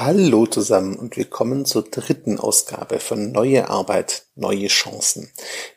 Hallo 0.00 0.46
zusammen 0.46 0.94
und 0.94 1.16
willkommen 1.16 1.64
zur 1.64 1.82
dritten 1.82 2.38
Ausgabe 2.38 3.00
von 3.00 3.32
Neue 3.32 3.68
Arbeit, 3.68 4.26
neue 4.36 4.68
Chancen. 4.68 5.32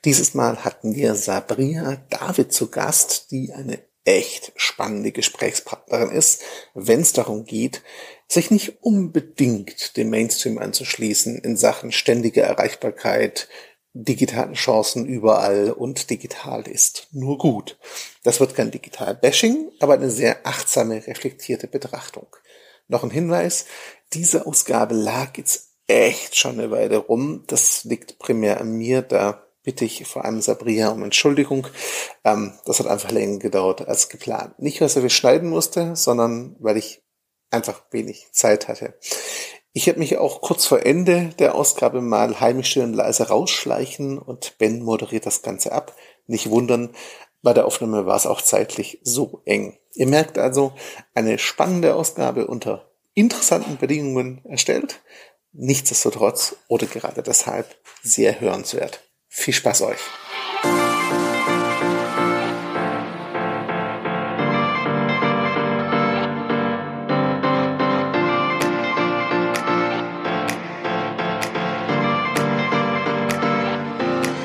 Dieses 0.05 0.35
Mal 0.35 0.63
hatten 0.63 0.93
wir 0.93 1.15
Sabria 1.15 2.03
David 2.11 2.53
zu 2.53 2.69
Gast, 2.69 3.31
die 3.31 3.51
eine 3.51 3.79
echt 4.05 4.51
spannende 4.57 5.11
Gesprächspartnerin 5.11 6.11
ist, 6.11 6.43
wenn 6.75 6.99
es 6.99 7.13
darum 7.13 7.45
geht, 7.45 7.81
sich 8.27 8.51
nicht 8.51 8.83
unbedingt 8.83 9.97
dem 9.97 10.11
Mainstream 10.11 10.59
anzuschließen 10.59 11.39
in 11.39 11.57
Sachen 11.57 11.91
ständige 11.91 12.41
Erreichbarkeit, 12.41 13.47
digitalen 13.93 14.53
Chancen 14.53 15.07
überall 15.07 15.71
und 15.71 16.11
digital 16.11 16.67
ist 16.67 17.07
nur 17.11 17.39
gut. 17.39 17.79
Das 18.23 18.39
wird 18.39 18.53
kein 18.53 18.69
Digital-Bashing, 18.69 19.71
aber 19.79 19.95
eine 19.95 20.11
sehr 20.11 20.45
achtsame, 20.45 21.07
reflektierte 21.07 21.67
Betrachtung. 21.67 22.27
Noch 22.91 23.03
ein 23.03 23.09
Hinweis, 23.09 23.67
diese 24.11 24.45
Ausgabe 24.45 24.95
lag 24.95 25.37
jetzt 25.37 25.69
echt 25.87 26.35
schon 26.35 26.59
eine 26.59 26.71
Weile 26.71 26.97
rum. 26.97 27.45
Das 27.47 27.85
liegt 27.85 28.19
primär 28.19 28.59
an 28.59 28.73
mir, 28.73 29.01
da 29.01 29.47
bitte 29.63 29.85
ich 29.85 30.05
vor 30.05 30.25
allem 30.25 30.41
Sabria 30.41 30.89
um 30.89 31.01
Entschuldigung. 31.01 31.67
Ähm, 32.25 32.51
das 32.65 32.79
hat 32.79 32.87
einfach 32.87 33.11
länger 33.11 33.39
gedauert 33.39 33.87
als 33.87 34.09
geplant. 34.09 34.59
Nicht, 34.59 34.81
weil 34.81 35.03
wir 35.03 35.09
schneiden 35.09 35.49
musste, 35.49 35.95
sondern 35.95 36.57
weil 36.59 36.75
ich 36.75 37.01
einfach 37.49 37.81
wenig 37.91 38.27
Zeit 38.33 38.67
hatte. 38.67 38.99
Ich 39.71 39.87
habe 39.87 39.99
mich 39.99 40.17
auch 40.17 40.41
kurz 40.41 40.65
vor 40.65 40.85
Ende 40.85 41.29
der 41.39 41.55
Ausgabe 41.55 42.01
mal 42.01 42.41
heimisch 42.41 42.75
und 42.75 42.93
leise 42.93 43.29
rausschleichen 43.29 44.19
und 44.19 44.57
Ben 44.57 44.83
moderiert 44.83 45.25
das 45.25 45.43
Ganze 45.43 45.71
ab. 45.71 45.95
Nicht 46.27 46.49
wundern, 46.49 46.93
bei 47.41 47.53
der 47.53 47.65
Aufnahme 47.65 48.05
war 48.05 48.17
es 48.17 48.27
auch 48.27 48.41
zeitlich 48.41 48.99
so 49.03 49.41
eng. 49.45 49.77
Ihr 49.93 50.07
merkt 50.07 50.37
also, 50.37 50.73
eine 51.13 51.37
spannende 51.39 51.95
Ausgabe 51.95 52.47
unter 52.47 52.90
interessanten 53.13 53.77
Bedingungen 53.77 54.43
erstellt. 54.45 55.01
Nichtsdestotrotz 55.53 56.55
oder 56.67 56.87
gerade 56.87 57.23
deshalb 57.23 57.75
sehr 58.01 58.39
hörenswert. 58.39 59.03
Viel 59.27 59.53
Spaß 59.53 59.81
euch! 59.83 59.99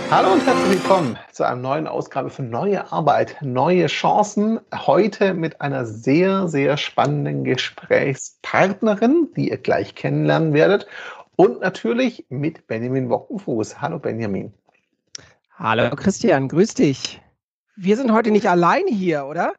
Hallo 0.09 0.35
und 0.35 0.47
herzlich 0.47 0.83
willkommen 0.83 1.19
zu 1.33 1.43
einer 1.43 1.57
neuen 1.57 1.89
Ausgabe 1.89 2.31
von 2.31 2.49
Neue 2.49 2.93
Arbeit, 2.93 3.39
neue 3.41 3.87
Chancen. 3.89 4.61
Heute 4.73 5.35
mit 5.35 5.61
einer 5.61 5.85
sehr, 5.85 6.47
sehr 6.47 6.77
spannenden 6.77 7.43
Gesprächspartnerin, 7.43 9.33
die 9.37 9.51
ihr 9.51 9.59
gleich 9.59 9.97
kennenlernen 9.97 10.53
werdet. 10.53 10.87
Und 11.35 11.61
natürlich 11.61 12.25
mit 12.29 12.69
Benjamin 12.69 13.11
Wockenfuß. 13.11 13.81
Hallo 13.81 13.99
Benjamin. 13.99 14.55
Hallo 15.59 15.91
Christian, 15.97 16.47
grüß 16.47 16.75
dich. 16.75 17.21
Wir 17.75 17.97
sind 17.97 18.13
heute 18.13 18.31
nicht 18.31 18.49
allein 18.49 18.87
hier, 18.87 19.27
oder? 19.27 19.55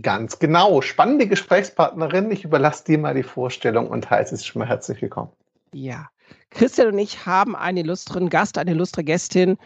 Ganz 0.00 0.38
genau. 0.38 0.80
Spannende 0.80 1.26
Gesprächspartnerin. 1.26 2.30
Ich 2.30 2.44
überlasse 2.44 2.84
dir 2.84 2.98
mal 2.98 3.14
die 3.14 3.22
Vorstellung 3.22 3.88
und 3.88 4.08
heiße 4.08 4.34
es 4.34 4.46
schon 4.46 4.60
mal 4.60 4.68
herzlich 4.68 5.02
willkommen. 5.02 5.30
Ja, 5.72 6.08
Christian 6.50 6.88
und 6.88 6.98
ich 6.98 7.26
haben 7.26 7.54
einen 7.54 7.78
illustren 7.78 8.28
Gast, 8.30 8.56
eine 8.58 8.72
illustre 8.72 9.04
Gästin 9.04 9.58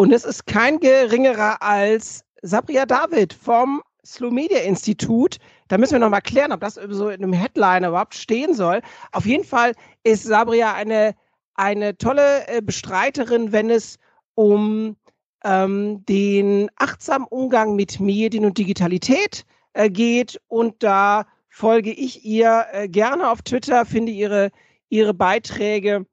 und 0.00 0.12
es 0.12 0.24
ist 0.24 0.46
kein 0.46 0.80
geringerer 0.80 1.60
als 1.60 2.24
Sabria 2.40 2.86
David 2.86 3.34
vom 3.34 3.82
Slow 4.02 4.32
Media 4.32 4.60
Institut. 4.60 5.36
Da 5.68 5.76
müssen 5.76 5.92
wir 5.92 5.98
noch 5.98 6.08
mal 6.08 6.22
klären, 6.22 6.52
ob 6.52 6.60
das 6.60 6.76
so 6.88 7.10
in 7.10 7.22
einem 7.22 7.34
Headliner 7.34 7.88
überhaupt 7.88 8.14
stehen 8.14 8.54
soll. 8.54 8.80
Auf 9.12 9.26
jeden 9.26 9.44
Fall 9.44 9.74
ist 10.02 10.22
Sabria 10.22 10.72
eine, 10.72 11.14
eine 11.54 11.98
tolle 11.98 12.48
äh, 12.48 12.62
Bestreiterin, 12.62 13.52
wenn 13.52 13.68
es 13.68 13.98
um 14.36 14.96
ähm, 15.44 16.02
den 16.06 16.70
achtsamen 16.76 17.26
Umgang 17.28 17.76
mit 17.76 18.00
Medien 18.00 18.46
und 18.46 18.56
Digitalität 18.56 19.44
äh, 19.74 19.90
geht. 19.90 20.40
Und 20.48 20.82
da 20.82 21.26
folge 21.50 21.92
ich 21.92 22.24
ihr 22.24 22.64
äh, 22.72 22.88
gerne 22.88 23.30
auf 23.30 23.42
Twitter, 23.42 23.84
finde 23.84 24.12
ihre, 24.12 24.50
ihre 24.88 25.12
Beiträge 25.12 26.06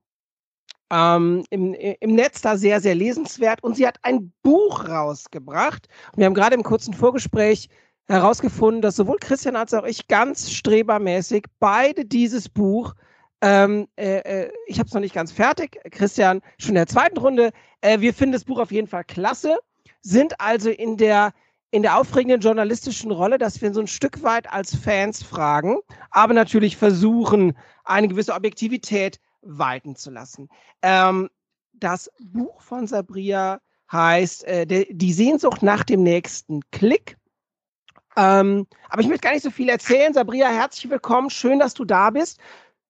ähm, 0.92 1.44
im, 1.50 1.74
im 1.74 2.16
Netz 2.16 2.42
da 2.42 2.58
sehr, 2.58 2.80
sehr 2.82 2.96
lesenswert. 2.96 3.64
Und 3.64 3.76
sie 3.76 3.88
hat 3.88 3.98
ein 4.04 4.32
Buch 4.44 4.88
rausgebracht. 4.88 5.88
Wir 6.16 6.26
haben 6.26 6.34
gerade 6.34 6.56
im 6.56 6.64
kurzen 6.64 6.94
Vorgespräch 6.94 7.70
herausgefunden, 8.08 8.82
dass 8.82 8.96
sowohl 8.96 9.18
Christian 9.20 9.56
als 9.56 9.74
auch 9.74 9.86
ich 9.86 10.08
ganz 10.08 10.52
strebermäßig 10.52 11.46
beide 11.60 12.06
dieses 12.06 12.48
Buch 12.48 12.94
ähm, 13.42 13.88
äh, 13.98 14.18
äh 14.20 14.52
ich 14.66 14.80
habe 14.80 14.88
es 14.88 14.94
noch 14.94 15.02
nicht 15.02 15.14
ganz 15.14 15.32
fertig. 15.32 15.80
Christian 15.92 16.42
schon 16.58 16.70
in 16.70 16.76
der 16.76 16.88
zweiten 16.88 17.18
Runde. 17.18 17.52
Äh, 17.82 18.00
wir 18.00 18.14
finden 18.14 18.34
das 18.34 18.46
Buch 18.46 18.60
auf 18.60 18.72
jeden 18.72 18.88
Fall 18.88 19.04
klasse, 19.04 19.60
sind 20.02 20.40
also 20.40 20.70
in 20.70 20.98
der 20.98 21.34
in 21.72 21.82
der 21.82 21.98
aufregenden 21.98 22.40
journalistischen 22.40 23.12
Rolle, 23.12 23.38
dass 23.38 23.62
wir 23.62 23.74
so 23.74 23.82
ein 23.82 23.88
Stück 23.88 24.24
weit 24.24 24.52
als 24.52 24.74
Fans 24.74 25.22
fragen, 25.22 25.80
aber 26.12 26.34
natürlich 26.34 26.78
versuchen, 26.78 27.58
eine 27.84 28.08
gewisse 28.08 28.34
Objektivität 28.34 29.20
walten 29.42 29.96
zu 29.96 30.12
lassen. 30.12 30.50
Ähm, 30.82 31.30
das 31.74 32.12
Buch 32.20 32.62
von 32.62 32.88
Sabria 32.88 33.60
heißt 33.92 34.44
äh, 34.46 34.66
de, 34.66 34.94
Die 34.94 35.14
Sehnsucht 35.14 35.64
nach 35.64 35.84
dem 35.84 36.04
nächsten 36.04 36.62
Klick. 36.72 37.18
Ähm, 38.16 38.68
aber 38.90 39.02
ich 39.02 39.08
möchte 39.08 39.28
gar 39.28 39.34
nicht 39.34 39.44
so 39.44 39.52
viel 39.52 39.70
erzählen. 39.70 40.14
Sabria, 40.14 40.50
herzlich 40.50 40.90
willkommen. 40.90 41.30
Schön, 41.30 41.60
dass 41.60 41.74
du 41.74 41.86
da 41.86 42.10
bist. 42.10 42.40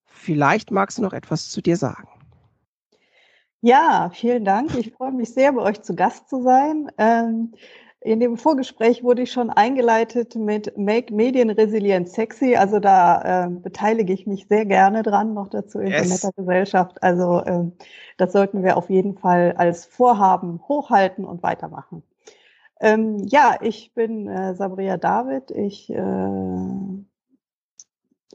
Vielleicht 0.05 0.71
magst 0.71 0.97
du 0.97 1.01
noch 1.01 1.13
etwas 1.13 1.49
zu 1.49 1.61
dir 1.61 1.77
sagen. 1.77 2.07
Ja, 3.61 4.09
vielen 4.13 4.45
Dank. 4.45 4.75
Ich 4.75 4.93
freue 4.93 5.11
mich 5.11 5.33
sehr, 5.33 5.51
bei 5.51 5.61
euch 5.61 5.81
zu 5.81 5.95
Gast 5.95 6.29
zu 6.29 6.43
sein. 6.43 6.91
Ähm, 6.97 7.53
in 8.01 8.19
dem 8.19 8.37
Vorgespräch 8.37 9.03
wurde 9.03 9.23
ich 9.23 9.31
schon 9.31 9.49
eingeleitet 9.49 10.35
mit 10.35 10.77
Make 10.77 11.13
Medien 11.13 11.49
Resilient 11.49 12.07
Sexy. 12.07 12.55
Also 12.55 12.79
da 12.79 13.45
äh, 13.45 13.49
beteilige 13.49 14.13
ich 14.13 14.27
mich 14.27 14.47
sehr 14.47 14.65
gerne 14.65 15.03
dran, 15.03 15.33
noch 15.33 15.49
dazu 15.49 15.79
in 15.79 15.87
yes. 15.87 16.09
netter 16.09 16.31
Gesellschaft. 16.35 17.01
Also 17.01 17.39
äh, 17.39 17.65
das 18.17 18.33
sollten 18.33 18.63
wir 18.63 18.77
auf 18.77 18.89
jeden 18.89 19.17
Fall 19.17 19.53
als 19.57 19.85
Vorhaben 19.85 20.61
hochhalten 20.67 21.25
und 21.25 21.41
weitermachen. 21.43 22.03
Ähm, 22.79 23.17
ja, 23.25 23.57
ich 23.61 23.93
bin 23.95 24.27
äh, 24.27 24.53
Sabria 24.53 24.97
David. 24.97 25.49
Ich 25.49 25.89
äh, 25.89 25.97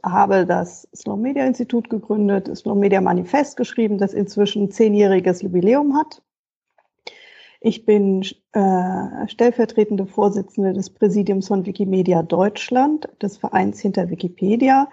habe 0.03 0.45
das 0.45 0.87
Slow 0.93 1.17
Media 1.17 1.45
Institut 1.45 1.89
gegründet, 1.89 2.55
Slow 2.55 2.75
Media 2.75 2.99
Manifest 2.99 3.55
geschrieben, 3.55 3.97
das 3.97 4.13
inzwischen 4.13 4.69
zehnjähriges 4.69 5.41
Jubiläum 5.41 5.97
hat. 5.97 6.21
Ich 7.65 7.85
bin 7.85 8.23
äh, 8.51 9.27
stellvertretende 9.27 10.05
Vorsitzende 10.05 10.73
des 10.73 10.89
Präsidiums 10.89 11.47
von 11.47 11.65
Wikimedia 11.65 12.21
Deutschland, 12.21 13.07
des 13.21 13.37
Vereins 13.37 13.79
hinter 13.79 14.09
Wikipedia. 14.09 14.89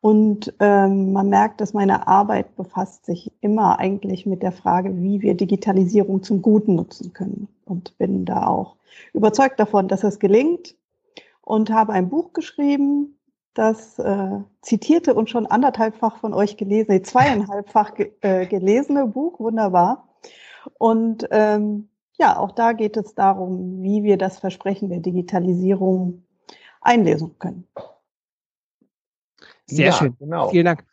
Und 0.00 0.52
ähm, 0.58 1.12
man 1.12 1.28
merkt, 1.28 1.60
dass 1.60 1.72
meine 1.72 2.08
Arbeit 2.08 2.56
befasst 2.56 3.06
sich 3.06 3.30
immer 3.42 3.78
eigentlich 3.78 4.26
mit 4.26 4.42
der 4.42 4.50
Frage, 4.50 5.00
wie 5.00 5.22
wir 5.22 5.36
Digitalisierung 5.36 6.24
zum 6.24 6.42
Guten 6.42 6.74
nutzen 6.74 7.12
können. 7.12 7.46
Und 7.64 7.96
bin 7.96 8.24
da 8.24 8.48
auch 8.48 8.74
überzeugt 9.12 9.60
davon, 9.60 9.86
dass 9.86 10.02
es 10.02 10.18
gelingt. 10.18 10.74
Und 11.42 11.70
habe 11.70 11.92
ein 11.92 12.08
Buch 12.08 12.32
geschrieben, 12.32 13.20
das 13.54 14.00
äh, 14.00 14.40
zitierte 14.62 15.14
und 15.14 15.30
schon 15.30 15.46
anderthalbfach 15.46 16.16
von 16.16 16.34
euch 16.34 16.56
gelesene, 16.56 17.02
zweieinhalbfach 17.02 17.94
ge 17.94 18.10
äh, 18.20 18.46
gelesene 18.46 19.06
Buch, 19.06 19.38
wunderbar. 19.38 20.08
Und 20.76 21.28
ähm, 21.30 21.86
ja, 22.20 22.36
auch 22.36 22.52
da 22.52 22.72
geht 22.74 22.98
es 22.98 23.14
darum, 23.14 23.82
wie 23.82 24.02
wir 24.02 24.18
das 24.18 24.38
Versprechen 24.38 24.90
der 24.90 25.00
Digitalisierung 25.00 26.22
einlesen 26.82 27.38
können. 27.38 27.66
Sehr 29.66 29.86
ja, 29.86 29.92
schön. 29.92 30.16
Genau. 30.18 30.50
Vielen 30.50 30.66
Dank. 30.66 30.84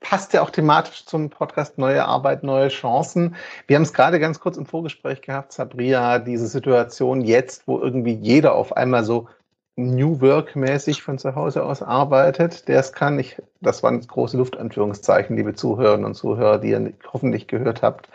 Passt 0.00 0.32
ja 0.32 0.42
auch 0.42 0.50
thematisch 0.50 1.04
zum 1.06 1.30
Podcast 1.30 1.78
Neue 1.78 2.04
Arbeit, 2.04 2.42
neue 2.42 2.68
Chancen. 2.68 3.36
Wir 3.66 3.76
haben 3.76 3.82
es 3.82 3.92
gerade 3.92 4.18
ganz 4.18 4.40
kurz 4.40 4.56
im 4.56 4.66
Vorgespräch 4.66 5.22
gehabt, 5.22 5.52
Sabria, 5.52 6.18
diese 6.18 6.46
Situation 6.46 7.20
jetzt, 7.20 7.68
wo 7.68 7.78
irgendwie 7.78 8.14
jeder 8.14 8.54
auf 8.54 8.76
einmal 8.76 9.04
so 9.04 9.28
New 9.76 10.20
Work 10.20 10.56
mäßig 10.56 11.02
von 11.02 11.18
zu 11.18 11.36
Hause 11.36 11.64
aus 11.64 11.82
arbeitet, 11.82 12.66
der 12.66 12.80
es 12.80 12.92
kann. 12.92 13.18
Ich, 13.18 13.40
das 13.60 13.82
waren 13.84 14.00
große 14.00 14.36
Luftanführungszeichen, 14.36 15.36
liebe 15.36 15.54
Zuhörerinnen 15.54 16.06
und 16.06 16.14
Zuhörer, 16.14 16.58
die 16.58 16.70
ihr 16.70 16.92
hoffentlich 17.12 17.46
gehört 17.46 17.82
habt. 17.82 18.08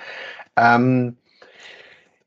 Ähm, 0.58 1.18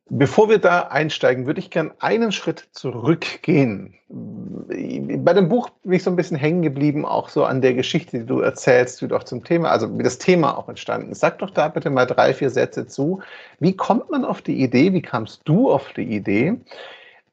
Bevor 0.08 0.48
wir 0.48 0.58
da 0.58 0.82
einsteigen, 0.82 1.46
würde 1.46 1.58
ich 1.58 1.70
gern 1.70 1.92
einen 1.98 2.30
Schritt 2.30 2.68
zurückgehen. 2.70 3.94
Bei 4.08 5.32
dem 5.32 5.48
Buch 5.48 5.68
bin 5.82 5.94
ich 5.94 6.04
so 6.04 6.10
ein 6.10 6.16
bisschen 6.16 6.36
hängen 6.36 6.62
geblieben, 6.62 7.04
auch 7.04 7.28
so 7.28 7.44
an 7.44 7.60
der 7.60 7.74
Geschichte, 7.74 8.20
die 8.20 8.26
du 8.26 8.38
erzählst, 8.38 9.02
wie 9.02 9.08
du 9.08 9.16
auch 9.16 9.24
zum 9.24 9.42
Thema, 9.42 9.70
also 9.70 9.98
wie 9.98 10.04
das 10.04 10.18
Thema 10.18 10.56
auch 10.56 10.68
entstanden 10.68 11.10
ist. 11.10 11.20
Sag 11.20 11.40
doch 11.40 11.50
da 11.50 11.66
bitte 11.66 11.90
mal 11.90 12.06
drei, 12.06 12.32
vier 12.34 12.50
Sätze 12.50 12.86
zu. 12.86 13.20
Wie 13.58 13.76
kommt 13.76 14.08
man 14.08 14.24
auf 14.24 14.42
die 14.42 14.62
Idee, 14.62 14.92
wie 14.92 15.02
kamst 15.02 15.42
du 15.44 15.72
auf 15.72 15.92
die 15.92 16.04
Idee, 16.04 16.54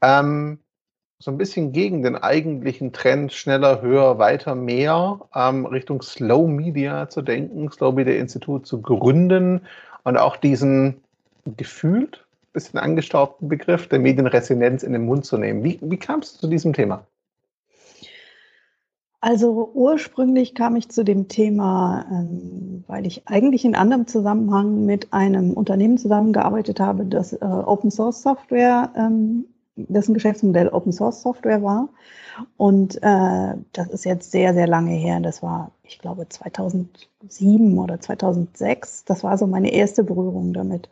ähm, 0.01 0.57
so 1.19 1.29
ein 1.29 1.37
bisschen 1.37 1.73
gegen 1.73 2.01
den 2.01 2.15
eigentlichen 2.15 2.91
Trend 2.91 3.33
schneller, 3.33 3.83
höher, 3.83 4.17
weiter, 4.17 4.55
mehr 4.55 5.21
ähm, 5.35 5.67
Richtung 5.67 6.01
Slow 6.01 6.47
Media 6.47 7.07
zu 7.07 7.21
denken, 7.21 7.71
Slow 7.71 7.93
Media 7.93 8.15
Institut 8.15 8.65
zu 8.65 8.81
gründen 8.81 9.61
und 10.03 10.17
auch 10.17 10.37
diesen 10.37 11.01
gefühlt 11.45 12.22
bisschen 12.53 12.79
angestaubten 12.79 13.49
Begriff 13.49 13.87
der 13.87 13.99
Medienresilienz 13.99 14.83
in 14.83 14.93
den 14.93 15.05
Mund 15.05 15.25
zu 15.25 15.37
nehmen. 15.37 15.63
Wie, 15.63 15.79
wie 15.81 15.97
kamst 15.97 16.35
du 16.35 16.39
zu 16.41 16.47
diesem 16.47 16.73
Thema? 16.73 17.05
Also 19.23 19.71
ursprünglich 19.73 20.53
kam 20.53 20.75
ich 20.75 20.89
zu 20.89 21.05
dem 21.05 21.29
Thema, 21.29 22.05
ähm, 22.11 22.83
weil 22.87 23.07
ich 23.07 23.25
eigentlich 23.25 23.63
in 23.63 23.73
anderem 23.73 24.05
Zusammenhang 24.05 24.85
mit 24.85 25.13
einem 25.13 25.53
Unternehmen 25.53 25.97
zusammengearbeitet 25.97 26.81
habe, 26.81 27.05
das 27.05 27.31
äh, 27.31 27.37
Open 27.41 27.89
Source 27.89 28.21
Software, 28.21 28.91
ähm, 28.97 29.45
dessen 29.77 30.13
Geschäftsmodell 30.13 30.67
Open 30.67 30.91
Source 30.91 31.21
Software 31.21 31.63
war. 31.63 31.87
Und 32.57 32.97
äh, 33.01 33.55
das 33.71 33.87
ist 33.91 34.03
jetzt 34.03 34.29
sehr, 34.31 34.53
sehr 34.53 34.67
lange 34.67 34.91
her. 34.91 35.21
Das 35.21 35.41
war, 35.41 35.71
ich 35.83 35.99
glaube, 35.99 36.27
2007 36.27 37.79
oder 37.79 38.01
2006. 38.01 39.05
Das 39.05 39.23
war 39.23 39.37
so 39.37 39.47
meine 39.47 39.71
erste 39.71 40.03
Berührung 40.03 40.51
damit. 40.51 40.89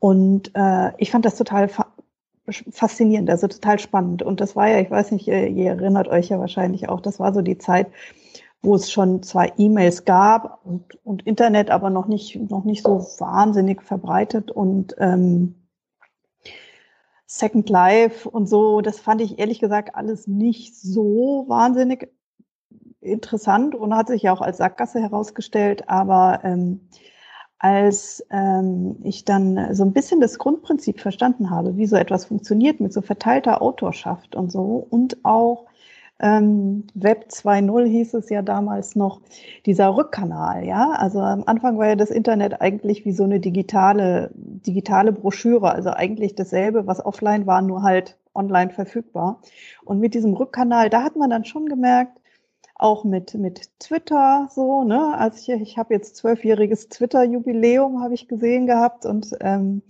Und 0.00 0.50
äh, 0.54 0.92
ich 0.96 1.10
fand 1.12 1.24
das 1.24 1.36
total 1.36 1.70
faszinierend, 2.48 3.30
also 3.30 3.46
total 3.46 3.78
spannend. 3.78 4.22
Und 4.22 4.40
das 4.40 4.56
war 4.56 4.68
ja, 4.68 4.80
ich 4.80 4.90
weiß 4.90 5.12
nicht, 5.12 5.28
ihr, 5.28 5.46
ihr 5.46 5.70
erinnert 5.70 6.08
euch 6.08 6.30
ja 6.30 6.40
wahrscheinlich 6.40 6.88
auch, 6.88 7.00
das 7.00 7.20
war 7.20 7.32
so 7.32 7.42
die 7.42 7.58
Zeit, 7.58 7.86
wo 8.62 8.74
es 8.74 8.90
schon 8.90 9.22
zwei 9.22 9.52
E-Mails 9.56 10.04
gab 10.04 10.64
und, 10.64 10.98
und 11.04 11.26
Internet, 11.26 11.70
aber 11.70 11.90
noch 11.90 12.06
nicht, 12.06 12.36
noch 12.50 12.64
nicht 12.64 12.82
so 12.82 12.98
wahnsinnig 13.18 13.82
verbreitet 13.82 14.50
und 14.50 14.94
ähm, 14.98 15.54
Second 17.26 17.70
Life 17.70 18.28
und 18.28 18.48
so, 18.48 18.80
das 18.80 18.98
fand 18.98 19.20
ich 19.20 19.38
ehrlich 19.38 19.60
gesagt 19.60 19.94
alles 19.94 20.26
nicht 20.26 20.76
so 20.76 21.44
wahnsinnig 21.46 22.12
interessant 23.00 23.74
und 23.74 23.94
hat 23.94 24.08
sich 24.08 24.22
ja 24.22 24.32
auch 24.32 24.40
als 24.40 24.58
Sackgasse 24.58 25.00
herausgestellt, 25.00 25.88
aber 25.88 26.40
ähm, 26.42 26.88
als 27.60 28.26
ähm, 28.30 28.96
ich 29.02 29.26
dann 29.26 29.74
so 29.74 29.84
ein 29.84 29.92
bisschen 29.92 30.20
das 30.20 30.38
Grundprinzip 30.38 30.98
verstanden 30.98 31.50
habe, 31.50 31.76
wie 31.76 31.86
so 31.86 31.96
etwas 31.96 32.24
funktioniert 32.24 32.80
mit 32.80 32.92
so 32.92 33.02
verteilter 33.02 33.60
Autorschaft 33.62 34.34
und 34.34 34.50
so 34.50 34.86
und 34.88 35.18
auch 35.24 35.66
ähm, 36.20 36.86
Web 36.94 37.26
2.0 37.30 37.84
hieß 37.86 38.14
es 38.14 38.30
ja 38.30 38.42
damals 38.42 38.94
noch, 38.96 39.20
dieser 39.66 39.96
Rückkanal, 39.96 40.64
ja. 40.66 40.90
Also 40.90 41.20
am 41.20 41.44
Anfang 41.46 41.78
war 41.78 41.88
ja 41.88 41.96
das 41.96 42.10
Internet 42.10 42.60
eigentlich 42.60 43.04
wie 43.04 43.12
so 43.12 43.24
eine 43.24 43.40
digitale, 43.40 44.30
digitale 44.34 45.12
Broschüre, 45.12 45.72
also 45.72 45.90
eigentlich 45.90 46.34
dasselbe, 46.34 46.86
was 46.86 47.04
offline 47.04 47.46
war, 47.46 47.62
nur 47.62 47.82
halt 47.82 48.18
online 48.34 48.70
verfügbar. 48.70 49.40
Und 49.84 50.00
mit 50.00 50.14
diesem 50.14 50.34
Rückkanal, 50.34 50.90
da 50.90 51.02
hat 51.02 51.16
man 51.16 51.30
dann 51.30 51.44
schon 51.44 51.66
gemerkt, 51.66 52.19
auch 52.80 53.04
mit, 53.04 53.34
mit 53.34 53.70
Twitter 53.78 54.48
so, 54.54 54.84
ne? 54.84 55.16
Also 55.18 55.52
ich, 55.52 55.60
ich 55.60 55.78
habe 55.78 55.94
jetzt 55.94 56.16
zwölfjähriges 56.16 56.88
Twitter-Jubiläum, 56.88 58.02
habe 58.02 58.14
ich 58.14 58.28
gesehen 58.28 58.66
gehabt 58.66 59.06
und 59.06 59.36
ähm, 59.40 59.82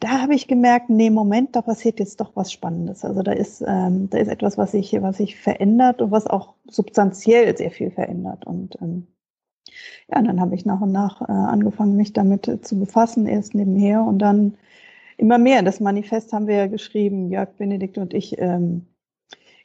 da 0.00 0.20
habe 0.20 0.34
ich 0.34 0.48
gemerkt, 0.48 0.90
nee, 0.90 1.10
Moment, 1.10 1.54
da 1.54 1.62
passiert 1.62 2.00
jetzt 2.00 2.20
doch 2.20 2.32
was 2.34 2.52
Spannendes. 2.52 3.04
Also 3.04 3.22
da 3.22 3.32
ist, 3.32 3.62
ähm, 3.66 4.10
da 4.10 4.18
ist 4.18 4.28
etwas, 4.28 4.58
was 4.58 4.72
sich, 4.72 4.92
was 5.00 5.18
sich 5.18 5.36
verändert 5.36 6.02
und 6.02 6.10
was 6.10 6.26
auch 6.26 6.54
substanziell 6.66 7.56
sehr 7.56 7.70
viel 7.70 7.92
verändert. 7.92 8.44
Und 8.44 8.76
ähm, 8.82 9.06
ja, 10.08 10.20
dann 10.20 10.40
habe 10.40 10.54
ich 10.56 10.66
nach 10.66 10.80
und 10.80 10.92
nach 10.92 11.22
äh, 11.22 11.32
angefangen, 11.32 11.96
mich 11.96 12.12
damit 12.12 12.48
äh, 12.48 12.60
zu 12.60 12.78
befassen, 12.78 13.26
erst 13.26 13.54
nebenher 13.54 14.02
und 14.02 14.18
dann 14.18 14.58
immer 15.18 15.38
mehr. 15.38 15.62
Das 15.62 15.78
Manifest 15.80 16.32
haben 16.32 16.48
wir 16.48 16.56
ja 16.56 16.66
geschrieben, 16.66 17.30
Jörg 17.30 17.50
Benedikt 17.56 17.96
und 17.96 18.12
ich, 18.12 18.38
ähm, 18.40 18.86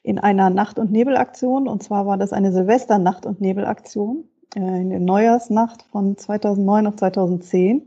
in 0.07 0.19
einer 0.19 0.50
Nacht- 0.50 0.80
und 0.80 0.89
Nebelaktion. 0.89 1.68
Und 1.68 1.83
zwar 1.83 2.06
war 2.06 2.18
das 2.18 2.31
eine 2.31 2.54
Silvester-Nacht- 2.54 3.25
und 3.25 3.42
Nebelaktion 3.42 4.24
äh, 4.56 4.59
in 4.59 4.89
der 4.89 5.01
Neujahrsnacht 5.01 5.83
von 5.92 6.15
2009 6.15 6.88
auf 6.88 6.95
2010. 6.95 7.81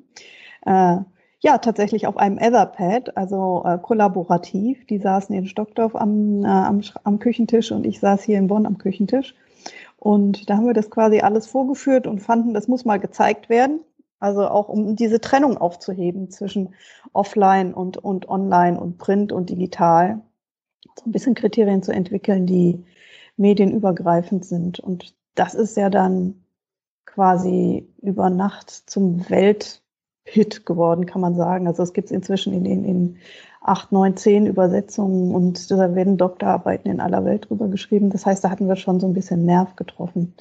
Äh, 0.66 0.96
ja, 1.42 1.56
tatsächlich 1.56 2.06
auf 2.06 2.18
einem 2.18 2.36
Etherpad, 2.36 3.16
also 3.16 3.62
äh, 3.64 3.78
kollaborativ. 3.78 4.86
Die 4.86 4.98
saßen 4.98 5.34
in 5.34 5.46
Stockdorf 5.46 5.96
am, 5.96 6.44
äh, 6.44 6.48
am, 6.48 6.82
am 7.04 7.18
Küchentisch 7.20 7.72
und 7.72 7.86
ich 7.86 8.00
saß 8.00 8.22
hier 8.22 8.36
in 8.36 8.48
Bonn 8.48 8.66
am 8.66 8.76
Küchentisch. 8.76 9.34
Und 9.96 10.50
da 10.50 10.58
haben 10.58 10.66
wir 10.66 10.74
das 10.74 10.90
quasi 10.90 11.20
alles 11.20 11.46
vorgeführt 11.46 12.06
und 12.06 12.20
fanden, 12.20 12.52
das 12.52 12.68
muss 12.68 12.84
mal 12.84 13.00
gezeigt 13.00 13.48
werden. 13.48 13.80
Also 14.18 14.46
auch 14.46 14.68
um 14.68 14.94
diese 14.94 15.22
Trennung 15.22 15.56
aufzuheben 15.56 16.28
zwischen 16.28 16.74
offline 17.14 17.72
und, 17.72 17.96
und 17.96 18.28
online 18.28 18.78
und 18.78 18.98
print 18.98 19.32
und 19.32 19.48
digital 19.48 20.20
so 20.98 21.06
ein 21.06 21.12
bisschen 21.12 21.34
Kriterien 21.34 21.82
zu 21.82 21.92
entwickeln, 21.92 22.46
die 22.46 22.84
medienübergreifend 23.36 24.44
sind. 24.44 24.80
Und 24.80 25.14
das 25.34 25.54
ist 25.54 25.76
ja 25.76 25.90
dann 25.90 26.44
quasi 27.06 27.88
über 28.02 28.30
Nacht 28.30 28.70
zum 28.70 29.28
Welthit 29.28 30.66
geworden, 30.66 31.06
kann 31.06 31.20
man 31.20 31.34
sagen. 31.34 31.66
Also 31.66 31.82
es 31.82 31.92
gibt 31.92 32.06
es 32.06 32.12
inzwischen 32.12 32.52
in, 32.52 32.66
in, 32.66 32.84
in 32.84 33.18
acht, 33.60 33.92
neun, 33.92 34.16
zehn 34.16 34.46
Übersetzungen 34.46 35.34
und 35.34 35.70
da 35.70 35.94
werden 35.94 36.16
Doktorarbeiten 36.16 36.90
in 36.90 37.00
aller 37.00 37.24
Welt 37.24 37.48
drüber 37.48 37.68
geschrieben. 37.68 38.10
Das 38.10 38.26
heißt, 38.26 38.42
da 38.42 38.50
hatten 38.50 38.68
wir 38.68 38.76
schon 38.76 39.00
so 39.00 39.06
ein 39.06 39.14
bisschen 39.14 39.44
Nerv 39.44 39.76
getroffen. 39.76 40.34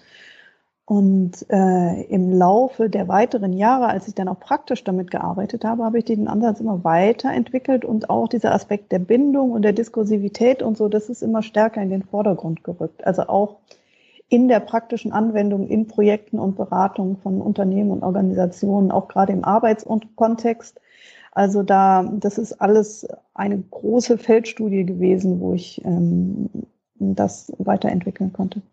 Und 0.90 1.46
äh, 1.52 2.02
im 2.06 2.32
Laufe 2.32 2.90
der 2.90 3.08
weiteren 3.08 3.54
Jahre, 3.54 3.90
als 3.90 4.08
ich 4.08 4.16
dann 4.16 4.28
auch 4.28 4.40
praktisch 4.40 4.84
damit 4.84 5.12
gearbeitet 5.12 5.64
habe, 5.64 5.84
habe 5.84 6.00
ich 6.00 6.06
den 6.06 6.28
Ansatz 6.28 6.62
immer 6.62 6.84
weiterentwickelt 6.84 7.86
und 7.86 8.10
auch 8.10 8.28
dieser 8.28 8.56
Aspekt 8.56 8.92
der 8.92 8.98
Bindung 8.98 9.52
und 9.52 9.62
der 9.62 9.74
Diskursivität 9.74 10.64
und 10.64 10.78
so, 10.78 10.88
das 10.88 11.08
ist 11.08 11.22
immer 11.22 11.44
stärker 11.44 11.80
in 11.80 11.92
den 11.92 12.02
Vordergrund 12.02 12.64
gerückt. 12.64 13.06
Also 13.06 13.28
auch 13.28 13.58
in 14.30 14.48
der 14.48 14.62
praktischen 14.62 15.12
Anwendung 15.12 15.68
in 15.68 15.86
Projekten 15.86 16.40
und 16.40 16.58
Beratungen 16.58 17.18
von 17.18 17.40
Unternehmen 17.40 17.92
und 17.92 18.02
Organisationen, 18.02 18.92
auch 18.92 19.10
gerade 19.10 19.32
im 19.32 19.44
Arbeitskontext. 19.44 20.82
Also 21.32 21.62
da, 21.62 22.02
das 22.20 22.40
ist 22.40 22.54
alles 22.54 23.08
eine 23.36 23.60
große 23.60 24.18
Feldstudie 24.18 24.88
gewesen, 24.88 25.40
wo 25.40 25.54
ich 25.54 25.86
ähm, 25.86 26.50
das 26.96 27.54
weiterentwickeln 27.60 28.34
konnte. 28.34 28.64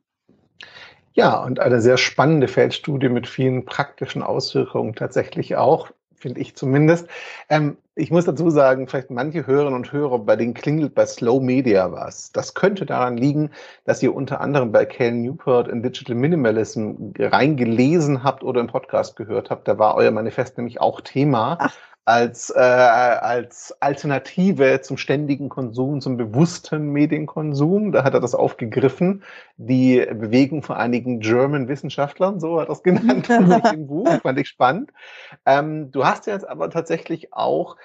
Ja, 1.17 1.43
und 1.43 1.61
eine 1.61 1.81
sehr 1.81 1.97
spannende 1.97 2.47
Feldstudie 2.47 3.09
mit 3.09 3.27
vielen 3.27 3.65
praktischen 3.65 4.23
Auswirkungen 4.23 4.95
tatsächlich 4.95 5.57
auch, 5.57 5.91
finde 6.15 6.43
ich 6.43 6.55
zumindest. 6.55 7.09
Ähm, 7.49 7.79
ich 7.95 8.11
muss 8.11 8.27
dazu 8.27 8.51
sagen, 8.51 8.87
vielleicht 8.87 9.11
manche 9.11 9.47
Hörerinnen 9.47 9.77
und 9.77 9.93
Hörer, 9.93 10.19
bei 10.19 10.37
denen 10.37 10.53
klingelt 10.53 10.95
bei 10.95 11.07
Slow 11.07 11.43
Media 11.43 11.91
was. 11.91 12.33
Das 12.33 12.53
könnte 12.53 12.85
daran 12.85 13.17
liegen, 13.17 13.51
dass 13.85 14.03
ihr 14.03 14.15
unter 14.15 14.43
anderem 14.43 14.73
bei 14.73 14.85
Cal 14.85 15.13
Newport 15.13 15.69
in 15.69 15.83
Digital 15.83 16.17
Minimalism 16.17 17.13
reingelesen 17.19 18.23
habt 18.23 18.45
oder 18.45 18.61
im 18.61 18.67
Podcast 18.67 19.17
gehört 19.17 19.49
habt. 19.49 19.67
Da 19.69 19.79
war 19.79 19.95
euer 19.95 20.11
Manifest 20.11 20.59
nämlich 20.59 20.83
auch 20.83 21.01
Thema. 21.01 21.57
Ach 21.59 21.96
als, 22.07 22.51
äh, 22.51 22.61
als 22.61 23.77
Alternative 23.83 24.81
zum 24.81 24.97
ständigen 24.97 25.49
Konsum, 25.49 26.01
zum 26.01 26.17
bewussten 26.17 26.91
Medienkonsum. 26.93 27.91
Da 27.91 28.05
hat 28.05 28.15
er 28.15 28.21
das 28.21 28.37
aufgegriffen. 28.37 29.25
Die 29.57 30.07
Bewegung 30.15 30.63
von 30.63 30.77
einigen 30.77 31.19
German 31.19 31.67
Wissenschaftlern, 31.67 32.39
so 32.39 32.61
hat 32.61 32.69
er 32.69 32.73
es 32.73 32.85
genannt, 32.85 33.29
im 33.75 33.89
Buch, 33.89 34.21
fand 34.23 34.39
ich 34.39 34.49
spannend. 34.49 34.93
Ähm, 35.45 35.91
du 35.91 36.07
hast 36.07 36.29
jetzt 36.29 36.49
aber 36.49 36.71
tatsächlich 36.71 37.33
auch 37.33 37.77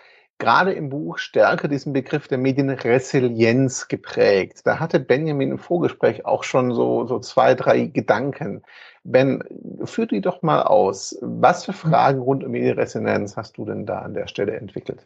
gerade 0.41 0.73
im 0.73 0.89
Buch 0.89 1.19
stärker 1.19 1.67
diesen 1.67 1.93
Begriff 1.93 2.27
der 2.27 2.39
Medienresilienz 2.39 3.87
geprägt. 3.87 4.61
Da 4.65 4.79
hatte 4.79 4.99
Benjamin 4.99 5.51
im 5.51 5.59
Vorgespräch 5.59 6.25
auch 6.25 6.43
schon 6.43 6.73
so, 6.73 7.05
so 7.05 7.19
zwei, 7.19 7.53
drei 7.53 7.85
Gedanken. 7.85 8.63
Ben, 9.03 9.43
führ 9.85 10.07
die 10.07 10.19
doch 10.19 10.41
mal 10.41 10.63
aus. 10.63 11.15
Was 11.21 11.65
für 11.65 11.73
Fragen 11.73 12.19
rund 12.19 12.43
um 12.43 12.51
Medienresilienz 12.51 13.37
hast 13.37 13.57
du 13.57 13.65
denn 13.65 13.85
da 13.85 13.99
an 13.99 14.15
der 14.15 14.27
Stelle 14.27 14.57
entwickelt? 14.57 15.05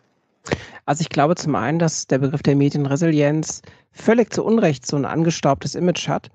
Also 0.86 1.02
ich 1.02 1.10
glaube 1.10 1.36
zum 1.36 1.56
einen, 1.56 1.80
dass 1.80 2.08
der 2.08 2.20
Begriff 2.20 2.42
der 2.42 2.56
Medienresilienz 2.56 3.62
völlig 3.92 4.32
zu 4.32 4.46
Unrecht 4.46 4.86
so 4.86 4.96
ein 4.96 5.06
angestaubtes 5.06 5.76
Image 5.76 6.08
hat, 6.08 6.32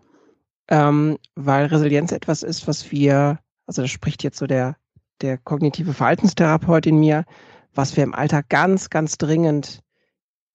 ähm, 0.69 1.17
weil 1.37 1.67
Resilienz 1.67 2.13
etwas 2.13 2.43
ist, 2.43 2.69
was 2.69 2.93
wir, 2.93 3.39
also 3.67 3.81
das 3.81 3.91
spricht 3.91 4.23
jetzt 4.23 4.39
so 4.39 4.47
der, 4.47 4.77
der 5.23 5.39
kognitive 5.39 5.95
Verhaltenstherapeut 5.95 6.87
in 6.87 7.01
mir, 7.01 7.25
was 7.75 7.97
wir 7.97 8.05
im 8.05 8.15
Alltag 8.15 8.49
ganz, 8.49 8.91
ganz 8.91 9.19
dringend, 9.19 9.83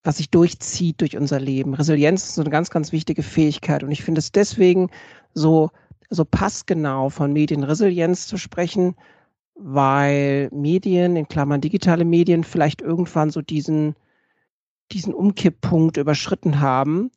was 0.04 0.18
sich 0.18 0.30
durchzieht 0.30 1.02
durch 1.02 1.18
unser 1.18 1.40
Leben. 1.40 1.74
Resilienz 1.74 2.26
ist 2.26 2.36
so 2.36 2.42
eine 2.42 2.52
ganz, 2.52 2.70
ganz 2.70 2.92
wichtige 2.92 3.24
Fähigkeit. 3.24 3.84
Und 3.84 3.92
ich 3.92 4.04
finde 4.04 4.20
es 4.20 4.32
deswegen 4.32 4.90
so, 5.34 5.72
so 6.10 6.26
passgenau 6.26 7.10
von 7.10 7.34
Medienresilienz 7.34 8.28
zu 8.28 8.38
sprechen, 8.38 8.96
weil 9.56 10.50
Medien, 10.52 11.16
in 11.16 11.28
Klammern 11.28 11.62
digitale 11.62 12.06
Medien, 12.06 12.44
vielleicht 12.44 12.82
irgendwann 12.82 13.32
so 13.32 13.42
diesen, 13.42 13.96
diesen 14.92 15.14
Umkipppunkt 15.14 15.98
überschritten 15.98 16.60
haben, 16.60 17.10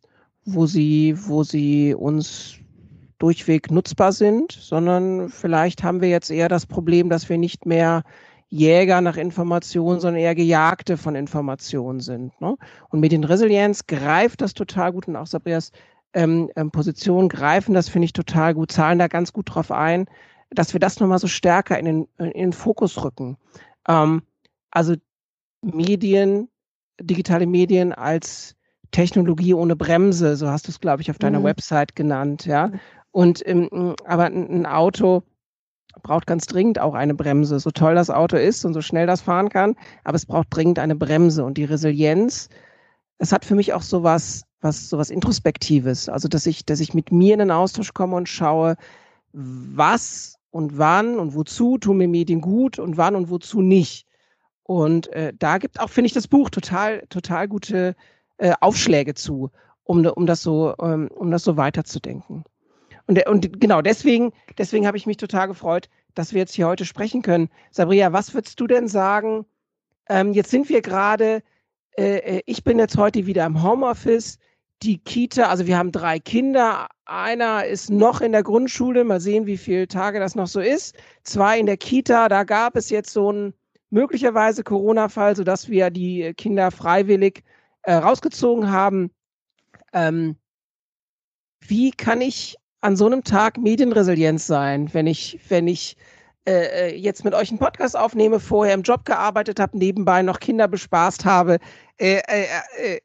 wo 0.44 0.66
sie, 0.66 1.14
wo 1.26 1.42
sie 1.42 1.94
uns 1.94 2.54
durchweg 3.18 3.70
nutzbar 3.70 4.12
sind, 4.12 4.52
sondern 4.52 5.28
vielleicht 5.28 5.82
haben 5.82 6.00
wir 6.00 6.08
jetzt 6.08 6.30
eher 6.30 6.48
das 6.48 6.66
Problem, 6.66 7.10
dass 7.10 7.28
wir 7.28 7.36
nicht 7.36 7.66
mehr 7.66 8.04
Jäger 8.50 9.00
nach 9.00 9.16
Informationen, 9.16 10.00
sondern 10.00 10.22
eher 10.22 10.34
Gejagte 10.34 10.96
von 10.96 11.14
Informationen 11.14 12.00
sind. 12.00 12.40
Ne? 12.40 12.56
Und 12.88 13.00
Medienresilienz 13.00 13.86
greift 13.86 14.40
das 14.40 14.54
total 14.54 14.92
gut 14.92 15.06
und 15.06 15.16
auch 15.16 15.26
Sabrias 15.26 15.72
ähm, 16.14 16.50
ähm, 16.56 16.70
Position 16.70 17.28
greifen 17.28 17.74
das, 17.74 17.88
finde 17.88 18.06
ich 18.06 18.14
total 18.14 18.54
gut, 18.54 18.72
zahlen 18.72 18.98
da 18.98 19.08
ganz 19.08 19.32
gut 19.32 19.54
drauf 19.54 19.70
ein, 19.70 20.06
dass 20.50 20.72
wir 20.72 20.80
das 20.80 20.98
nochmal 20.98 21.18
so 21.18 21.26
stärker 21.26 21.78
in 21.78 21.84
den, 21.84 22.08
in 22.18 22.32
den 22.32 22.52
Fokus 22.54 23.04
rücken. 23.04 23.36
Ähm, 23.86 24.22
also 24.70 24.94
Medien, 25.60 26.48
digitale 27.00 27.46
Medien 27.46 27.92
als 27.92 28.54
Technologie 28.90 29.52
ohne 29.52 29.76
Bremse, 29.76 30.36
so 30.36 30.48
hast 30.48 30.66
du 30.66 30.70
es, 30.70 30.80
glaube 30.80 31.02
ich, 31.02 31.10
auf 31.10 31.18
deiner 31.18 31.40
mhm. 31.40 31.44
Website 31.44 31.94
genannt, 31.94 32.46
ja. 32.46 32.68
Mhm. 32.68 32.80
Und 33.10 33.46
ähm, 33.46 33.94
aber 34.04 34.24
ein 34.24 34.66
Auto 34.66 35.22
braucht 36.02 36.26
ganz 36.26 36.46
dringend 36.46 36.78
auch 36.78 36.94
eine 36.94 37.14
Bremse. 37.14 37.58
So 37.60 37.70
toll 37.70 37.94
das 37.94 38.10
Auto 38.10 38.36
ist 38.36 38.64
und 38.64 38.74
so 38.74 38.80
schnell 38.80 39.06
das 39.06 39.20
fahren 39.20 39.48
kann, 39.48 39.76
aber 40.04 40.16
es 40.16 40.26
braucht 40.26 40.48
dringend 40.50 40.78
eine 40.78 40.96
Bremse. 40.96 41.44
Und 41.44 41.58
die 41.58 41.64
Resilienz, 41.64 42.48
es 43.18 43.32
hat 43.32 43.44
für 43.44 43.54
mich 43.54 43.72
auch 43.72 43.82
so 43.82 44.02
was, 44.02 44.44
was, 44.60 44.88
so 44.88 44.98
was 44.98 45.10
Introspektives. 45.10 46.08
Also, 46.08 46.28
dass 46.28 46.46
ich, 46.46 46.64
dass 46.64 46.80
ich 46.80 46.94
mit 46.94 47.12
mir 47.12 47.34
in 47.34 47.40
den 47.40 47.50
Austausch 47.50 47.94
komme 47.94 48.16
und 48.16 48.28
schaue, 48.28 48.76
was 49.32 50.36
und 50.50 50.78
wann 50.78 51.18
und 51.18 51.34
wozu 51.34 51.78
tun 51.78 51.98
mir 51.98 52.08
Medien 52.08 52.40
gut 52.40 52.78
und 52.78 52.96
wann 52.96 53.14
und 53.14 53.30
wozu 53.30 53.60
nicht. 53.60 54.06
Und 54.62 55.10
äh, 55.12 55.32
da 55.38 55.58
gibt 55.58 55.80
auch, 55.80 55.88
finde 55.88 56.06
ich, 56.06 56.12
das 56.12 56.28
Buch 56.28 56.50
total, 56.50 57.06
total 57.08 57.48
gute 57.48 57.96
äh, 58.38 58.52
Aufschläge 58.60 59.14
zu, 59.14 59.50
um, 59.84 60.04
um 60.04 60.26
das 60.26 60.42
so, 60.42 60.74
ähm, 60.80 61.08
um 61.14 61.30
das 61.30 61.44
so 61.44 61.56
weiterzudenken. 61.56 62.44
Und, 63.08 63.26
und 63.26 63.60
genau 63.60 63.80
deswegen, 63.80 64.32
deswegen 64.58 64.86
habe 64.86 64.98
ich 64.98 65.06
mich 65.06 65.16
total 65.16 65.48
gefreut, 65.48 65.88
dass 66.14 66.34
wir 66.34 66.40
jetzt 66.40 66.54
hier 66.54 66.66
heute 66.66 66.84
sprechen 66.84 67.22
können. 67.22 67.48
Sabria, 67.70 68.12
was 68.12 68.34
würdest 68.34 68.60
du 68.60 68.66
denn 68.66 68.86
sagen? 68.86 69.46
Ähm, 70.10 70.32
jetzt 70.34 70.50
sind 70.50 70.68
wir 70.68 70.82
gerade, 70.82 71.42
äh, 71.96 72.18
äh, 72.18 72.42
ich 72.44 72.64
bin 72.64 72.78
jetzt 72.78 72.98
heute 72.98 73.26
wieder 73.26 73.46
im 73.46 73.62
Homeoffice. 73.62 74.38
Die 74.82 74.98
Kita, 74.98 75.48
also 75.48 75.66
wir 75.66 75.78
haben 75.78 75.90
drei 75.90 76.20
Kinder. 76.20 76.88
Einer 77.06 77.64
ist 77.64 77.90
noch 77.90 78.20
in 78.20 78.32
der 78.32 78.42
Grundschule. 78.42 79.04
Mal 79.04 79.20
sehen, 79.20 79.46
wie 79.46 79.56
viele 79.56 79.88
Tage 79.88 80.20
das 80.20 80.34
noch 80.34 80.46
so 80.46 80.60
ist. 80.60 80.94
Zwei 81.24 81.58
in 81.58 81.66
der 81.66 81.78
Kita. 81.78 82.28
Da 82.28 82.44
gab 82.44 82.76
es 82.76 82.90
jetzt 82.90 83.10
so 83.10 83.30
einen 83.30 83.54
möglicherweise 83.90 84.62
Corona-Fall, 84.62 85.34
sodass 85.34 85.68
wir 85.68 85.90
die 85.90 86.34
Kinder 86.36 86.70
freiwillig 86.70 87.42
äh, 87.82 87.94
rausgezogen 87.94 88.70
haben. 88.70 89.10
Ähm, 89.94 90.36
wie 91.60 91.90
kann 91.90 92.20
ich 92.20 92.56
an 92.80 92.96
so 92.96 93.06
einem 93.06 93.24
Tag 93.24 93.58
Medienresilienz 93.58 94.46
sein, 94.46 94.92
wenn 94.92 95.06
ich, 95.06 95.38
wenn 95.48 95.66
ich 95.66 95.96
äh, 96.46 96.90
äh, 96.90 96.96
jetzt 96.96 97.24
mit 97.24 97.34
euch 97.34 97.50
einen 97.50 97.58
Podcast 97.58 97.96
aufnehme, 97.96 98.40
vorher 98.40 98.74
im 98.74 98.82
Job 98.82 99.04
gearbeitet 99.04 99.60
habe, 99.60 99.76
nebenbei 99.76 100.22
noch 100.22 100.40
Kinder 100.40 100.68
bespaßt 100.68 101.24
habe. 101.24 101.58
Äh, 101.98 102.22
äh, 102.26 102.46
äh, 102.78 103.00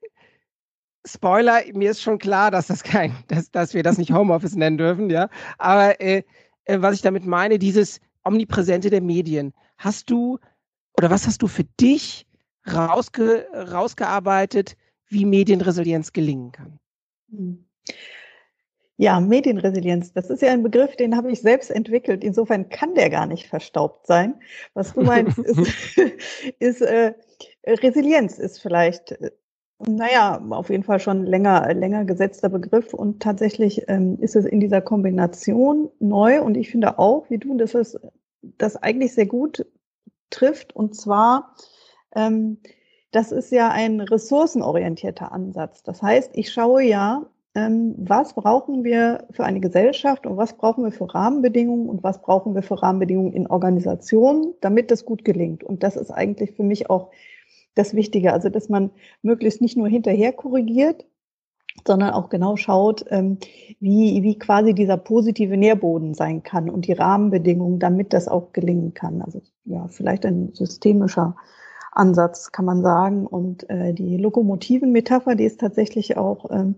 Spoiler, 1.06 1.62
mir 1.74 1.92
ist 1.92 2.02
schon 2.02 2.20
klar, 2.20 2.52
dass 2.52 2.68
das 2.68 2.84
kein, 2.84 3.14
dass, 3.28 3.52
dass 3.52 3.74
wir 3.74 3.84
das 3.84 3.98
nicht 3.98 4.14
Homeoffice 4.14 4.56
nennen 4.56 4.78
dürfen, 4.78 5.10
ja. 5.10 5.30
Aber 5.58 6.00
äh, 6.00 6.24
äh, 6.66 6.82
was 6.82 6.96
ich 6.96 7.02
damit 7.02 7.26
meine, 7.26 7.60
dieses 7.60 8.00
Omnipräsente 8.24 8.90
der 8.90 9.02
Medien. 9.02 9.54
Hast 9.78 10.10
du 10.10 10.40
oder 10.98 11.10
was 11.10 11.28
hast 11.28 11.42
du 11.42 11.48
für 11.48 11.66
dich 11.80 12.26
rausge, 12.66 13.48
rausgearbeitet, 13.54 14.78
wie 15.08 15.26
Medienresilienz 15.26 16.14
gelingen 16.14 16.52
kann? 16.52 16.80
Hm. 17.30 17.66
Ja, 19.04 19.20
Medienresilienz, 19.20 20.14
das 20.14 20.30
ist 20.30 20.42
ja 20.42 20.54
ein 20.54 20.64
Begriff, 20.64 20.96
den 20.96 21.18
habe 21.18 21.30
ich 21.30 21.42
selbst 21.42 21.70
entwickelt. 21.70 22.24
Insofern 22.24 22.70
kann 22.70 22.96
der 22.96 23.10
gar 23.10 23.26
nicht 23.26 23.48
verstaubt 23.50 24.08
sein. 24.08 24.36
Was 24.76 24.94
du 24.94 25.02
meinst, 25.02 25.38
ist, 25.40 25.98
ist 26.60 26.82
äh, 26.82 27.14
Resilienz 27.68 28.40
ist 28.40 28.62
vielleicht, 28.62 29.12
äh, 29.12 29.32
naja, 29.86 30.42
auf 30.52 30.70
jeden 30.70 30.84
Fall 30.84 31.02
schon 31.02 31.26
länger, 31.26 31.74
länger 31.74 32.06
gesetzter 32.06 32.48
Begriff 32.48 32.94
und 32.94 33.22
tatsächlich 33.22 33.84
ähm, 33.90 34.20
ist 34.22 34.38
es 34.38 34.46
in 34.46 34.62
dieser 34.62 34.80
Kombination 34.80 35.90
neu 36.00 36.42
und 36.42 36.56
ich 36.56 36.72
finde 36.72 36.98
auch, 36.98 37.30
wie 37.30 37.40
du, 37.40 37.58
dass 37.58 37.76
es 37.76 38.00
das 38.42 38.78
eigentlich 38.78 39.14
sehr 39.14 39.26
gut 39.26 39.66
trifft 40.30 40.74
und 40.78 40.96
zwar 40.96 41.58
ähm, 42.16 42.60
das 43.12 43.34
ist 43.34 43.52
ja 43.52 43.70
ein 43.70 44.00
ressourcenorientierter 44.00 45.34
Ansatz. 45.34 45.84
Das 45.84 46.02
heißt, 46.02 46.32
ich 46.34 46.52
schaue 46.54 46.84
ja, 46.84 47.26
was 47.56 48.34
brauchen 48.34 48.84
wir 48.84 49.28
für 49.30 49.44
eine 49.44 49.60
Gesellschaft 49.60 50.26
und 50.26 50.38
was 50.38 50.58
brauchen 50.58 50.84
wir 50.84 50.92
für 50.92 51.14
Rahmenbedingungen 51.14 51.88
und 51.88 52.04
was 52.04 52.22
brauchen 52.22 52.56
wir 52.56 52.64
für 52.64 52.82
Rahmenbedingungen 52.82 53.34
in 53.34 53.48
Organisationen, 53.48 54.56
damit 54.62 54.90
das 54.90 55.06
gut 55.06 55.24
gelingt. 55.24 55.64
Und 55.64 55.84
das 55.84 55.96
ist 55.96 56.10
eigentlich 56.10 56.54
für 56.54 56.64
mich 56.64 56.90
auch 56.90 57.12
das 57.76 57.94
Wichtige, 57.94 58.34
also 58.34 58.50
dass 58.50 58.70
man 58.70 58.92
möglichst 59.22 59.62
nicht 59.62 59.78
nur 59.78 59.88
hinterher 59.88 60.34
korrigiert, 60.34 61.06
sondern 61.88 62.12
auch 62.12 62.30
genau 62.30 62.56
schaut, 62.56 63.06
ähm, 63.10 63.38
wie, 63.80 64.24
wie 64.24 64.38
quasi 64.38 64.74
dieser 64.74 64.98
positive 64.98 65.58
Nährboden 65.58 66.14
sein 66.14 66.44
kann 66.44 66.70
und 66.70 66.88
die 66.88 66.94
Rahmenbedingungen, 66.94 67.80
damit 67.80 68.14
das 68.14 68.28
auch 68.28 68.52
gelingen 68.54 68.94
kann. 68.94 69.22
Also 69.22 69.42
ja, 69.66 69.88
vielleicht 69.88 70.26
ein 70.26 70.54
systemischer 70.54 71.36
Ansatz, 71.96 72.52
kann 72.52 72.66
man 72.66 72.82
sagen. 72.82 73.28
Und 73.28 73.70
äh, 73.70 73.94
die 73.94 74.18
Lokomotiven-Metapher, 74.18 75.36
die 75.36 75.46
ist 75.46 75.60
tatsächlich 75.60 76.18
auch, 76.18 76.50
ähm, 76.52 76.76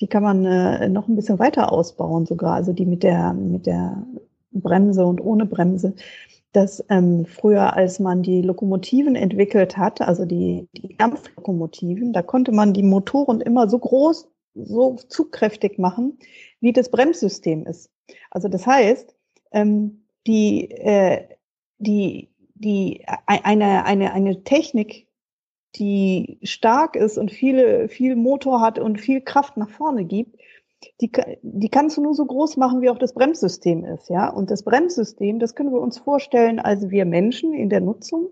die 0.00 0.06
kann 0.06 0.22
man 0.22 0.44
äh, 0.44 0.88
noch 0.88 1.08
ein 1.08 1.16
bisschen 1.16 1.38
weiter 1.38 1.72
ausbauen 1.72 2.26
sogar. 2.26 2.54
Also 2.54 2.72
die 2.72 2.86
mit 2.86 3.02
der, 3.02 3.32
mit 3.32 3.66
der 3.66 4.06
Bremse 4.52 5.04
und 5.04 5.20
ohne 5.20 5.46
Bremse. 5.46 5.94
Dass 6.52 6.84
ähm, 6.90 7.24
früher, 7.24 7.74
als 7.74 7.98
man 7.98 8.22
die 8.22 8.42
Lokomotiven 8.42 9.16
entwickelt 9.16 9.78
hat, 9.78 10.02
also 10.02 10.26
die, 10.26 10.68
die 10.76 10.96
Dampflokomotiven, 10.96 12.12
da 12.12 12.20
konnte 12.22 12.52
man 12.52 12.74
die 12.74 12.82
Motoren 12.82 13.40
immer 13.40 13.68
so 13.70 13.78
groß, 13.78 14.28
so 14.54 14.96
zugkräftig 15.08 15.78
machen, 15.78 16.18
wie 16.60 16.72
das 16.72 16.90
Bremssystem 16.90 17.64
ist. 17.66 17.90
Also 18.30 18.48
das 18.48 18.66
heißt, 18.66 19.14
ähm, 19.52 20.04
die, 20.26 20.70
äh, 20.70 21.26
die 21.78 22.31
die 22.62 23.04
eine, 23.26 23.84
eine, 23.84 24.12
eine 24.12 24.44
Technik, 24.44 25.06
die 25.76 26.38
stark 26.42 26.96
ist 26.96 27.18
und 27.18 27.30
viele, 27.30 27.88
viel 27.88 28.16
Motor 28.16 28.60
hat 28.60 28.78
und 28.78 29.00
viel 29.00 29.20
Kraft 29.20 29.56
nach 29.56 29.70
vorne 29.70 30.04
gibt, 30.04 30.38
die, 31.00 31.10
die 31.42 31.68
kannst 31.68 31.96
du 31.96 32.02
nur 32.02 32.14
so 32.14 32.24
groß 32.24 32.56
machen, 32.56 32.82
wie 32.82 32.90
auch 32.90 32.98
das 32.98 33.14
Bremssystem 33.14 33.84
ist, 33.84 34.08
ja. 34.08 34.28
Und 34.28 34.50
das 34.50 34.64
Bremssystem, 34.64 35.38
das 35.38 35.54
können 35.54 35.72
wir 35.72 35.80
uns 35.80 35.98
vorstellen 35.98 36.58
als 36.58 36.90
wir 36.90 37.04
Menschen 37.04 37.54
in 37.54 37.68
der 37.70 37.80
Nutzung. 37.80 38.30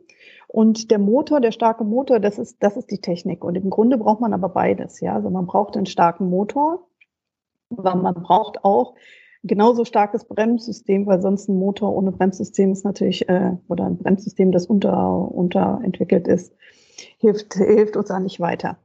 Und 0.48 0.90
der 0.90 0.98
Motor, 0.98 1.40
der 1.40 1.52
starke 1.52 1.84
Motor, 1.84 2.18
das 2.18 2.38
ist, 2.38 2.56
das 2.60 2.76
ist 2.76 2.90
die 2.90 3.00
Technik. 3.00 3.44
Und 3.44 3.54
im 3.54 3.70
Grunde 3.70 3.98
braucht 3.98 4.20
man 4.20 4.34
aber 4.34 4.48
beides, 4.48 5.00
ja. 5.00 5.14
Also 5.14 5.30
man 5.30 5.46
braucht 5.46 5.76
einen 5.76 5.86
starken 5.86 6.28
Motor, 6.28 6.88
aber 7.76 7.94
man 7.94 8.14
braucht 8.14 8.64
auch 8.64 8.94
genauso 9.42 9.84
starkes 9.84 10.24
Bremssystem, 10.24 11.06
weil 11.06 11.22
sonst 11.22 11.48
ein 11.48 11.58
Motor 11.58 11.94
ohne 11.94 12.12
Bremssystem 12.12 12.72
ist 12.72 12.84
natürlich, 12.84 13.28
äh, 13.28 13.52
oder 13.68 13.86
ein 13.86 13.98
Bremssystem, 13.98 14.52
das 14.52 14.66
unter, 14.66 15.30
unterentwickelt 15.32 16.28
ist, 16.28 16.54
hilft, 17.18 17.54
hilft 17.54 17.96
uns 17.96 18.10
auch 18.10 18.18
nicht 18.18 18.40
weiter. 18.40 18.78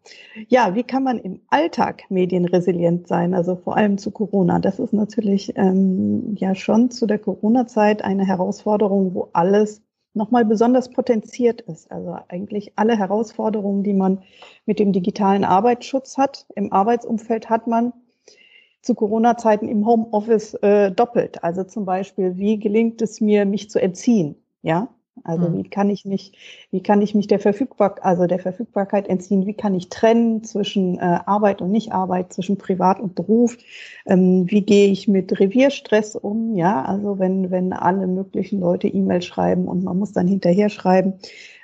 Ja, 0.48 0.76
wie 0.76 0.84
kann 0.84 1.04
man 1.04 1.20
im 1.20 1.42
Alltag 1.50 2.04
medienresilient 2.10 3.08
sein, 3.08 3.34
also 3.34 3.56
vor 3.56 3.76
allem 3.76 3.98
zu 3.98 4.12
Corona? 4.12 4.60
Das 4.60 4.80
ist 4.80 4.94
natürlich 4.94 5.54
ähm, 5.58 6.36
ja 6.38 6.56
schon 6.56 6.92
zu 6.92 7.06
der 7.06 7.20
Corona-Zeit 7.20 8.04
eine 8.04 8.26
Herausforderung, 8.26 9.14
wo 9.14 9.30
alles 9.34 9.82
nochmal 10.14 10.46
besonders 10.46 10.90
potenziert 10.90 11.62
ist. 11.62 11.92
Also 11.92 12.16
eigentlich 12.30 12.74
alle 12.78 12.98
Herausforderungen, 12.98 13.84
die 13.84 13.94
man 13.94 14.24
mit 14.66 14.80
dem 14.80 14.94
digitalen 14.94 15.44
Arbeitsschutz 15.44 16.18
hat, 16.18 16.46
im 16.56 16.72
Arbeitsumfeld 16.72 17.50
hat 17.50 17.68
man, 17.68 17.92
zu 18.86 18.94
Corona-Zeiten 18.94 19.68
im 19.68 19.86
Homeoffice 19.86 20.54
äh, 20.62 20.92
doppelt. 20.92 21.44
Also 21.44 21.64
zum 21.64 21.86
Beispiel, 21.86 22.38
wie 22.38 22.60
gelingt 22.60 23.02
es 23.02 23.20
mir, 23.20 23.46
mich 23.46 23.70
zu 23.70 23.82
entziehen? 23.82 24.36
Ja, 24.62 24.90
also 25.24 25.50
mhm. 25.50 25.58
wie 25.58 25.64
kann 25.64 25.90
ich 25.90 26.06
mich, 26.06 26.68
wie 26.70 26.84
kann 26.84 27.02
ich 27.02 27.16
mich 27.16 27.26
der 27.26 27.40
Verfügbar, 27.40 27.96
also 28.02 28.28
der 28.28 28.38
Verfügbarkeit 28.38 29.08
entziehen? 29.08 29.48
Wie 29.48 29.56
kann 29.56 29.74
ich 29.74 29.90
trennen 29.90 30.44
zwischen 30.44 31.00
äh, 31.00 31.20
Arbeit 31.26 31.64
und 31.64 31.72
Nichtarbeit, 31.72 32.32
zwischen 32.32 32.60
Privat 32.60 33.00
und 33.00 33.16
Beruf? 33.16 33.58
Ähm, 34.06 34.46
wie 34.52 34.62
gehe 34.62 34.92
ich 34.92 35.08
mit 35.08 35.40
Revierstress 35.40 36.16
um? 36.16 36.54
Ja, 36.56 36.84
also 36.84 37.18
wenn 37.18 37.50
wenn 37.50 37.74
alle 37.74 38.06
möglichen 38.06 38.60
Leute 38.60 38.88
E-Mails 38.88 39.26
schreiben 39.26 39.68
und 39.68 39.84
man 39.84 39.98
muss 39.98 40.12
dann 40.12 40.28
hinterher 40.28 40.70
schreiben, 40.70 41.14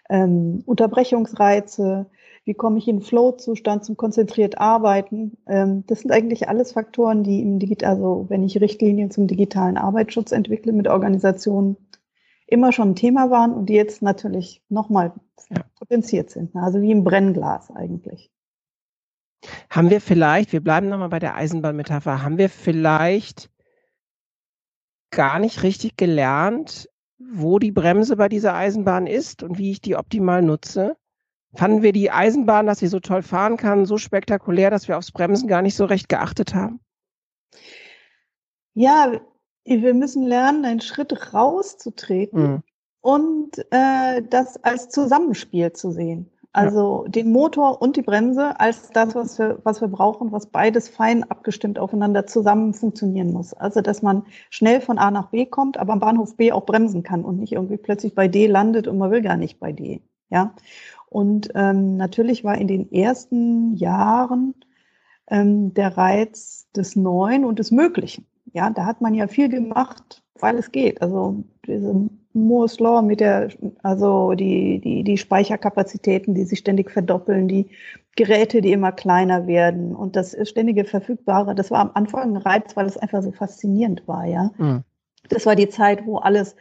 ähm, 0.10 0.64
Unterbrechungsreize, 0.66 2.08
wie 2.46 2.54
komme 2.54 2.80
ich 2.80 2.88
in 2.88 3.02
Flow-Zustand 3.02 3.86
zum 3.86 3.98
konzentriert 3.98 4.58
Arbeiten. 4.58 5.38
Ähm, 5.48 5.84
das 5.88 6.02
sind 6.02 6.12
eigentlich 6.12 6.50
alles 6.50 6.72
Faktoren, 6.72 7.24
die 7.24 7.42
im 7.42 7.60
Digital, 7.60 7.92
also 7.92 8.26
wenn 8.30 8.44
ich 8.44 8.60
Richtlinien 8.60 9.12
zum 9.12 9.28
digitalen 9.28 9.78
Arbeitsschutz 9.78 10.32
entwickle 10.32 10.74
mit 10.74 10.88
Organisationen, 10.88 11.78
immer 12.48 12.72
schon 12.74 12.90
ein 12.90 12.96
Thema 12.96 13.30
waren 13.30 13.54
und 13.54 13.68
die 13.68 13.76
jetzt 13.76 14.02
natürlich 14.02 14.62
nochmal 14.70 15.14
potenziert 15.80 16.30
sind. 16.30 16.54
Ne? 16.54 16.62
Also 16.62 16.82
wie 16.82 16.92
im 16.92 17.04
Brennglas 17.04 17.72
eigentlich. 17.72 18.32
Haben 19.70 19.90
wir 19.90 20.02
vielleicht, 20.02 20.52
wir 20.52 20.62
bleiben 20.62 20.90
nochmal 20.90 21.10
bei 21.10 21.20
der 21.20 21.36
Eisenbahnmetapher, 21.36 22.24
haben 22.24 22.38
wir 22.38 22.50
vielleicht 22.50 23.50
gar 25.12 25.40
nicht 25.40 25.64
richtig 25.64 25.98
gelernt, 25.98 26.90
wo 27.18 27.58
die 27.60 27.72
Bremse 27.72 28.18
bei 28.18 28.30
dieser 28.30 28.54
Eisenbahn 28.56 29.08
ist 29.08 29.44
und 29.44 29.58
wie 29.58 29.72
ich 29.72 29.82
die 29.82 29.96
optimal 29.96 30.42
nutze. 30.42 30.98
Fanden 31.54 31.82
wir 31.82 31.92
die 31.92 32.12
Eisenbahn, 32.12 32.66
dass 32.66 32.80
sie 32.80 32.88
so 32.88 33.00
toll 33.00 33.24
fahren 33.24 33.58
kann, 33.58 33.86
so 33.86 33.98
spektakulär, 33.98 34.70
dass 34.70 34.88
wir 34.88 34.98
aufs 34.98 35.12
Bremsen 35.12 35.48
gar 35.48 35.62
nicht 35.62 35.76
so 35.76 35.86
recht 35.86 36.08
geachtet 36.08 36.56
haben? 36.56 36.80
Ja, 38.74 39.20
wir 39.66 39.94
müssen 39.94 40.24
lernen, 40.24 40.64
einen 40.64 40.82
Schritt 40.82 41.34
rauszutreten 41.34 42.42
mhm. 42.42 42.64
und 43.02 43.58
äh, 43.72 44.22
das 44.30 44.64
als 44.64 44.90
Zusammenspiel 44.90 45.74
zu 45.74 45.92
sehen. 45.92 46.32
Also 46.54 47.04
ja. 47.06 47.12
den 47.12 47.32
Motor 47.32 47.82
und 47.82 47.96
die 47.96 48.02
Bremse 48.02 48.60
als 48.60 48.90
das, 48.90 49.16
was 49.16 49.40
wir, 49.40 49.60
was 49.64 49.80
wir 49.80 49.88
brauchen, 49.88 50.34
was 50.34 50.48
beides 50.48 50.90
fein 50.90 51.24
abgestimmt 51.24 51.80
aufeinander 51.80 52.28
zusammen 52.28 52.74
funktionieren 52.74 53.32
muss. 53.32 53.54
Also 53.54 53.80
dass 53.82 54.02
man 54.02 54.26
schnell 54.50 54.82
von 54.82 54.98
A 54.98 55.12
nach 55.12 55.30
B 55.30 55.46
kommt, 55.46 55.78
aber 55.78 55.94
am 55.94 56.00
Bahnhof 56.00 56.36
B 56.36 56.52
auch 56.52 56.66
bremsen 56.66 57.04
kann 57.04 57.24
und 57.24 57.40
nicht 57.40 57.54
irgendwie 57.54 57.78
plötzlich 57.78 58.16
bei 58.16 58.28
D 58.28 58.48
landet 58.48 58.88
und 58.88 58.98
man 58.98 59.12
will 59.12 59.22
gar 59.22 59.38
nicht 59.38 59.60
bei 59.60 59.72
D. 59.72 60.02
Ja. 60.30 60.54
Und 61.12 61.50
ähm, 61.56 61.98
natürlich 61.98 62.46
war 62.46 62.58
in 62.58 62.70
den 62.70 62.90
ersten 62.90 63.76
Jahren 63.76 64.56
ähm, 65.28 65.74
der 65.74 65.98
Reiz 65.98 66.70
des 66.74 66.96
Neuen 66.96 67.44
und 67.44 67.60
des 67.60 67.70
Möglichen. 67.70 68.26
Ja, 68.54 68.70
da 68.70 68.86
hat 68.86 69.02
man 69.02 69.14
ja 69.14 69.28
viel 69.28 69.50
gemacht, 69.50 70.24
weil 70.40 70.56
es 70.56 70.72
geht. 70.72 71.02
Also 71.02 71.44
diese 71.68 72.10
Moore's 72.32 72.80
Law 72.80 73.02
mit 73.02 73.20
der, 73.20 73.50
also 73.84 74.36
die, 74.36 74.80
die, 74.80 75.04
die 75.04 75.18
Speicherkapazitäten, 75.18 76.34
die 76.34 76.46
sich 76.46 76.60
ständig 76.60 76.90
verdoppeln, 76.90 77.50
die 77.50 77.68
Geräte, 78.16 78.62
die 78.62 78.72
immer 78.72 78.94
kleiner 78.94 79.48
werden 79.48 79.94
und 79.94 80.16
das 80.16 80.38
ständige 80.48 80.86
Verfügbare, 80.86 81.56
das 81.56 81.72
war 81.72 81.80
am 81.80 81.92
Anfang 81.94 82.36
ein 82.36 82.38
Reiz, 82.38 82.78
weil 82.78 82.86
es 82.86 82.96
einfach 82.96 83.22
so 83.22 83.34
faszinierend 83.34 84.08
war, 84.08 84.26
ja. 84.26 84.52
Mhm. 84.58 84.86
Das 85.28 85.46
war 85.46 85.58
die 85.58 85.70
Zeit, 85.70 86.06
wo 86.06 86.20
alles 86.20 86.56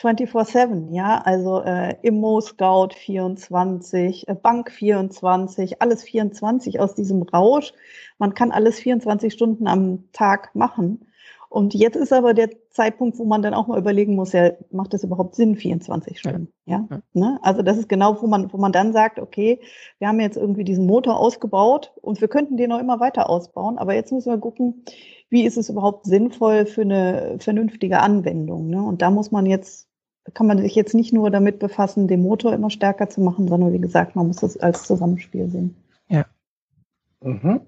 24-7, 0.00 0.92
ja, 0.92 1.20
also 1.24 1.62
äh, 1.62 1.96
Immo 2.02 2.40
Scout 2.40 2.94
24, 2.96 4.28
äh, 4.28 4.34
Bank 4.34 4.70
24, 4.70 5.80
alles 5.80 6.02
24 6.02 6.80
aus 6.80 6.94
diesem 6.94 7.22
Rausch. 7.22 7.72
Man 8.18 8.34
kann 8.34 8.50
alles 8.50 8.80
24 8.80 9.32
Stunden 9.32 9.66
am 9.66 10.10
Tag 10.12 10.54
machen. 10.54 11.06
Und 11.54 11.72
jetzt 11.72 11.94
ist 11.94 12.12
aber 12.12 12.34
der 12.34 12.50
Zeitpunkt, 12.70 13.16
wo 13.20 13.24
man 13.24 13.40
dann 13.40 13.54
auch 13.54 13.68
mal 13.68 13.78
überlegen 13.78 14.16
muss, 14.16 14.32
ja, 14.32 14.50
macht 14.72 14.92
das 14.92 15.04
überhaupt 15.04 15.36
Sinn, 15.36 15.54
24 15.54 16.18
Stunden? 16.18 16.52
Ja. 16.66 16.84
ja? 16.90 17.00
Ne? 17.12 17.38
Also 17.42 17.62
das 17.62 17.78
ist 17.78 17.88
genau, 17.88 18.20
wo 18.20 18.26
man, 18.26 18.52
wo 18.52 18.56
man 18.56 18.72
dann 18.72 18.92
sagt, 18.92 19.20
okay, 19.20 19.60
wir 20.00 20.08
haben 20.08 20.18
jetzt 20.18 20.36
irgendwie 20.36 20.64
diesen 20.64 20.84
Motor 20.84 21.16
ausgebaut 21.16 21.92
und 22.02 22.20
wir 22.20 22.26
könnten 22.26 22.56
den 22.56 22.72
auch 22.72 22.80
immer 22.80 22.98
weiter 22.98 23.30
ausbauen, 23.30 23.78
aber 23.78 23.94
jetzt 23.94 24.10
müssen 24.10 24.32
wir 24.32 24.38
gucken, 24.38 24.82
wie 25.34 25.44
ist 25.44 25.58
es 25.58 25.68
überhaupt 25.68 26.06
sinnvoll 26.06 26.64
für 26.64 26.82
eine 26.82 27.36
vernünftige 27.40 27.98
Anwendung? 27.98 28.68
Ne? 28.68 28.80
Und 28.80 29.02
da 29.02 29.10
muss 29.10 29.32
man 29.32 29.46
jetzt, 29.46 29.88
kann 30.32 30.46
man 30.46 30.58
sich 30.58 30.76
jetzt 30.76 30.94
nicht 30.94 31.12
nur 31.12 31.28
damit 31.28 31.58
befassen, 31.58 32.06
den 32.06 32.22
Motor 32.22 32.54
immer 32.54 32.70
stärker 32.70 33.10
zu 33.10 33.20
machen, 33.20 33.48
sondern 33.48 33.72
wie 33.72 33.80
gesagt, 33.80 34.14
man 34.14 34.28
muss 34.28 34.36
das 34.36 34.56
als 34.56 34.84
Zusammenspiel 34.84 35.48
sehen. 35.48 35.74
Ja. 36.08 36.24
Mhm. 37.20 37.62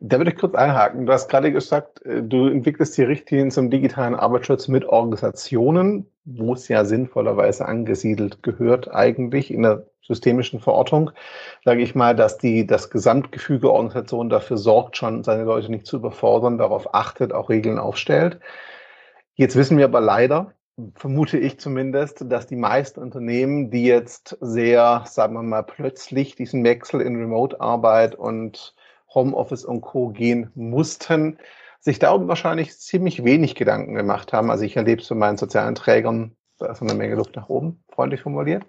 Da 0.00 0.18
würde 0.18 0.32
ich 0.32 0.36
kurz 0.36 0.56
einhaken. 0.56 1.06
Du 1.06 1.12
hast 1.12 1.28
gerade 1.28 1.52
gesagt, 1.52 2.04
äh, 2.04 2.24
du 2.24 2.48
entwickelst 2.48 2.98
die 2.98 3.04
Richtlinien 3.04 3.52
zum 3.52 3.70
digitalen 3.70 4.16
Arbeitsschutz 4.16 4.66
mit 4.66 4.84
Organisationen, 4.84 6.06
wo 6.26 6.54
es 6.54 6.68
ja 6.68 6.84
sinnvollerweise 6.84 7.66
angesiedelt 7.66 8.42
gehört, 8.42 8.92
eigentlich 8.92 9.52
in 9.52 9.62
der 9.62 9.86
systemischen 10.02 10.60
Verortung. 10.60 11.12
Sage 11.64 11.82
ich 11.82 11.94
mal, 11.94 12.14
dass 12.14 12.36
die, 12.36 12.66
das 12.66 12.90
Gesamtgefüge 12.90 13.70
Organisation 13.70 14.28
dafür 14.28 14.58
sorgt, 14.58 14.96
schon 14.96 15.24
seine 15.24 15.44
Leute 15.44 15.70
nicht 15.70 15.86
zu 15.86 15.96
überfordern, 15.96 16.58
darauf 16.58 16.94
achtet, 16.94 17.32
auch 17.32 17.48
Regeln 17.48 17.78
aufstellt. 17.78 18.40
Jetzt 19.34 19.56
wissen 19.56 19.78
wir 19.78 19.84
aber 19.84 20.00
leider, 20.00 20.52
vermute 20.94 21.38
ich 21.38 21.58
zumindest, 21.58 22.24
dass 22.30 22.46
die 22.46 22.56
meisten 22.56 23.00
Unternehmen, 23.00 23.70
die 23.70 23.84
jetzt 23.84 24.36
sehr, 24.40 25.04
sagen 25.06 25.34
wir 25.34 25.42
mal, 25.42 25.62
plötzlich 25.62 26.36
diesen 26.36 26.64
Wechsel 26.64 27.00
in 27.00 27.16
Remote-Arbeit 27.16 28.14
und 28.14 28.74
Homeoffice 29.14 29.64
und 29.64 29.80
Co. 29.80 30.08
gehen 30.08 30.50
mussten, 30.54 31.38
sich 31.86 32.00
darum 32.00 32.26
wahrscheinlich 32.26 32.76
ziemlich 32.76 33.24
wenig 33.24 33.54
Gedanken 33.54 33.94
gemacht 33.94 34.32
haben. 34.32 34.50
Also 34.50 34.64
ich 34.64 34.76
erlebe 34.76 35.00
es 35.00 35.06
von 35.06 35.18
meinen 35.18 35.36
sozialen 35.36 35.76
Trägern, 35.76 36.32
da 36.58 36.66
ist 36.66 36.82
eine 36.82 36.94
Menge 36.94 37.14
Luft 37.14 37.36
nach 37.36 37.48
oben, 37.48 37.84
freundlich 37.88 38.22
formuliert. 38.22 38.64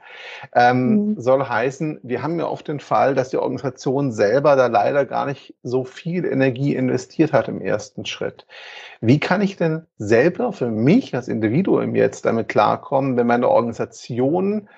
Ähm, 0.54 0.90
mhm. 0.90 1.20
Soll 1.20 1.44
heißen, 1.44 2.00
wir 2.04 2.22
haben 2.22 2.38
ja 2.38 2.46
oft 2.46 2.68
den 2.68 2.80
Fall, 2.80 3.16
dass 3.16 3.30
die 3.30 3.38
Organisation 3.38 4.12
selber 4.12 4.56
da 4.56 4.68
leider 4.68 5.04
gar 5.06 5.26
nicht 5.26 5.56
so 5.64 5.84
viel 5.84 6.26
Energie 6.26 6.76
investiert 6.76 7.34
hat 7.34 7.48
im 7.48 7.60
ersten 7.60 8.06
Schritt. 8.06 8.46
Wie 9.02 9.20
kann 9.20 9.42
ich 9.42 9.58
denn 9.58 9.88
selber 9.98 10.54
für 10.54 10.70
mich 10.70 11.16
als 11.16 11.28
Individuum 11.28 11.96
jetzt 11.96 12.24
damit 12.24 12.50
klarkommen, 12.50 13.18
wenn 13.18 13.26
meine 13.26 13.50
Organisation 13.50 14.70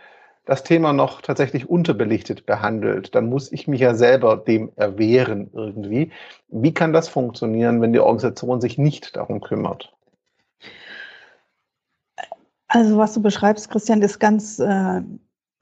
das 0.49 0.63
Thema 0.63 0.93
noch 0.93 1.21
tatsächlich 1.21 1.69
unterbelichtet 1.69 2.47
behandelt, 2.47 3.13
dann 3.13 3.29
muss 3.29 3.51
ich 3.51 3.67
mich 3.67 3.81
ja 3.81 3.93
selber 3.93 4.35
dem 4.35 4.71
erwehren 4.75 5.51
irgendwie. 5.53 6.11
Wie 6.47 6.73
kann 6.73 6.91
das 6.91 7.07
funktionieren, 7.07 7.81
wenn 7.81 7.93
die 7.93 7.99
Organisation 7.99 8.59
sich 8.59 8.79
nicht 8.79 9.15
darum 9.15 9.41
kümmert? 9.41 9.93
Also 12.67 12.97
was 12.97 13.13
du 13.13 13.21
beschreibst, 13.21 13.69
Christian, 13.69 14.01
ist 14.01 14.17
ganz, 14.17 14.57
äh, 14.57 15.01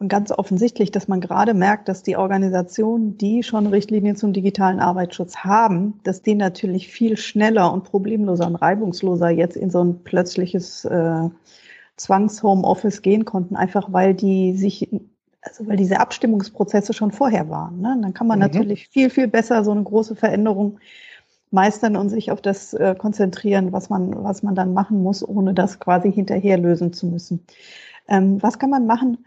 ganz 0.07 0.31
offensichtlich, 0.31 0.89
dass 0.91 1.09
man 1.09 1.19
gerade 1.19 1.53
merkt, 1.53 1.89
dass 1.89 2.01
die 2.01 2.15
Organisationen, 2.15 3.17
die 3.17 3.43
schon 3.43 3.67
Richtlinien 3.67 4.15
zum 4.15 4.31
digitalen 4.31 4.79
Arbeitsschutz 4.79 5.35
haben, 5.39 5.99
dass 6.05 6.21
die 6.21 6.35
natürlich 6.35 6.87
viel 6.87 7.17
schneller 7.17 7.73
und 7.73 7.83
problemloser 7.83 8.47
und 8.47 8.55
reibungsloser 8.55 9.31
jetzt 9.31 9.57
in 9.57 9.69
so 9.69 9.83
ein 9.83 10.01
plötzliches 10.05 10.85
äh, 10.85 11.29
Zwangs-Homeoffice 11.97 13.01
gehen 13.01 13.25
konnten, 13.25 13.55
einfach 13.55 13.91
weil 13.91 14.13
die 14.13 14.55
sich, 14.55 14.89
also 15.41 15.67
weil 15.67 15.77
diese 15.77 15.99
Abstimmungsprozesse 15.99 16.93
schon 16.93 17.11
vorher 17.11 17.49
waren. 17.49 17.81
Ne? 17.81 17.97
Dann 18.01 18.13
kann 18.13 18.27
man 18.27 18.39
mhm. 18.39 18.45
natürlich 18.45 18.87
viel, 18.87 19.09
viel 19.09 19.27
besser 19.27 19.63
so 19.63 19.71
eine 19.71 19.83
große 19.83 20.15
Veränderung 20.15 20.79
meistern 21.49 21.95
und 21.95 22.09
sich 22.09 22.31
auf 22.31 22.41
das 22.41 22.73
äh, 22.73 22.95
konzentrieren, 22.97 23.71
was 23.71 23.89
man, 23.89 24.23
was 24.23 24.43
man 24.43 24.55
dann 24.55 24.73
machen 24.73 25.01
muss, 25.01 25.27
ohne 25.27 25.53
das 25.53 25.79
quasi 25.79 26.11
hinterher 26.11 26.57
lösen 26.57 26.93
zu 26.93 27.07
müssen. 27.07 27.45
Ähm, 28.07 28.41
was 28.41 28.59
kann 28.59 28.69
man 28.69 28.85
machen, 28.85 29.25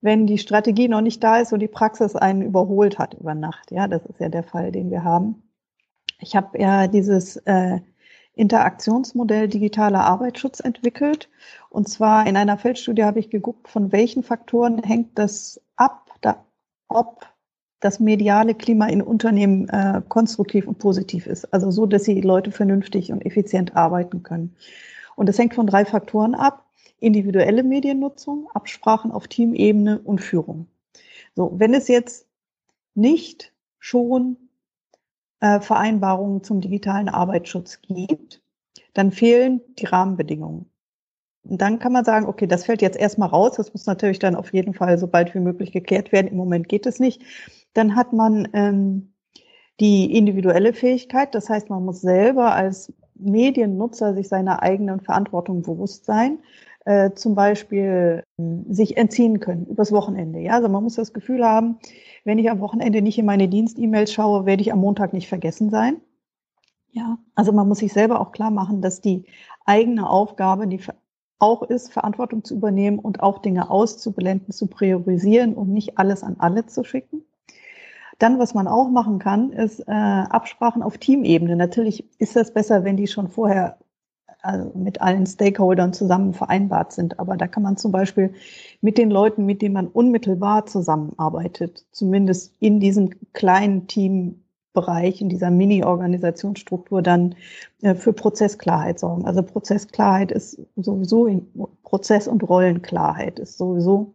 wenn 0.00 0.26
die 0.26 0.38
Strategie 0.38 0.88
noch 0.88 1.00
nicht 1.00 1.22
da 1.22 1.38
ist 1.38 1.52
und 1.52 1.60
die 1.60 1.68
Praxis 1.68 2.16
einen 2.16 2.42
überholt 2.42 2.98
hat 2.98 3.14
über 3.14 3.34
Nacht? 3.34 3.70
Ja, 3.70 3.86
das 3.86 4.04
ist 4.06 4.20
ja 4.20 4.28
der 4.28 4.44
Fall, 4.44 4.72
den 4.72 4.90
wir 4.90 5.04
haben. 5.04 5.42
Ich 6.20 6.34
habe 6.34 6.58
ja 6.58 6.88
dieses 6.88 7.36
äh, 7.44 7.80
Interaktionsmodell 8.38 9.48
digitaler 9.48 10.04
Arbeitsschutz 10.04 10.60
entwickelt. 10.60 11.28
Und 11.70 11.88
zwar 11.88 12.26
in 12.26 12.36
einer 12.36 12.56
Feldstudie 12.56 13.04
habe 13.04 13.18
ich 13.18 13.30
geguckt, 13.30 13.68
von 13.68 13.92
welchen 13.92 14.22
Faktoren 14.22 14.82
hängt 14.82 15.18
das 15.18 15.60
ab, 15.76 16.10
da, 16.20 16.44
ob 16.88 17.26
das 17.80 18.00
mediale 18.00 18.54
Klima 18.54 18.86
in 18.86 19.02
Unternehmen 19.02 19.68
äh, 19.68 20.02
konstruktiv 20.08 20.66
und 20.66 20.78
positiv 20.78 21.26
ist. 21.26 21.52
Also 21.52 21.70
so, 21.70 21.86
dass 21.86 22.04
die 22.04 22.20
Leute 22.20 22.50
vernünftig 22.50 23.12
und 23.12 23.24
effizient 23.24 23.76
arbeiten 23.76 24.22
können. 24.22 24.56
Und 25.16 25.28
das 25.28 25.38
hängt 25.38 25.54
von 25.54 25.66
drei 25.66 25.84
Faktoren 25.84 26.34
ab. 26.34 26.64
Individuelle 27.00 27.62
Mediennutzung, 27.62 28.48
Absprachen 28.54 29.10
auf 29.12 29.28
Teamebene 29.28 30.00
und 30.00 30.20
Führung. 30.20 30.66
So, 31.36 31.52
wenn 31.56 31.74
es 31.74 31.86
jetzt 31.86 32.26
nicht 32.94 33.52
schon 33.78 34.47
äh, 35.40 35.60
Vereinbarungen 35.60 36.42
zum 36.42 36.60
digitalen 36.60 37.08
Arbeitsschutz 37.08 37.80
gibt, 37.82 38.42
dann 38.94 39.12
fehlen 39.12 39.60
die 39.78 39.86
Rahmenbedingungen. 39.86 40.70
Und 41.44 41.60
dann 41.62 41.78
kann 41.78 41.92
man 41.92 42.04
sagen, 42.04 42.26
okay, 42.26 42.46
das 42.46 42.64
fällt 42.64 42.82
jetzt 42.82 42.98
erstmal 42.98 43.28
raus. 43.28 43.54
Das 43.56 43.72
muss 43.72 43.86
natürlich 43.86 44.18
dann 44.18 44.34
auf 44.34 44.52
jeden 44.52 44.74
Fall 44.74 44.98
so 44.98 45.06
bald 45.06 45.34
wie 45.34 45.40
möglich 45.40 45.72
geklärt 45.72 46.12
werden. 46.12 46.28
Im 46.28 46.36
Moment 46.36 46.68
geht 46.68 46.86
es 46.86 46.98
nicht. 47.00 47.22
Dann 47.72 47.96
hat 47.96 48.12
man 48.12 48.48
ähm, 48.52 49.14
die 49.80 50.16
individuelle 50.16 50.72
Fähigkeit. 50.72 51.34
Das 51.34 51.48
heißt, 51.48 51.70
man 51.70 51.84
muss 51.84 52.00
selber 52.00 52.54
als 52.54 52.92
Mediennutzer 53.14 54.14
sich 54.14 54.28
seiner 54.28 54.62
eigenen 54.62 55.00
Verantwortung 55.00 55.62
bewusst 55.62 56.04
sein. 56.04 56.38
Äh, 56.84 57.12
zum 57.12 57.34
Beispiel 57.34 58.24
äh, 58.38 58.42
sich 58.70 58.96
entziehen 58.96 59.40
können 59.40 59.66
übers 59.66 59.92
Wochenende. 59.92 60.38
Ja, 60.40 60.54
also 60.54 60.68
man 60.68 60.82
muss 60.82 60.94
das 60.94 61.12
Gefühl 61.12 61.44
haben, 61.44 61.78
wenn 62.28 62.38
ich 62.38 62.50
am 62.50 62.60
Wochenende 62.60 63.00
nicht 63.00 63.18
in 63.18 63.24
meine 63.24 63.48
Dienst-E-Mails 63.48 64.12
schaue, 64.12 64.44
werde 64.44 64.60
ich 64.60 64.70
am 64.70 64.80
Montag 64.80 65.14
nicht 65.14 65.28
vergessen 65.28 65.70
sein. 65.70 66.02
Ja, 66.90 67.16
also 67.34 67.52
man 67.52 67.66
muss 67.66 67.78
sich 67.78 67.90
selber 67.90 68.20
auch 68.20 68.32
klar 68.32 68.50
machen, 68.50 68.82
dass 68.82 69.00
die 69.00 69.24
eigene 69.64 70.08
Aufgabe, 70.08 70.66
die 70.66 70.78
auch 71.38 71.62
ist, 71.62 71.90
Verantwortung 71.90 72.44
zu 72.44 72.54
übernehmen 72.54 72.98
und 72.98 73.22
auch 73.22 73.38
Dinge 73.38 73.70
auszublenden, 73.70 74.52
zu 74.52 74.66
priorisieren 74.66 75.54
und 75.54 75.70
nicht 75.70 75.96
alles 75.96 76.22
an 76.22 76.36
alle 76.38 76.66
zu 76.66 76.84
schicken. 76.84 77.22
Dann, 78.18 78.38
was 78.38 78.52
man 78.52 78.68
auch 78.68 78.90
machen 78.90 79.18
kann, 79.18 79.50
ist 79.50 79.80
äh, 79.80 79.92
Absprachen 79.92 80.82
auf 80.82 80.98
Teamebene. 80.98 81.56
Natürlich 81.56 82.04
ist 82.18 82.36
das 82.36 82.52
besser, 82.52 82.84
wenn 82.84 82.98
die 82.98 83.06
schon 83.06 83.28
vorher 83.28 83.78
also 84.42 84.70
mit 84.74 85.00
allen 85.00 85.26
Stakeholdern 85.26 85.92
zusammen 85.92 86.32
vereinbart 86.32 86.92
sind. 86.92 87.18
Aber 87.18 87.36
da 87.36 87.46
kann 87.46 87.62
man 87.62 87.76
zum 87.76 87.92
Beispiel 87.92 88.34
mit 88.80 88.98
den 88.98 89.10
Leuten, 89.10 89.46
mit 89.46 89.62
denen 89.62 89.74
man 89.74 89.88
unmittelbar 89.88 90.66
zusammenarbeitet, 90.66 91.86
zumindest 91.92 92.54
in 92.60 92.80
diesem 92.80 93.10
kleinen 93.32 93.86
Team 93.86 94.42
Bereich, 94.78 95.20
in 95.20 95.28
dieser 95.28 95.50
Mini-Organisationsstruktur 95.50 97.02
dann 97.02 97.34
äh, 97.82 97.96
für 97.96 98.12
Prozessklarheit 98.12 99.00
sorgen. 99.00 99.24
Also 99.24 99.42
Prozessklarheit 99.42 100.30
ist 100.30 100.60
sowieso 100.76 101.26
in 101.26 101.48
Prozess- 101.82 102.28
und 102.28 102.48
Rollenklarheit 102.48 103.40
ist 103.40 103.58
sowieso 103.58 104.14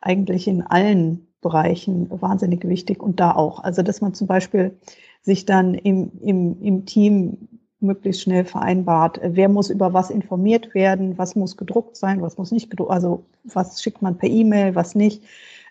eigentlich 0.00 0.48
in 0.48 0.62
allen 0.62 1.26
Bereichen 1.42 2.08
wahnsinnig 2.10 2.66
wichtig 2.66 3.02
und 3.02 3.20
da 3.20 3.32
auch. 3.32 3.62
Also 3.62 3.82
dass 3.82 4.00
man 4.00 4.14
zum 4.14 4.26
Beispiel 4.26 4.78
sich 5.20 5.44
dann 5.44 5.74
im, 5.74 6.12
im, 6.22 6.62
im 6.62 6.86
Team 6.86 7.48
möglichst 7.82 8.22
schnell 8.22 8.44
vereinbart, 8.44 9.20
wer 9.22 9.48
muss 9.48 9.70
über 9.70 9.92
was 9.92 10.10
informiert 10.10 10.74
werden, 10.74 11.18
was 11.18 11.34
muss 11.36 11.56
gedruckt 11.56 11.96
sein, 11.96 12.22
was 12.22 12.38
muss 12.38 12.52
nicht 12.52 12.70
gedruckt, 12.70 12.90
also 12.90 13.24
was 13.44 13.82
schickt 13.82 14.02
man 14.02 14.18
per 14.18 14.28
E-Mail, 14.28 14.74
was 14.74 14.94
nicht. 14.94 15.22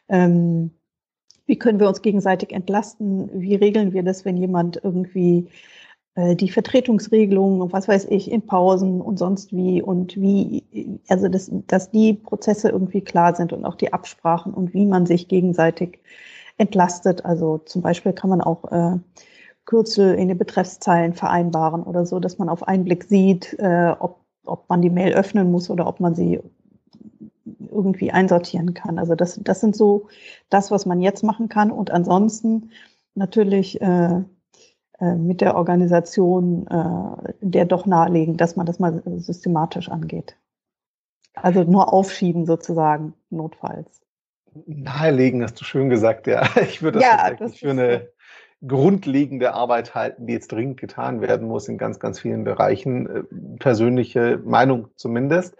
Ähm, 0.09 0.71
wie 1.45 1.57
können 1.57 1.79
wir 1.79 1.87
uns 1.87 2.01
gegenseitig 2.01 2.51
entlasten? 2.51 3.29
Wie 3.33 3.55
regeln 3.55 3.93
wir 3.93 4.03
das, 4.03 4.25
wenn 4.25 4.37
jemand 4.37 4.79
irgendwie 4.83 5.49
äh, 6.15 6.35
die 6.35 6.49
Vertretungsregelungen, 6.49 7.71
was 7.71 7.87
weiß 7.87 8.05
ich, 8.09 8.31
in 8.31 8.45
Pausen 8.45 9.01
und 9.01 9.17
sonst 9.17 9.53
wie 9.53 9.81
und 9.81 10.15
wie, 10.19 10.99
also 11.07 11.27
das, 11.29 11.49
dass 11.67 11.91
die 11.91 12.13
Prozesse 12.13 12.69
irgendwie 12.69 13.01
klar 13.01 13.35
sind 13.35 13.53
und 13.53 13.65
auch 13.65 13.75
die 13.75 13.93
Absprachen 13.93 14.53
und 14.53 14.73
wie 14.73 14.85
man 14.85 15.05
sich 15.05 15.27
gegenseitig 15.27 15.99
entlastet. 16.57 17.25
Also 17.25 17.59
zum 17.59 17.81
Beispiel 17.81 18.13
kann 18.13 18.29
man 18.29 18.41
auch 18.41 18.71
äh, 18.71 18.99
Kürzel 19.71 20.15
in 20.15 20.27
den 20.27 20.37
Betreffszeilen 20.37 21.13
vereinbaren 21.13 21.83
oder 21.83 22.05
so, 22.05 22.19
dass 22.19 22.37
man 22.37 22.49
auf 22.49 22.67
einen 22.67 22.83
Blick 22.83 23.05
sieht, 23.05 23.57
äh, 23.57 23.95
ob, 23.97 24.19
ob 24.43 24.67
man 24.67 24.81
die 24.81 24.89
Mail 24.89 25.13
öffnen 25.13 25.49
muss 25.49 25.69
oder 25.69 25.87
ob 25.87 26.01
man 26.01 26.13
sie 26.13 26.41
irgendwie 27.71 28.11
einsortieren 28.11 28.73
kann. 28.73 28.99
Also 28.99 29.15
das, 29.15 29.39
das 29.41 29.61
sind 29.61 29.77
so 29.77 30.09
das, 30.49 30.71
was 30.71 30.85
man 30.85 30.99
jetzt 30.99 31.23
machen 31.23 31.47
kann. 31.47 31.71
Und 31.71 31.89
ansonsten 31.89 32.71
natürlich 33.15 33.79
äh, 33.79 34.21
äh, 34.99 35.15
mit 35.15 35.39
der 35.39 35.55
Organisation 35.55 36.67
äh, 36.67 37.33
der 37.39 37.63
doch 37.63 37.85
nahelegen, 37.85 38.35
dass 38.35 38.57
man 38.57 38.65
das 38.65 38.77
mal 38.77 39.01
systematisch 39.19 39.87
angeht. 39.87 40.35
Also 41.33 41.63
nur 41.63 41.93
aufschieben 41.93 42.45
sozusagen, 42.45 43.13
notfalls. 43.29 44.01
Nahelegen 44.65 45.41
hast 45.43 45.61
du 45.61 45.63
schön 45.63 45.89
gesagt, 45.89 46.27
ja. 46.27 46.43
Ich 46.61 46.81
würde 46.81 46.99
das 46.99 47.07
ja, 47.07 47.33
das 47.33 47.55
für 47.55 47.69
eine 47.69 48.09
grundlegende 48.67 49.53
Arbeit 49.53 49.95
halten, 49.95 50.27
die 50.27 50.33
jetzt 50.33 50.51
dringend 50.51 50.79
getan 50.79 51.21
werden 51.21 51.47
muss 51.47 51.67
in 51.67 51.77
ganz, 51.77 51.99
ganz 51.99 52.19
vielen 52.19 52.43
Bereichen. 52.43 53.07
Äh, 53.07 53.23
persönliche 53.59 54.39
Meinung 54.43 54.89
zumindest. 54.95 55.55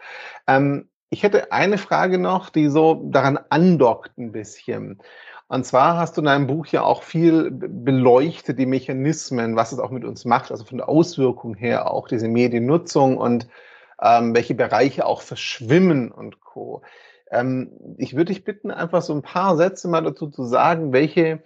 Ähm, 0.48 0.88
ich 1.10 1.24
hätte 1.24 1.52
eine 1.52 1.78
Frage 1.78 2.18
noch, 2.18 2.50
die 2.50 2.68
so 2.68 3.10
daran 3.12 3.38
andockt 3.50 4.18
ein 4.18 4.32
bisschen. 4.32 5.00
Und 5.50 5.66
zwar 5.66 5.98
hast 5.98 6.16
du 6.16 6.22
in 6.22 6.26
deinem 6.26 6.48
Buch 6.48 6.68
ja 6.68 6.84
auch 6.84 7.04
viel 7.04 7.52
beleuchtet, 7.52 8.58
die 8.58 8.66
Mechanismen, 8.66 9.58
was 9.58 9.74
es 9.74 9.80
auch 9.80 9.92
mit 9.92 10.06
uns 10.06 10.24
macht, 10.24 10.50
also 10.50 10.64
von 10.64 10.78
der 10.78 10.88
Auswirkung 10.88 11.56
her 11.56 11.92
auch 11.92 12.08
diese 12.08 12.30
Mediennutzung 12.30 13.18
und 13.18 13.50
ähm, 14.02 14.34
welche 14.34 14.56
Bereiche 14.56 15.06
auch 15.06 15.22
verschwimmen 15.22 16.10
und 16.10 16.40
co. 16.40 16.84
Ähm, 17.30 17.72
ich 17.98 18.16
würde 18.16 18.32
dich 18.32 18.46
bitten, 18.46 18.72
einfach 18.72 19.02
so 19.02 19.14
ein 19.14 19.24
paar 19.24 19.58
Sätze 19.58 19.90
mal 19.90 20.02
dazu 20.02 20.30
zu 20.30 20.46
sagen, 20.46 20.94
welche 20.94 21.44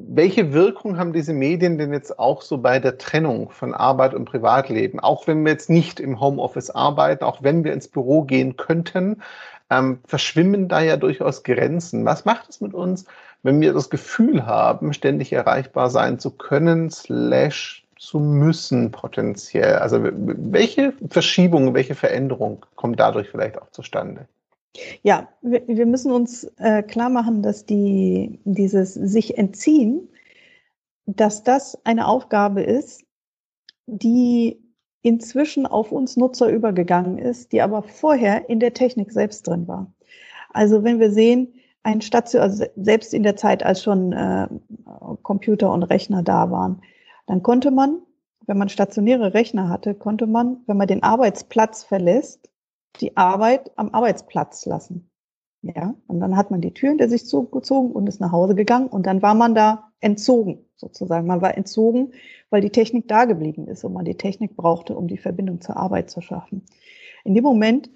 welche 0.00 0.52
Wirkung 0.52 0.96
haben 0.96 1.12
diese 1.12 1.32
Medien 1.32 1.76
denn 1.76 1.92
jetzt 1.92 2.20
auch 2.20 2.42
so 2.42 2.58
bei 2.58 2.78
der 2.78 2.98
Trennung 2.98 3.50
von 3.50 3.74
Arbeit 3.74 4.14
und 4.14 4.26
Privatleben? 4.26 5.00
Auch 5.00 5.26
wenn 5.26 5.44
wir 5.44 5.50
jetzt 5.50 5.70
nicht 5.70 5.98
im 5.98 6.20
Homeoffice 6.20 6.70
arbeiten, 6.70 7.24
auch 7.24 7.42
wenn 7.42 7.64
wir 7.64 7.72
ins 7.72 7.88
Büro 7.88 8.22
gehen 8.22 8.56
könnten, 8.56 9.22
ähm, 9.70 9.98
verschwimmen 10.06 10.68
da 10.68 10.80
ja 10.80 10.96
durchaus 10.96 11.42
Grenzen. 11.42 12.04
Was 12.04 12.24
macht 12.24 12.48
es 12.48 12.60
mit 12.60 12.74
uns, 12.74 13.06
wenn 13.42 13.60
wir 13.60 13.72
das 13.72 13.90
Gefühl 13.90 14.46
haben, 14.46 14.92
ständig 14.92 15.32
erreichbar 15.32 15.90
sein 15.90 16.20
zu 16.20 16.30
können, 16.30 16.90
slash 16.90 17.84
zu 17.98 18.20
müssen 18.20 18.92
potenziell? 18.92 19.76
Also 19.76 19.98
welche 20.00 20.92
Verschiebung, 21.10 21.74
welche 21.74 21.96
Veränderung 21.96 22.64
kommt 22.76 23.00
dadurch 23.00 23.30
vielleicht 23.30 23.60
auch 23.60 23.70
zustande? 23.72 24.28
Ja, 25.02 25.28
wir, 25.42 25.66
wir 25.66 25.86
müssen 25.86 26.12
uns 26.12 26.44
äh, 26.58 26.82
klar 26.82 27.10
machen, 27.10 27.42
dass 27.42 27.66
die, 27.66 28.40
dieses 28.44 28.94
sich 28.94 29.38
entziehen, 29.38 30.08
dass 31.06 31.42
das 31.42 31.78
eine 31.84 32.06
Aufgabe 32.06 32.62
ist, 32.62 33.04
die 33.86 34.62
inzwischen 35.02 35.66
auf 35.66 35.92
uns 35.92 36.16
Nutzer 36.16 36.50
übergegangen 36.50 37.18
ist, 37.18 37.52
die 37.52 37.62
aber 37.62 37.82
vorher 37.82 38.50
in 38.50 38.60
der 38.60 38.74
Technik 38.74 39.12
selbst 39.12 39.46
drin 39.46 39.66
war. 39.66 39.92
Also 40.50 40.84
wenn 40.84 41.00
wir 41.00 41.10
sehen, 41.10 41.54
ein 41.82 42.00
Station, 42.00 42.42
also 42.42 42.64
selbst 42.76 43.14
in 43.14 43.22
der 43.22 43.36
Zeit, 43.36 43.62
als 43.64 43.82
schon 43.82 44.12
äh, 44.12 44.48
Computer 45.22 45.72
und 45.72 45.84
Rechner 45.84 46.22
da 46.22 46.50
waren, 46.50 46.82
dann 47.26 47.42
konnte 47.42 47.70
man, 47.70 48.00
wenn 48.46 48.58
man 48.58 48.68
stationäre 48.68 49.32
Rechner 49.32 49.68
hatte, 49.68 49.94
konnte 49.94 50.26
man, 50.26 50.58
wenn 50.66 50.76
man 50.76 50.88
den 50.88 51.02
Arbeitsplatz 51.02 51.84
verlässt, 51.84 52.47
die 53.00 53.16
Arbeit 53.16 53.70
am 53.76 53.90
Arbeitsplatz 53.90 54.66
lassen. 54.66 55.10
Ja, 55.62 55.94
und 56.06 56.20
dann 56.20 56.36
hat 56.36 56.52
man 56.52 56.60
die 56.60 56.72
Tür 56.72 56.90
hinter 56.90 57.08
sich 57.08 57.26
zugezogen 57.26 57.90
und 57.90 58.06
ist 58.06 58.20
nach 58.20 58.30
Hause 58.30 58.54
gegangen 58.54 58.86
und 58.86 59.06
dann 59.06 59.22
war 59.22 59.34
man 59.34 59.56
da 59.56 59.90
entzogen, 60.00 60.64
sozusagen. 60.76 61.26
Man 61.26 61.42
war 61.42 61.56
entzogen, 61.56 62.12
weil 62.50 62.60
die 62.60 62.70
Technik 62.70 63.08
da 63.08 63.24
geblieben 63.24 63.66
ist 63.66 63.82
und 63.82 63.92
man 63.92 64.04
die 64.04 64.16
Technik 64.16 64.56
brauchte, 64.56 64.96
um 64.96 65.08
die 65.08 65.16
Verbindung 65.16 65.60
zur 65.60 65.76
Arbeit 65.76 66.10
zu 66.10 66.20
schaffen. 66.20 66.62
In 67.24 67.34
dem 67.34 67.42
Moment, 67.42 67.90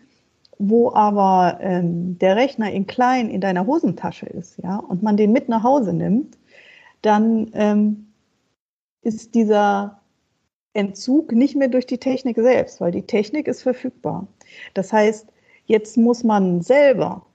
wo 0.59 0.93
aber 0.93 1.59
ähm, 1.61 2.19
der 2.19 2.35
Rechner 2.35 2.73
in 2.73 2.87
klein 2.89 3.31
in 3.31 3.41
deiner 3.41 3.67
Hosentasche 3.67 4.27
ist, 4.27 4.59
ja, 4.63 4.77
und 4.77 5.03
man 5.03 5.17
den 5.17 5.33
mit 5.33 5.49
nach 5.49 5.63
Hause 5.63 5.93
nimmt, 5.93 6.37
dann 7.01 7.51
ähm, 7.55 8.13
ist 9.03 9.35
dieser 9.35 10.02
Entzug 10.75 11.33
nicht 11.33 11.57
mehr 11.57 11.69
durch 11.69 11.87
die 11.87 11.99
Technik 11.99 12.37
selbst, 12.37 12.81
weil 12.81 12.93
die 12.93 13.03
Technik 13.03 13.47
ist 13.47 13.63
verfügbar. 13.63 14.27
Das 14.75 14.93
heißt, 14.93 15.27
jetzt 15.67 15.97
muss 15.97 16.25
man 16.25 16.63
selber 16.63 17.27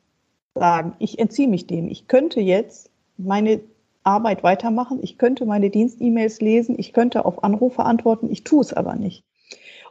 sagen, 0.56 0.96
ich 1.00 1.20
entziehe 1.20 1.48
mich 1.48 1.68
dem. 1.68 1.88
Ich 1.88 2.08
könnte 2.08 2.42
jetzt 2.42 2.90
meine 3.18 3.62
Arbeit 4.04 4.44
weitermachen, 4.44 5.00
ich 5.02 5.18
könnte 5.18 5.46
meine 5.46 5.70
Dienst-E-Mails 5.70 6.42
lesen, 6.42 6.76
ich 6.80 6.94
könnte 6.94 7.26
auf 7.26 7.44
Anrufe 7.44 7.84
antworten, 7.84 8.32
ich 8.32 8.44
tue 8.44 8.62
es 8.62 8.74
aber 8.74 8.96
nicht. 8.96 9.24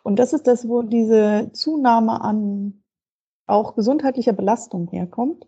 Und 0.03 0.19
das 0.19 0.33
ist 0.33 0.47
das, 0.47 0.69
wo 0.69 0.83
diese 0.83 1.51
Zunahme 1.53 2.21
an 2.21 2.83
auch 3.47 3.75
gesundheitlicher 3.75 4.33
Belastung 4.33 4.89
herkommt, 4.89 5.47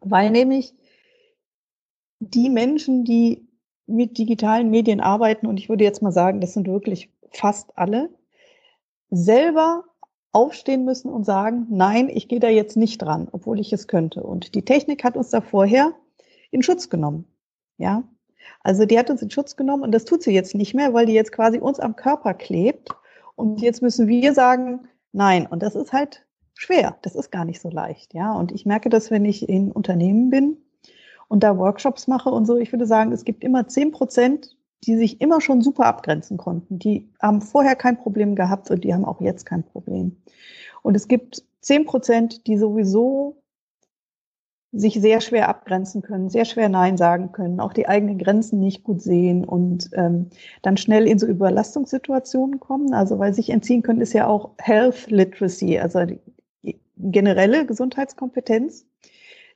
weil 0.00 0.30
nämlich 0.30 0.74
die 2.20 2.50
Menschen, 2.50 3.04
die 3.04 3.47
mit 3.88 4.18
digitalen 4.18 4.70
Medien 4.70 5.00
arbeiten, 5.00 5.46
und 5.46 5.58
ich 5.58 5.68
würde 5.68 5.84
jetzt 5.84 6.02
mal 6.02 6.12
sagen, 6.12 6.40
das 6.40 6.54
sind 6.54 6.68
wirklich 6.68 7.10
fast 7.32 7.76
alle, 7.76 8.10
selber 9.10 9.84
aufstehen 10.32 10.84
müssen 10.84 11.10
und 11.10 11.24
sagen, 11.24 11.66
nein, 11.70 12.08
ich 12.08 12.28
gehe 12.28 12.40
da 12.40 12.48
jetzt 12.48 12.76
nicht 12.76 12.98
dran, 12.98 13.28
obwohl 13.32 13.58
ich 13.58 13.72
es 13.72 13.88
könnte. 13.88 14.22
Und 14.22 14.54
die 14.54 14.64
Technik 14.64 15.02
hat 15.04 15.16
uns 15.16 15.30
da 15.30 15.40
vorher 15.40 15.94
in 16.50 16.62
Schutz 16.62 16.90
genommen. 16.90 17.24
Ja. 17.78 18.04
Also 18.62 18.84
die 18.84 18.98
hat 18.98 19.10
uns 19.10 19.22
in 19.22 19.30
Schutz 19.30 19.56
genommen 19.56 19.82
und 19.82 19.92
das 19.92 20.04
tut 20.04 20.22
sie 20.22 20.32
jetzt 20.32 20.54
nicht 20.54 20.74
mehr, 20.74 20.92
weil 20.92 21.06
die 21.06 21.12
jetzt 21.12 21.32
quasi 21.32 21.58
uns 21.58 21.80
am 21.80 21.96
Körper 21.96 22.34
klebt. 22.34 22.90
Und 23.36 23.60
jetzt 23.60 23.82
müssen 23.82 24.08
wir 24.08 24.34
sagen, 24.34 24.88
nein. 25.12 25.46
Und 25.46 25.62
das 25.62 25.74
ist 25.74 25.92
halt 25.92 26.26
schwer. 26.54 26.98
Das 27.02 27.14
ist 27.14 27.30
gar 27.30 27.44
nicht 27.44 27.60
so 27.60 27.70
leicht. 27.70 28.14
Ja. 28.14 28.34
Und 28.34 28.52
ich 28.52 28.66
merke 28.66 28.90
das, 28.90 29.10
wenn 29.10 29.24
ich 29.24 29.48
in 29.48 29.72
Unternehmen 29.72 30.28
bin 30.28 30.58
und 31.28 31.42
da 31.42 31.56
Workshops 31.58 32.06
mache 32.08 32.30
und 32.30 32.46
so. 32.46 32.56
Ich 32.56 32.72
würde 32.72 32.86
sagen, 32.86 33.12
es 33.12 33.24
gibt 33.24 33.44
immer 33.44 33.68
zehn 33.68 33.92
Prozent 33.92 34.56
die 34.84 34.96
sich 34.96 35.20
immer 35.20 35.40
schon 35.40 35.60
super 35.60 35.86
abgrenzen 35.86 36.36
konnten. 36.36 36.78
Die 36.78 37.10
haben 37.20 37.40
vorher 37.40 37.74
kein 37.74 37.98
Problem 37.98 38.34
gehabt 38.34 38.70
und 38.70 38.84
die 38.84 38.94
haben 38.94 39.04
auch 39.04 39.20
jetzt 39.20 39.44
kein 39.44 39.64
Problem. 39.64 40.16
Und 40.82 40.94
es 40.94 41.08
gibt 41.08 41.44
zehn 41.60 41.84
Prozent, 41.84 42.46
die 42.46 42.56
sowieso 42.56 43.42
sich 44.70 45.00
sehr 45.00 45.22
schwer 45.22 45.48
abgrenzen 45.48 46.02
können, 46.02 46.28
sehr 46.28 46.44
schwer 46.44 46.68
Nein 46.68 46.98
sagen 46.98 47.32
können, 47.32 47.58
auch 47.58 47.72
die 47.72 47.88
eigenen 47.88 48.18
Grenzen 48.18 48.60
nicht 48.60 48.84
gut 48.84 49.00
sehen 49.00 49.44
und 49.44 49.88
ähm, 49.94 50.28
dann 50.60 50.76
schnell 50.76 51.08
in 51.08 51.18
so 51.18 51.26
Überlastungssituationen 51.26 52.60
kommen. 52.60 52.92
Also 52.92 53.18
weil 53.18 53.32
sich 53.32 53.48
entziehen 53.48 53.82
können, 53.82 54.02
ist 54.02 54.12
ja 54.12 54.26
auch 54.26 54.50
Health 54.58 55.10
Literacy, 55.10 55.78
also 55.78 56.00
generelle 56.98 57.64
Gesundheitskompetenz. 57.64 58.84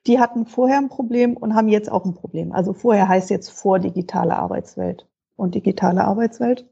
Die 0.06 0.18
hatten 0.18 0.46
vorher 0.46 0.78
ein 0.78 0.88
Problem 0.88 1.36
und 1.36 1.54
haben 1.54 1.68
jetzt 1.68 1.90
auch 1.90 2.04
ein 2.04 2.14
Problem. 2.14 2.52
Also 2.52 2.72
vorher 2.72 3.08
heißt 3.08 3.30
jetzt 3.30 3.50
vor 3.50 3.78
digitale 3.78 4.36
Arbeitswelt 4.36 5.06
und 5.36 5.54
digitale 5.54 6.04
Arbeitswelt. 6.04 6.68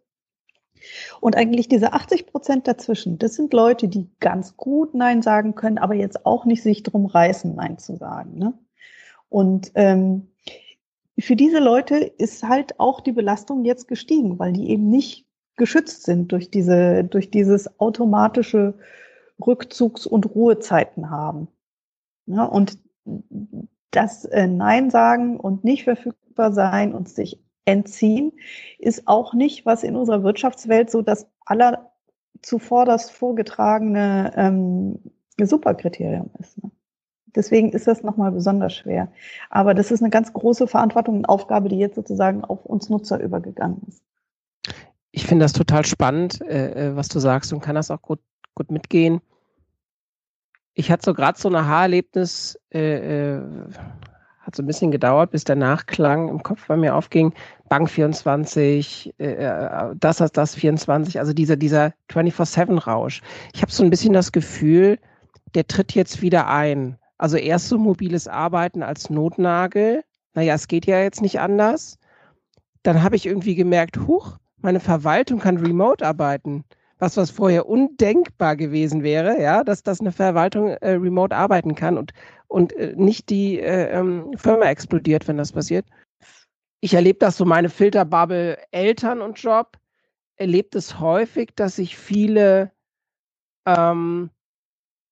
Und 1.21 1.37
eigentlich 1.37 1.69
diese 1.69 1.93
80 1.93 2.27
Prozent 2.27 2.67
dazwischen, 2.67 3.19
das 3.19 3.35
sind 3.35 3.53
Leute, 3.53 3.89
die 3.89 4.11
ganz 4.19 4.57
gut 4.57 4.95
Nein 4.95 5.23
sagen 5.23 5.55
können, 5.55 5.79
aber 5.79 5.95
jetzt 5.95 6.25
auch 6.25 6.45
nicht 6.45 6.63
sich 6.63 6.83
drum 6.83 7.07
reißen, 7.07 7.55
Nein 7.55 7.79
zu 7.79 7.97
sagen. 7.97 8.39
Ne? 8.39 8.55
Und 9.29 9.73
ähm, 9.75 10.29
für 11.19 11.37
diese 11.37 11.59
Leute 11.59 11.97
ist 11.97 12.43
halt 12.45 12.81
auch 12.81 13.01
die 13.01 13.13
Belastung 13.13 13.65
jetzt 13.65 13.89
gestiegen, 13.89 14.39
weil 14.39 14.53
die 14.53 14.71
eben 14.71 14.89
nicht 14.89 15.27
geschützt 15.57 16.05
sind 16.05 16.33
durch 16.33 16.51
diese, 16.51 17.05
durch 17.05 17.31
dieses 17.31 17.79
automatische 17.79 18.75
Rückzugs- 19.39 20.07
und 20.07 20.35
Ruhezeiten 20.35 21.11
haben. 21.11 21.49
Ja, 22.27 22.45
und 22.45 22.79
das 23.91 24.25
äh, 24.25 24.47
Nein 24.47 24.91
sagen 24.91 25.39
und 25.39 25.65
nicht 25.65 25.85
verfügbar 25.85 26.53
sein 26.53 26.95
und 26.95 27.09
sich 27.09 27.41
entziehen, 27.65 28.33
ist 28.79 29.07
auch 29.07 29.35
nicht, 29.35 29.67
was 29.67 29.83
in 29.83 29.97
unserer 29.97 30.23
Wirtschaftswelt 30.23 30.91
so 30.91 31.03
das 31.03 31.27
aller 31.45 31.93
zuvorderst 32.43 33.13
vorgetragene 33.13 34.33
ähm, 34.37 34.99
Superkriterium 35.39 36.31
ist. 36.39 36.63
Ne? 36.63 36.71
Deswegen 37.35 37.73
ist 37.73 37.87
das 37.87 38.03
nochmal 38.03 38.33
besonders 38.33 38.75
schwer. 38.75 39.13
Aber 39.51 39.75
das 39.75 39.91
ist 39.91 40.01
eine 40.01 40.11
ganz 40.11 40.33
große 40.33 40.67
Verantwortung 40.67 41.19
und 41.19 41.27
Aufgabe, 41.27 41.69
die 41.69 41.79
jetzt 41.79 41.95
sozusagen 41.95 42.45
auf 42.45 42.65
uns 42.65 42.89
Nutzer 42.89 43.21
übergegangen 43.21 43.83
ist. 43.87 44.03
Ich 45.13 45.27
finde 45.27 45.45
das 45.45 45.53
total 45.53 45.85
spannend, 45.85 46.41
äh, 46.43 46.89
äh, 46.89 46.97
was 46.97 47.09
du 47.09 47.19
sagst 47.19 47.53
und 47.53 47.61
kann 47.61 47.75
das 47.75 47.91
auch 47.91 48.03
gut, 48.03 48.21
gut 48.55 48.71
mitgehen. 48.71 49.21
Ich 50.75 50.91
hatte 50.91 51.05
so 51.05 51.15
gerade 51.15 51.39
so 51.39 51.49
ein 51.49 51.57
Aha-Erlebnis, 51.57 52.59
äh, 52.73 53.37
äh, 53.37 53.43
hat 54.41 54.57
so 54.57 54.63
ein 54.63 54.67
bisschen 54.67 54.91
gedauert, 54.91 55.33
bis 55.33 55.45
der 55.45 55.57
Nachklang 55.57 56.29
im 56.29 56.43
Kopf 56.43 56.67
bei 56.67 56.77
mir 56.77 56.95
aufging. 56.95 57.33
Bank 57.69 57.91
24, 57.91 59.15
äh, 59.19 59.33
äh, 59.33 59.95
das, 59.97 60.19
das, 60.19 60.33
das 60.33 60.55
24, 60.55 61.19
also 61.19 61.33
dieser, 61.33 61.57
dieser 61.57 61.93
24-7-Rausch. 62.11 63.21
Ich 63.53 63.63
habe 63.63 63.73
so 63.73 63.83
ein 63.83 63.91
bisschen 63.91 64.13
das 64.13 64.33
Gefühl, 64.33 64.99
der 65.55 65.67
tritt 65.67 65.95
jetzt 65.95 66.23
wieder 66.23 66.49
ein. 66.49 66.97
Also 67.19 67.37
erst 67.37 67.69
so 67.69 67.79
mobiles 67.79 68.29
Arbeiten 68.29 68.83
als 68.83 69.11
Notnagel. 69.11 70.03
Naja, 70.35 70.55
es 70.55 70.69
geht 70.69 70.87
ja 70.87 71.01
jetzt 71.01 71.21
nicht 71.21 71.41
anders. 71.41 71.99
Dann 72.83 73.03
habe 73.03 73.17
ich 73.17 73.27
irgendwie 73.27 73.55
gemerkt, 73.55 73.99
huch, 74.07 74.39
meine 74.63 74.81
Verwaltung 74.81 75.39
kann 75.39 75.59
remote 75.59 76.07
arbeiten. 76.07 76.65
Was, 77.01 77.17
was 77.17 77.31
vorher 77.31 77.67
undenkbar 77.67 78.57
gewesen 78.57 79.03
wäre, 79.03 79.41
ja, 79.41 79.65
dass, 79.65 79.83
dass 79.83 80.01
eine 80.01 80.13
Verwaltung 80.13 80.69
äh, 80.69 80.93
remote 80.93 81.35
arbeiten 81.35 81.75
kann 81.75 81.97
und, 81.97 82.13
und 82.47 82.75
äh, 82.75 82.95
nicht 82.95 83.31
die 83.31 83.59
äh, 83.59 83.91
ähm, 83.91 84.33
Firma 84.37 84.67
explodiert, 84.67 85.27
wenn 85.27 85.39
das 85.39 85.53
passiert. 85.53 85.87
Ich 86.81 86.95
erlebe 86.95 87.19
das 87.19 87.37
so, 87.37 87.45
meine 87.45 87.71
Filterbubble 87.71 88.59
Eltern 88.71 89.23
und 89.23 89.39
Job 89.39 89.79
erlebt 90.37 90.75
es 90.75 91.01
häufig, 91.01 91.51
dass 91.55 91.77
sich 91.77 91.97
viele 91.97 92.71
ähm, 93.67 94.31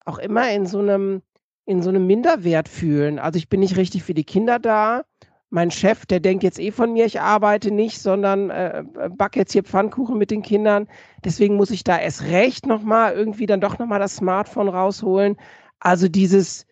auch 0.05 0.19
immer 0.19 0.51
in 0.51 0.65
so 0.65 0.79
einem 0.79 1.21
in 1.65 1.83
so 1.83 1.89
einem 1.89 2.07
Minderwert 2.07 2.67
fühlen. 2.67 3.19
Also 3.19 3.37
ich 3.37 3.47
bin 3.47 3.59
nicht 3.59 3.77
richtig 3.77 4.03
für 4.03 4.15
die 4.15 4.23
Kinder 4.23 4.57
da. 4.57 5.05
Mein 5.49 5.71
Chef, 5.71 6.05
der 6.05 6.19
denkt 6.19 6.43
jetzt 6.43 6.59
eh 6.59 6.71
von 6.71 6.93
mir, 6.93 7.05
ich 7.05 7.21
arbeite 7.21 7.71
nicht, 7.71 7.99
sondern 7.99 8.49
äh, 8.51 8.83
backe 9.09 9.39
jetzt 9.39 9.53
hier 9.53 9.63
Pfannkuchen 9.63 10.17
mit 10.17 10.29
den 10.29 10.43
Kindern. 10.43 10.87
Deswegen 11.23 11.55
muss 11.55 11.71
ich 11.71 11.83
da 11.83 11.97
erst 11.97 12.23
recht 12.23 12.67
nochmal 12.67 13.13
irgendwie 13.13 13.47
dann 13.47 13.61
doch 13.61 13.79
nochmal 13.79 13.99
das 13.99 14.17
Smartphone 14.17 14.69
rausholen. 14.69 15.37
Also 15.79 16.07
dieses 16.07 16.67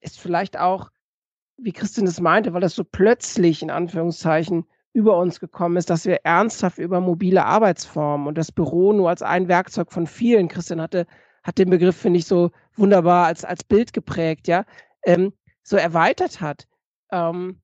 ist 0.00 0.20
vielleicht 0.20 0.58
auch, 0.58 0.90
wie 1.56 1.72
Christin 1.72 2.06
es 2.06 2.20
meinte, 2.20 2.52
weil 2.52 2.60
das 2.60 2.74
so 2.74 2.84
plötzlich 2.84 3.62
in 3.62 3.70
Anführungszeichen 3.70 4.64
über 4.92 5.16
uns 5.18 5.40
gekommen 5.40 5.76
ist, 5.76 5.90
dass 5.90 6.06
wir 6.06 6.20
ernsthaft 6.24 6.78
über 6.78 7.00
mobile 7.00 7.44
Arbeitsformen 7.44 8.26
und 8.26 8.38
das 8.38 8.52
Büro 8.52 8.92
nur 8.92 9.08
als 9.08 9.22
ein 9.22 9.48
Werkzeug 9.48 9.92
von 9.92 10.06
vielen, 10.06 10.48
Christian 10.48 10.80
hatte 10.80 11.06
hat 11.42 11.58
den 11.58 11.70
Begriff, 11.70 11.96
finde 11.96 12.18
ich, 12.18 12.26
so 12.26 12.50
wunderbar 12.74 13.26
als, 13.26 13.44
als 13.44 13.64
Bild 13.64 13.92
geprägt, 13.92 14.48
ja, 14.48 14.64
ähm, 15.04 15.32
so 15.62 15.76
erweitert 15.76 16.40
hat. 16.40 16.66
Ähm, 17.10 17.60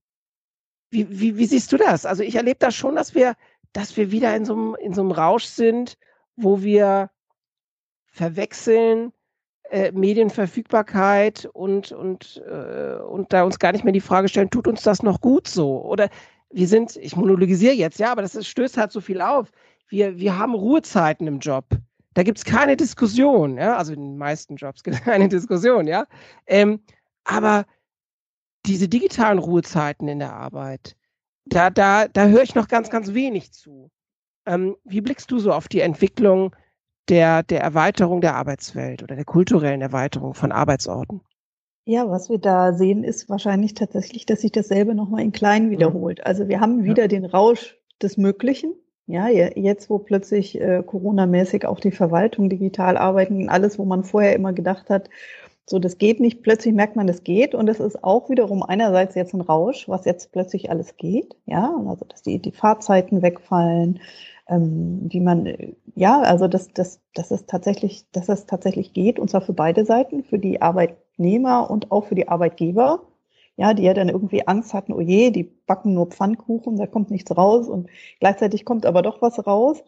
wie, 0.91 1.07
wie, 1.09 1.37
wie 1.37 1.47
siehst 1.47 1.73
du 1.73 1.77
das? 1.77 2.07
Also 2.07 2.23
ich 2.23 2.37
erlebe 2.37 2.59
das 2.59 2.75
schon, 2.75 2.95
dass 2.95 3.15
wir, 3.15 3.35
dass 3.73 3.97
wir 3.97 4.11
wieder 4.11 4.35
in 4.37 4.45
so 4.45 4.55
einem, 4.55 4.77
in 4.81 4.95
so 4.95 5.03
einem 5.03 5.11
Rausch 5.11 5.45
sind, 5.45 5.97
wo 6.37 6.63
wir 6.63 7.11
verwechseln 8.07 9.13
äh, 9.71 9.91
Medienverfügbarkeit 9.93 11.49
und, 11.53 11.93
und, 11.93 12.43
äh, 12.47 12.97
und 13.03 13.33
da 13.33 13.43
uns 13.43 13.59
gar 13.59 13.73
nicht 13.73 13.85
mehr 13.85 13.93
die 13.93 14.01
Frage 14.01 14.29
stellen, 14.29 14.51
tut 14.51 14.69
uns 14.69 14.83
das 14.83 15.03
noch 15.03 15.21
gut 15.21 15.49
so? 15.49 15.83
Oder 15.85 16.09
wir 16.51 16.69
sind, 16.69 16.97
ich 16.97 17.17
monologisiere 17.17 17.75
jetzt, 17.75 17.99
ja, 17.99 18.13
aber 18.13 18.23
das 18.23 18.35
ist, 18.35 18.47
stößt 18.47 18.77
halt 18.77 18.93
so 18.93 19.01
viel 19.01 19.21
auf. 19.21 19.51
Wir, 19.89 20.19
wir 20.19 20.39
haben 20.39 20.55
Ruhezeiten 20.55 21.27
im 21.27 21.41
Job. 21.41 21.65
Da 22.15 22.23
gibt 22.23 22.39
es 22.39 22.45
keine 22.45 22.77
Diskussion, 22.77 23.59
ja, 23.59 23.77
also 23.77 23.93
in 23.93 24.01
den 24.01 24.19
meisten 24.19 24.57
Jobs 24.57 24.83
gibt 24.83 24.97
es 24.97 25.03
keine 25.05 25.29
Diskussion, 25.29 25.87
ja. 25.87 26.07
Ähm, 26.47 26.81
aber 27.25 27.67
diese 28.67 28.89
digitalen 28.89 29.39
Ruhezeiten 29.39 30.09
in 30.09 30.19
der 30.19 30.33
Arbeit, 30.33 30.97
da, 31.45 31.71
da, 31.71 32.09
da 32.09 32.27
höre 32.27 32.43
ich 32.43 32.55
noch 32.55 32.69
ganz, 32.69 32.91
ganz 32.91 33.15
wenig 33.15 33.53
zu. 33.53 33.91
Ähm, 34.47 34.77
wie 34.85 35.01
blickst 35.01 35.31
du 35.31 35.39
so 35.39 35.53
auf 35.53 35.69
die 35.69 35.81
Entwicklung 35.81 36.55
der, 37.09 37.43
der 37.43 37.61
Erweiterung 37.61 38.21
der 38.21 38.35
Arbeitswelt 38.35 39.03
oder 39.03 39.15
der 39.15 39.25
kulturellen 39.25 39.81
Erweiterung 39.81 40.35
von 40.35 40.53
Arbeitsorten? 40.53 41.21
Ja, 41.85 42.11
was 42.11 42.29
wir 42.29 42.39
da 42.39 42.73
sehen, 42.73 43.05
ist 43.05 43.29
wahrscheinlich 43.29 43.75
tatsächlich, 43.75 44.27
dass 44.27 44.41
sich 44.41 44.51
dasselbe 44.51 44.95
nochmal 44.95 45.23
in 45.23 45.31
klein 45.31 45.67
mhm. 45.67 45.71
wiederholt. 45.71 46.27
Also 46.27 46.49
wir 46.49 46.61
haben 46.61 46.83
wieder 46.83 47.05
ja. 47.05 47.09
den 47.09 47.25
Rausch 47.25 47.79
des 48.03 48.17
Möglichen, 48.17 48.75
ja, 49.07 49.29
jetzt, 49.29 49.89
wo 49.89 49.99
plötzlich 49.99 50.61
äh, 50.61 50.83
Corona-mäßig 50.85 51.65
auch 51.65 51.79
die 51.79 51.93
Verwaltung 51.93 52.51
digital 52.51 52.97
arbeiten, 52.97 53.49
alles, 53.49 53.79
wo 53.79 53.85
man 53.85 54.03
vorher 54.03 54.35
immer 54.35 54.53
gedacht 54.53 54.91
hat, 54.91 55.09
so, 55.69 55.81
das 55.81 55.99
geht 55.99 56.21
nicht, 56.21 56.43
plötzlich 56.43 56.75
merkt 56.75 56.95
man, 56.95 57.09
das 57.09 57.25
geht. 57.25 57.55
Und 57.55 57.69
es 57.69 57.81
ist 57.81 58.05
auch 58.05 58.31
wiederum 58.31 58.63
einerseits 58.63 59.17
jetzt 59.17 59.35
ein 59.35 59.41
Rausch, 59.41 59.89
was 59.89 60.05
jetzt 60.05 60.31
plötzlich 60.33 60.71
alles 60.71 60.97
geht. 60.97 61.37
Ja, 61.47 61.75
also, 61.89 62.05
dass 62.05 62.23
die, 62.23 62.41
die 62.41 62.53
Fahrzeiten 62.53 63.21
wegfallen, 63.23 64.01
ähm, 64.49 65.01
wie 65.11 65.21
man, 65.21 65.75
ja, 65.97 66.21
also, 66.21 66.47
dass, 66.47 66.69
dass, 66.73 67.01
dass 67.15 67.33
es 67.33 67.47
tatsächlich, 67.47 68.07
dass 68.13 68.29
es 68.29 68.47
tatsächlich 68.47 68.93
geht, 68.93 69.19
und 69.19 69.29
zwar 69.29 69.41
für 69.41 69.55
beide 69.55 69.85
Seiten, 69.85 70.23
für 70.23 70.39
die 70.39 70.63
Arbeitnehmer 70.63 71.69
und 71.71 71.91
auch 71.91 72.07
für 72.07 72.15
die 72.15 72.29
Arbeitgeber 72.29 73.01
ja, 73.57 73.75
die 73.75 73.85
ja 73.85 73.95
dann 73.95 74.09
irgendwie 74.09 74.47
Angst 74.47 74.75
hatten, 74.75 74.93
oh 74.93 75.01
je, 75.01 75.31
die 75.31 75.45
backen 75.45 75.95
nur 75.95 76.07
Pfannkuchen, 76.07 76.77
da 76.77 76.87
kommt 76.87 77.11
nichts 77.11 77.35
raus 77.37 77.69
und 77.69 77.89
gleichzeitig 78.21 78.65
kommt 78.65 78.87
aber 78.87 79.03
doch 79.03 79.23
was 79.23 79.47
raus. 79.47 79.83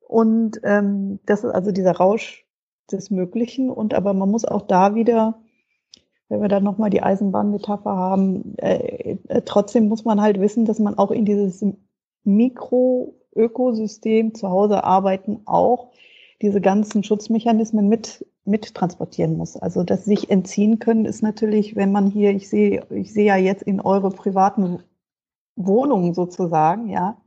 Und 0.00 0.60
ähm, 0.64 1.20
das 1.26 1.44
ist 1.44 1.52
also 1.52 1.72
dieser 1.72 1.92
Rausch 1.92 2.41
des 2.90 3.10
Möglichen. 3.10 3.70
Und 3.70 3.94
aber 3.94 4.14
man 4.14 4.30
muss 4.30 4.44
auch 4.44 4.62
da 4.62 4.94
wieder, 4.94 5.40
wenn 6.28 6.40
wir 6.40 6.48
dann 6.48 6.64
nochmal 6.64 6.90
die 6.90 7.02
Eisenbahnmetapher 7.02 7.96
haben, 7.96 8.56
äh, 8.58 9.18
äh, 9.28 9.42
trotzdem 9.44 9.88
muss 9.88 10.04
man 10.04 10.20
halt 10.20 10.40
wissen, 10.40 10.64
dass 10.64 10.78
man 10.78 10.98
auch 10.98 11.10
in 11.10 11.24
dieses 11.24 11.64
Mikroökosystem 12.24 14.34
zu 14.34 14.48
Hause 14.48 14.84
arbeiten 14.84 15.40
auch 15.44 15.90
diese 16.40 16.60
ganzen 16.60 17.04
Schutzmechanismen 17.04 17.88
mit 17.88 18.24
mit 18.44 18.74
transportieren 18.74 19.36
muss. 19.36 19.56
Also 19.56 19.84
das 19.84 20.04
sich 20.04 20.30
entziehen 20.30 20.78
können 20.78 21.04
ist 21.04 21.22
natürlich, 21.22 21.76
wenn 21.76 21.92
man 21.92 22.08
hier, 22.08 22.30
ich 22.30 22.48
sehe, 22.48 22.84
ich 22.90 23.12
sehe 23.12 23.26
ja 23.26 23.36
jetzt 23.36 23.62
in 23.62 23.80
eure 23.80 24.10
privaten 24.10 24.80
Wohnungen 25.56 26.14
sozusagen, 26.14 26.88
ja, 26.88 27.21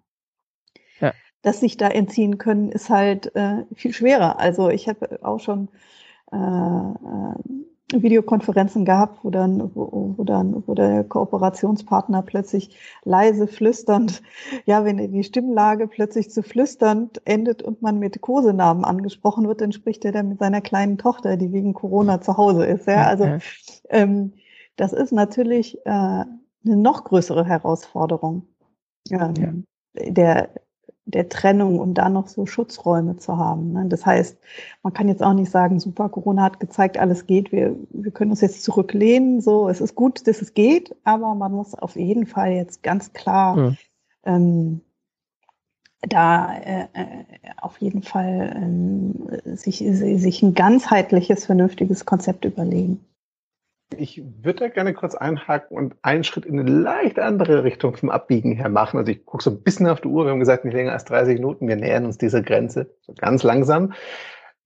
dass 1.45 1.59
sich 1.59 1.77
da 1.77 1.87
entziehen 1.89 2.39
können, 2.39 2.71
ist 2.71 2.89
halt 2.89 3.35
äh, 3.35 3.65
viel 3.75 3.93
schwerer. 3.93 4.39
Also 4.39 4.69
ich 4.69 4.89
habe 4.89 5.19
auch 5.23 5.39
schon 5.39 5.69
äh, 6.31 6.37
äh 6.37 7.35
Videokonferenzen 7.93 8.83
gehabt, 8.83 9.23
wo 9.23 9.29
dann, 9.29 9.75
wo, 9.75 10.15
wo 10.17 10.23
dann, 10.23 10.63
wo 10.65 10.73
der 10.73 11.03
Kooperationspartner 11.03 12.23
plötzlich 12.23 12.75
leise 13.03 13.45
flüsternd, 13.45 14.23
ja, 14.65 14.83
wenn 14.83 14.97
die 15.11 15.23
Stimmlage 15.23 15.87
plötzlich 15.87 16.31
zu 16.31 16.41
flüsternd 16.41 17.21
endet 17.25 17.61
und 17.61 17.83
man 17.83 17.99
mit 17.99 18.19
Kosenamen 18.21 18.83
angesprochen 18.83 19.47
wird, 19.47 19.61
dann 19.61 19.71
spricht 19.71 20.03
er 20.03 20.13
dann 20.13 20.29
mit 20.29 20.39
seiner 20.39 20.61
kleinen 20.61 20.97
Tochter, 20.97 21.37
die 21.37 21.53
wegen 21.53 21.75
Corona 21.75 22.21
zu 22.21 22.37
Hause 22.37 22.65
ist. 22.65 22.87
Ja, 22.87 23.05
also 23.05 23.37
ähm, 23.89 24.33
das 24.77 24.91
ist 24.91 25.11
natürlich 25.11 25.77
äh, 25.85 25.89
eine 25.89 26.25
noch 26.63 27.03
größere 27.03 27.45
Herausforderung. 27.45 28.47
Ähm, 29.11 29.33
ja. 29.93 30.09
Der 30.09 30.49
der 31.05 31.29
Trennung, 31.29 31.79
um 31.79 31.93
da 31.93 32.09
noch 32.09 32.27
so 32.27 32.45
Schutzräume 32.45 33.17
zu 33.17 33.37
haben. 33.37 33.73
Ne? 33.73 33.85
Das 33.87 34.05
heißt, 34.05 34.37
man 34.81 34.93
kann 34.93 35.07
jetzt 35.07 35.21
auch 35.21 35.33
nicht 35.33 35.51
sagen, 35.51 35.79
super, 35.79 36.09
Corona 36.09 36.43
hat 36.43 36.59
gezeigt, 36.59 36.97
alles 36.97 37.27
geht, 37.27 37.51
wir, 37.51 37.75
wir 37.91 38.11
können 38.11 38.31
uns 38.31 38.41
jetzt 38.41 38.63
zurücklehnen, 38.63 39.39
so, 39.39 39.69
es 39.69 39.81
ist 39.81 39.95
gut, 39.95 40.27
dass 40.27 40.41
es 40.41 40.53
geht, 40.53 40.95
aber 41.03 41.35
man 41.35 41.51
muss 41.51 41.75
auf 41.75 41.95
jeden 41.95 42.25
Fall 42.25 42.53
jetzt 42.53 42.81
ganz 42.81 43.13
klar 43.13 43.57
ja. 43.57 43.75
ähm, 44.25 44.81
da 46.01 46.55
äh, 46.57 46.87
äh 46.93 47.25
auf 47.57 47.79
jeden 47.79 48.03
Fall 48.03 48.53
ähm, 48.55 49.27
sich, 49.55 49.77
sich 49.79 50.43
ein 50.43 50.53
ganzheitliches, 50.53 51.45
vernünftiges 51.45 52.05
Konzept 52.05 52.45
überlegen. 52.45 53.03
Ich 53.95 54.21
würde 54.41 54.59
da 54.59 54.67
gerne 54.67 54.93
kurz 54.93 55.15
einhaken 55.15 55.77
und 55.77 55.95
einen 56.01 56.23
Schritt 56.23 56.45
in 56.45 56.59
eine 56.59 56.69
leicht 56.69 57.19
andere 57.19 57.63
Richtung 57.63 57.95
vom 57.95 58.09
Abbiegen 58.09 58.53
her 58.53 58.69
machen. 58.69 58.97
Also 58.97 59.11
ich 59.11 59.25
gucke 59.25 59.43
so 59.43 59.51
ein 59.51 59.61
bisschen 59.61 59.87
auf 59.87 60.01
die 60.01 60.07
Uhr. 60.07 60.25
Wir 60.25 60.31
haben 60.31 60.39
gesagt, 60.39 60.65
nicht 60.65 60.73
länger 60.73 60.93
als 60.93 61.05
30 61.05 61.35
Minuten. 61.35 61.67
Wir 61.67 61.75
nähern 61.75 62.05
uns 62.05 62.17
dieser 62.17 62.41
Grenze 62.41 62.89
so 63.01 63.13
ganz 63.13 63.43
langsam. 63.43 63.93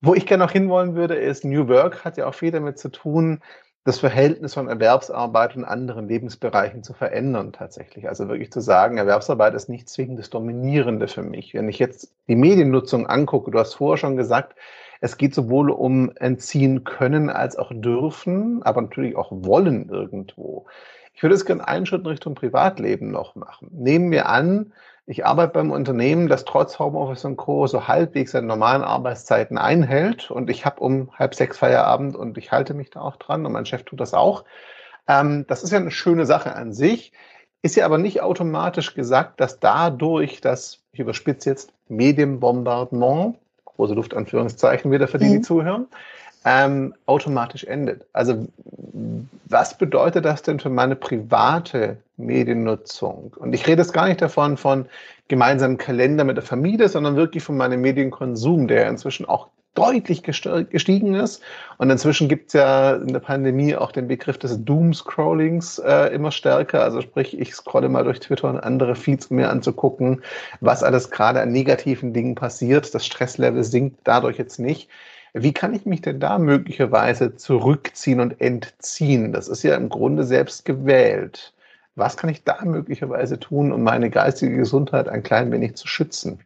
Wo 0.01 0.13
ich 0.13 0.25
gerne 0.25 0.45
noch 0.45 0.51
hinwollen 0.51 0.95
würde, 0.95 1.15
ist 1.15 1.43
New 1.43 1.67
Work 1.67 2.05
hat 2.05 2.17
ja 2.17 2.27
auch 2.27 2.33
viel 2.33 2.51
damit 2.51 2.79
zu 2.79 2.89
tun, 2.89 3.41
das 3.83 3.99
Verhältnis 3.99 4.53
von 4.53 4.67
Erwerbsarbeit 4.67 5.55
und 5.55 5.65
anderen 5.65 6.07
Lebensbereichen 6.07 6.83
zu 6.83 6.93
verändern 6.93 7.53
tatsächlich. 7.53 8.07
Also 8.07 8.27
wirklich 8.27 8.51
zu 8.51 8.61
sagen, 8.61 8.97
Erwerbsarbeit 8.97 9.53
ist 9.53 9.67
nicht 9.67 9.89
zwingend 9.89 10.19
das 10.19 10.29
Dominierende 10.29 11.07
für 11.07 11.23
mich. 11.23 11.53
Wenn 11.53 11.69
ich 11.69 11.79
jetzt 11.79 12.13
die 12.27 12.35
Mediennutzung 12.35 13.07
angucke, 13.07 13.51
du 13.51 13.59
hast 13.59 13.75
vorher 13.75 13.97
schon 13.97 14.15
gesagt, 14.15 14.55
es 15.01 15.17
geht 15.17 15.33
sowohl 15.33 15.69
um 15.71 16.11
entziehen 16.17 16.83
können 16.83 17.29
als 17.29 17.57
auch 17.57 17.71
dürfen, 17.73 18.61
aber 18.63 18.81
natürlich 18.81 19.15
auch 19.15 19.31
wollen 19.31 19.89
irgendwo. 19.89 20.65
Ich 21.13 21.23
würde 21.23 21.35
es 21.35 21.45
gerne 21.45 21.67
einen 21.67 21.85
Schritt 21.85 22.01
in 22.01 22.07
Richtung 22.07 22.35
Privatleben 22.35 23.11
noch 23.11 23.35
machen. 23.35 23.69
Nehmen 23.71 24.11
wir 24.11 24.27
an, 24.29 24.73
Ich 25.11 25.25
arbeite 25.25 25.53
beim 25.53 25.71
Unternehmen, 25.71 26.27
das 26.27 26.45
trotz 26.45 26.77
Homeoffice 26.77 27.25
und 27.25 27.35
Co. 27.35 27.65
so 27.65 27.87
halbwegs 27.87 28.33
seine 28.33 28.45
normalen 28.45 28.83
Arbeitszeiten 28.83 29.57
einhält 29.57 30.29
und 30.29 30.51
ich 30.51 30.65
habe 30.67 30.81
um 30.81 31.09
halb 31.17 31.33
sechs 31.33 31.57
Feierabend 31.57 32.15
und 32.15 32.37
ich 32.37 32.51
halte 32.51 32.75
mich 32.75 32.91
da 32.91 33.01
auch 33.01 33.15
dran 33.15 33.43
und 33.43 33.51
mein 33.51 33.65
Chef 33.65 33.81
tut 33.85 33.99
das 33.99 34.13
auch. 34.13 34.45
Ähm, 35.07 35.45
das 35.47 35.63
ist 35.63 35.71
ja 35.71 35.79
eine 35.79 35.89
schöne 35.89 36.27
Sache 36.27 36.55
an 36.55 36.73
sich, 36.73 37.11
ist 37.63 37.75
ja 37.75 37.85
aber 37.85 37.97
nicht 37.97 38.21
automatisch 38.21 38.93
gesagt, 38.93 39.39
dass 39.39 39.59
dadurch 39.59 40.41
das, 40.41 40.83
ich 40.91 40.99
überspitze 40.99 41.49
jetzt, 41.49 41.73
Medienbombardement, 41.87 43.39
große 43.79 43.93
Luftanführungszeichen 43.93 44.91
wieder 44.91 45.07
für 45.07 45.19
die, 45.19 45.29
die 45.29 45.37
mhm. 45.37 45.43
zuhören, 45.43 45.87
ähm, 46.43 46.93
automatisch 47.05 47.63
endet. 47.63 48.05
Also 48.11 48.45
was 49.45 49.77
bedeutet 49.77 50.25
das 50.25 50.41
denn 50.41 50.59
für 50.59 50.69
meine 50.69 50.97
private 50.97 51.97
Mediennutzung? 52.17 53.33
Und 53.39 53.53
ich 53.53 53.65
rede 53.67 53.81
jetzt 53.81 53.93
gar 53.93 54.07
nicht 54.07 54.21
davon 54.21 54.57
von 54.57 54.85
gemeinsamen 55.29 55.77
Kalender 55.77 56.25
mit 56.25 56.35
der 56.35 56.43
Familie, 56.43 56.89
sondern 56.89 57.15
wirklich 57.15 57.43
von 57.43 57.55
meinem 57.55 57.79
Medienkonsum, 57.79 58.67
der 58.67 58.89
inzwischen 58.89 59.25
auch 59.25 59.47
deutlich 59.75 60.23
gestiegen 60.23 61.15
ist. 61.15 61.41
Und 61.77 61.89
inzwischen 61.89 62.27
gibt 62.27 62.47
es 62.47 62.53
ja 62.53 62.95
in 62.95 63.13
der 63.13 63.19
Pandemie 63.19 63.75
auch 63.75 63.91
den 63.91 64.07
Begriff 64.07 64.37
des 64.37 64.63
Doom-Scrollings 64.63 65.79
äh, 65.79 66.13
immer 66.13 66.31
stärker. 66.31 66.83
Also 66.83 67.01
sprich, 67.01 67.39
ich 67.39 67.53
scrolle 67.55 67.89
mal 67.89 68.03
durch 68.03 68.19
Twitter 68.19 68.49
und 68.49 68.59
andere 68.59 68.95
Feeds, 68.95 69.27
um 69.27 69.37
mir 69.37 69.49
anzugucken, 69.49 70.21
was 70.59 70.83
alles 70.83 71.11
gerade 71.11 71.41
an 71.41 71.51
negativen 71.51 72.13
Dingen 72.13 72.35
passiert. 72.35 72.93
Das 72.93 73.05
Stresslevel 73.05 73.63
sinkt 73.63 73.99
dadurch 74.03 74.37
jetzt 74.37 74.59
nicht. 74.59 74.89
Wie 75.33 75.53
kann 75.53 75.73
ich 75.75 75.85
mich 75.85 76.01
denn 76.01 76.19
da 76.19 76.39
möglicherweise 76.39 77.35
zurückziehen 77.35 78.19
und 78.19 78.41
entziehen? 78.41 79.31
Das 79.31 79.47
ist 79.47 79.63
ja 79.63 79.75
im 79.75 79.89
Grunde 79.89 80.23
selbst 80.23 80.65
gewählt. 80.65 81.53
Was 81.95 82.17
kann 82.17 82.29
ich 82.29 82.43
da 82.43 82.63
möglicherweise 82.65 83.39
tun, 83.39 83.71
um 83.71 83.83
meine 83.83 84.09
geistige 84.09 84.57
Gesundheit 84.57 85.07
ein 85.07 85.21
klein 85.21 85.51
wenig 85.51 85.75
zu 85.75 85.87
schützen? 85.87 86.39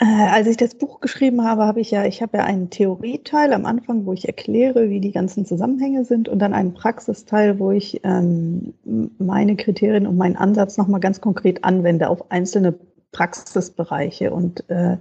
Äh, 0.00 0.04
als 0.04 0.46
ich 0.46 0.56
das 0.56 0.76
Buch 0.76 1.00
geschrieben 1.00 1.44
habe, 1.44 1.64
habe 1.64 1.80
ich 1.80 1.90
ja, 1.90 2.04
ich 2.04 2.22
habe 2.22 2.38
ja 2.38 2.44
einen 2.44 2.70
Theorieteil 2.70 3.52
am 3.52 3.66
Anfang, 3.66 4.06
wo 4.06 4.12
ich 4.12 4.26
erkläre, 4.28 4.90
wie 4.90 5.00
die 5.00 5.10
ganzen 5.10 5.44
Zusammenhänge 5.44 6.04
sind, 6.04 6.28
und 6.28 6.38
dann 6.38 6.54
einen 6.54 6.72
Praxisteil, 6.72 7.58
wo 7.58 7.72
ich 7.72 8.00
ähm, 8.04 8.74
meine 9.18 9.56
Kriterien 9.56 10.06
und 10.06 10.16
meinen 10.16 10.36
Ansatz 10.36 10.76
nochmal 10.76 11.00
ganz 11.00 11.20
konkret 11.20 11.64
anwende 11.64 12.08
auf 12.10 12.30
einzelne 12.30 12.78
Praxisbereiche. 13.10 14.32
Und 14.32 14.68
äh, 14.70 14.98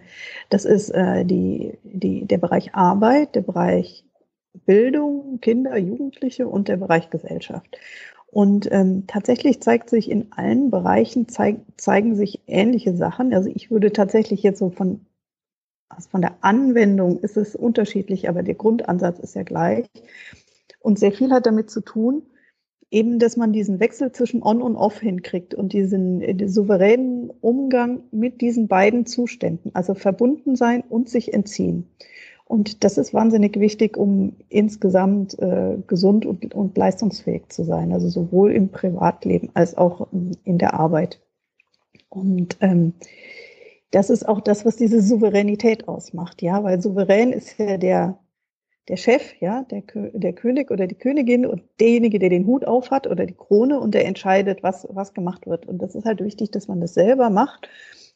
das 0.49 0.65
ist 0.65 0.89
äh, 0.89 1.25
die, 1.25 1.77
die, 1.83 2.25
der 2.25 2.39
Bereich 2.39 2.73
Arbeit, 2.73 3.35
der 3.35 3.41
Bereich 3.41 4.03
Bildung, 4.65 5.39
Kinder, 5.41 5.77
Jugendliche 5.77 6.47
und 6.47 6.67
der 6.67 6.77
Bereich 6.77 7.11
Gesellschaft. 7.11 7.77
Und 8.29 8.69
ähm, 8.71 9.05
tatsächlich 9.07 9.61
zeigt 9.61 9.89
sich 9.89 10.11
in 10.11 10.31
allen 10.31 10.69
Bereichen, 10.69 11.27
zeig, 11.27 11.61
zeigen 11.77 12.15
sich 12.15 12.41
ähnliche 12.47 12.95
Sachen. 12.95 13.33
Also 13.33 13.49
ich 13.53 13.71
würde 13.71 13.93
tatsächlich 13.93 14.43
jetzt 14.43 14.59
so 14.59 14.69
von, 14.69 15.05
also 15.89 16.09
von 16.09 16.21
der 16.21 16.37
Anwendung 16.41 17.19
ist 17.19 17.37
es 17.37 17.55
unterschiedlich, 17.55 18.27
aber 18.27 18.43
der 18.43 18.55
Grundansatz 18.55 19.19
ist 19.19 19.35
ja 19.35 19.43
gleich. 19.43 19.87
Und 20.79 20.99
sehr 20.99 21.11
viel 21.11 21.31
hat 21.31 21.45
damit 21.45 21.69
zu 21.69 21.81
tun, 21.81 22.23
eben, 22.91 23.19
dass 23.19 23.37
man 23.37 23.53
diesen 23.53 23.79
Wechsel 23.79 24.11
zwischen 24.11 24.43
On 24.43 24.61
und 24.61 24.75
Off 24.75 24.99
hinkriegt 24.99 25.53
und 25.53 25.73
diesen 25.73 26.19
den 26.19 26.49
souveränen 26.49 27.29
Umgang 27.41 28.03
mit 28.11 28.41
diesen 28.41 28.67
beiden 28.67 29.05
Zuständen, 29.05 29.71
also 29.73 29.93
verbunden 29.93 30.55
sein 30.55 30.83
und 30.87 31.09
sich 31.09 31.33
entziehen. 31.33 31.87
Und 32.47 32.85
das 32.85 32.97
ist 32.97 33.13
wahnsinnig 33.13 33.59
wichtig, 33.59 33.97
um 33.97 34.37
insgesamt 34.47 35.37
äh, 35.37 35.77
gesund 35.85 36.25
und, 36.25 36.55
und 36.55 36.77
leistungsfähig 36.77 37.49
zu 37.49 37.65
sein, 37.65 37.91
also 37.91 38.07
sowohl 38.07 38.53
im 38.53 38.69
Privatleben 38.69 39.49
als 39.53 39.77
auch 39.77 40.07
in 40.45 40.57
der 40.57 40.73
Arbeit. 40.73 41.19
Und 42.07 42.57
ähm, 42.61 42.93
das 43.91 44.09
ist 44.09 44.27
auch 44.27 44.39
das, 44.39 44.65
was 44.65 44.77
diese 44.77 45.01
Souveränität 45.01 45.89
ausmacht, 45.89 46.41
ja, 46.41 46.63
weil 46.63 46.81
souverän 46.81 47.33
ist 47.33 47.57
ja 47.57 47.77
der, 47.77 48.17
der 48.87 48.95
Chef, 48.95 49.33
ja, 49.41 49.63
der, 49.63 49.83
der 50.13 50.31
König 50.31 50.71
oder 50.71 50.87
die 50.87 50.95
Königin 50.95 51.45
und 51.45 51.63
derjenige, 51.81 52.17
der 52.17 52.29
den 52.29 52.45
Hut 52.45 52.63
aufhat 52.63 53.07
oder 53.07 53.25
die 53.25 53.35
Krone 53.35 53.77
und 53.77 53.93
der 53.93 54.05
entscheidet, 54.05 54.63
was, 54.63 54.87
was 54.89 55.13
gemacht 55.13 55.47
wird. 55.47 55.65
Und 55.65 55.81
das 55.81 55.95
ist 55.95 56.05
halt 56.05 56.23
wichtig, 56.23 56.51
dass 56.51 56.69
man 56.69 56.79
das 56.79 56.93
selber 56.93 57.29
macht 57.29 57.67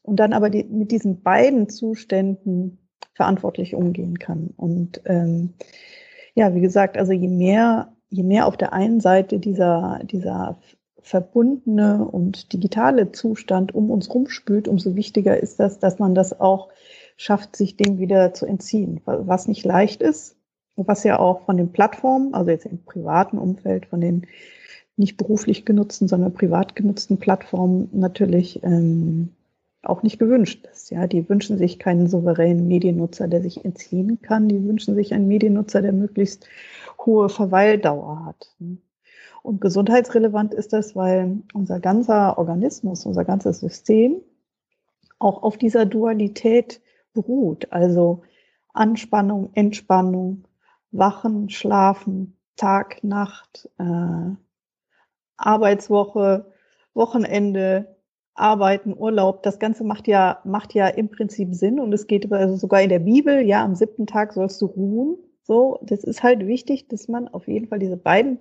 und 0.04 0.22
dann 0.22 0.32
aber 0.32 0.50
die, 0.50 0.64
mit 0.64 0.92
diesen 0.92 1.22
beiden 1.22 1.68
Zuständen 1.68 2.78
verantwortlich 3.14 3.76
umgehen 3.76 4.20
kann. 4.20 4.54
Und 4.58 5.02
ähm, 5.06 5.54
ja, 6.36 6.54
wie 6.56 6.62
gesagt, 6.62 6.98
also 6.98 7.12
je 7.12 7.28
mehr, 7.28 7.94
je 8.10 8.24
mehr 8.24 8.48
auf 8.48 8.58
der 8.58 8.74
einen 8.74 9.00
Seite 9.00 9.40
dieser, 9.40 10.00
dieser 10.04 10.60
verbundene 11.02 12.06
und 12.06 12.54
digitale 12.54 13.12
Zustand 13.12 13.74
um 13.74 13.90
uns 13.90 14.14
rumspült, 14.14 14.68
umso 14.68 14.96
wichtiger 14.96 15.38
ist 15.38 15.60
das, 15.60 15.80
dass 15.80 16.00
man 16.00 16.16
das 16.16 16.40
auch 16.40 16.70
schafft, 17.18 17.56
sich 17.56 17.76
dem 17.76 18.00
wieder 18.00 18.34
zu 18.34 18.46
entziehen, 18.46 19.02
was 19.06 19.48
nicht 19.48 19.66
leicht 19.66 20.02
ist, 20.02 20.38
was 20.76 21.04
ja 21.04 21.20
auch 21.20 21.42
von 21.42 21.58
den 21.58 21.72
Plattformen, 21.72 22.34
also 22.34 22.50
jetzt 22.50 22.66
im 22.66 22.84
privaten 22.84 23.38
Umfeld, 23.38 23.88
von 23.88 24.02
den 24.02 24.28
nicht 24.98 25.18
beruflich 25.18 25.66
genutzten, 25.66 26.08
sondern 26.08 26.34
privat 26.34 26.76
genutzten 26.76 27.18
Plattformen 27.18 27.90
natürlich 27.94 28.64
ähm, 28.64 29.30
auch 29.84 30.04
nicht 30.04 30.20
gewünscht 30.20 30.68
ist. 30.72 30.92
Ja, 30.92 31.08
die 31.08 31.28
wünschen 31.28 31.58
sich 31.58 31.80
keinen 31.80 32.08
souveränen 32.08 32.68
Mediennutzer, 32.68 33.28
der 33.28 33.42
sich 33.42 33.66
entziehen 33.66 34.22
kann. 34.22 34.48
Die 34.48 34.64
wünschen 34.64 34.96
sich 34.96 35.14
einen 35.14 35.28
Mediennutzer, 35.28 35.82
der 35.82 35.94
möglichst 35.94 36.48
hohe 37.06 37.30
Verweildauer 37.30 38.26
hat. 38.26 38.56
Und 39.44 39.60
gesundheitsrelevant 39.60 40.54
ist 40.54 40.74
das, 40.74 40.96
weil 40.96 41.40
unser 41.54 41.80
ganzer 41.80 42.38
Organismus, 42.38 43.06
unser 43.06 43.26
ganzes 43.26 43.60
System 43.60 44.22
auch 45.18 45.42
auf 45.44 45.58
dieser 45.58 45.86
Dualität 45.86 46.82
beruht. 47.14 47.72
Also 47.72 48.22
Anspannung, 48.74 49.50
Entspannung, 49.54 50.46
Wachen, 50.92 51.50
Schlafen, 51.50 52.38
Tag, 52.56 53.04
Nacht, 53.04 53.70
äh, 53.80 54.36
Arbeitswoche, 55.38 56.52
Wochenende, 56.94 57.96
Arbeiten, 58.34 58.96
Urlaub, 58.98 59.44
das 59.44 59.60
Ganze 59.60 59.84
macht 59.84 60.08
ja, 60.08 60.40
macht 60.44 60.74
ja 60.74 60.88
im 60.88 61.10
Prinzip 61.10 61.54
Sinn 61.54 61.80
und 61.80 61.94
es 61.94 62.08
geht 62.08 62.32
also 62.32 62.56
sogar 62.56 62.82
in 62.82 62.90
der 62.90 63.00
Bibel, 63.00 63.42
ja, 63.42 63.64
am 63.64 63.76
siebten 63.76 64.08
Tag 64.08 64.34
sollst 64.34 64.62
du 64.62 64.68
ruhen. 64.68 65.18
So, 65.44 65.80
das 65.82 66.04
ist 66.04 66.24
halt 66.24 66.48
wichtig, 66.48 66.88
dass 66.88 67.08
man 67.08 67.28
auf 67.28 67.48
jeden 67.48 67.68
Fall 67.68 67.80
diese 67.80 67.98
beiden 67.98 68.40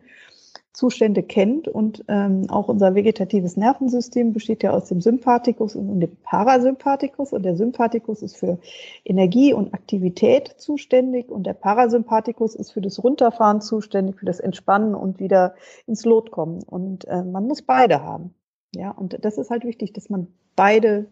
Zustände 0.72 1.24
kennt 1.24 1.66
und 1.66 2.05
ähm, 2.07 2.48
auch 2.48 2.68
unser 2.68 2.94
vegetatives 2.94 3.57
Nervensystem 3.57 4.33
besteht 4.33 4.62
ja 4.62 4.70
aus 4.70 4.87
dem 4.87 5.00
Sympathikus 5.00 5.74
und 5.74 5.98
dem 5.98 6.16
Parasympathikus 6.22 7.33
und 7.33 7.42
der 7.42 7.57
Sympathikus 7.57 8.22
ist 8.22 8.37
für 8.37 8.59
Energie 9.05 9.53
und 9.53 9.74
Aktivität 9.74 10.55
zuständig 10.59 11.29
und 11.29 11.44
der 11.44 11.55
Parasympathikus 11.55 12.55
ist 12.55 12.70
für 12.70 12.81
das 12.81 13.03
Runterfahren 13.03 13.61
zuständig, 13.61 14.20
für 14.20 14.26
das 14.26 14.38
Entspannen 14.38 14.94
und 14.94 15.18
wieder 15.18 15.55
ins 15.88 16.05
Lot 16.05 16.31
kommen 16.31 16.62
und 16.62 17.05
äh, 17.09 17.24
man 17.24 17.48
muss 17.48 17.62
beide 17.62 18.05
haben. 18.05 18.35
Ja, 18.74 18.90
und 18.90 19.24
das 19.24 19.38
ist 19.38 19.50
halt 19.50 19.64
wichtig, 19.64 19.92
dass 19.92 20.11
man 20.11 20.28
beide 20.56 21.11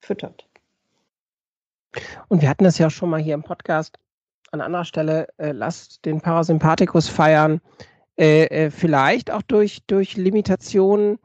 füttert. 0.00 0.48
Und 2.28 2.42
wir 2.42 2.48
hatten 2.48 2.64
das 2.64 2.78
ja 2.78 2.88
auch 2.88 2.92
schon 2.92 3.10
mal 3.10 3.20
hier 3.20 3.34
im 3.34 3.42
Podcast 3.42 3.98
an 4.50 4.60
anderer 4.60 4.84
Stelle, 4.84 5.28
äh, 5.38 5.52
lasst 5.52 6.04
den 6.04 6.20
Parasympathikus 6.20 7.08
feiern. 7.08 7.60
Äh, 8.18 8.44
äh, 8.44 8.70
vielleicht 8.70 9.30
auch 9.30 9.42
durch, 9.42 9.82
durch 9.86 10.16
Limitationen, 10.16 11.18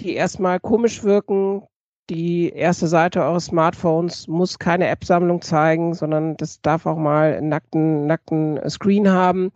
die 0.00 0.14
erstmal 0.14 0.60
komisch 0.60 1.02
wirken. 1.02 1.62
Die 2.10 2.50
erste 2.50 2.86
Seite 2.86 3.22
eures 3.22 3.46
Smartphones 3.46 4.28
muss 4.28 4.58
keine 4.58 4.86
App-Sammlung 4.88 5.42
zeigen, 5.42 5.94
sondern 5.94 6.36
das 6.36 6.60
darf 6.60 6.86
auch 6.86 6.98
mal 6.98 7.34
einen 7.34 7.48
nackten, 7.48 8.06
nackten 8.06 8.60
Screen 8.68 9.08
haben. 9.08 9.50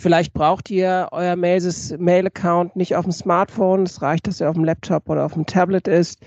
Vielleicht 0.00 0.32
braucht 0.32 0.70
ihr 0.70 1.08
euer 1.12 1.36
Mail-Account 1.36 2.74
nicht 2.74 2.96
auf 2.96 3.04
dem 3.04 3.12
Smartphone. 3.12 3.82
Es 3.82 4.00
reicht, 4.00 4.26
dass 4.26 4.40
er 4.40 4.48
auf 4.48 4.54
dem 4.54 4.64
Laptop 4.64 5.10
oder 5.10 5.26
auf 5.26 5.34
dem 5.34 5.44
Tablet 5.44 5.86
ist. 5.88 6.20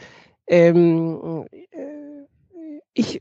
Ähm, 0.45 1.47
äh, 1.51 1.87
ich 2.93 3.19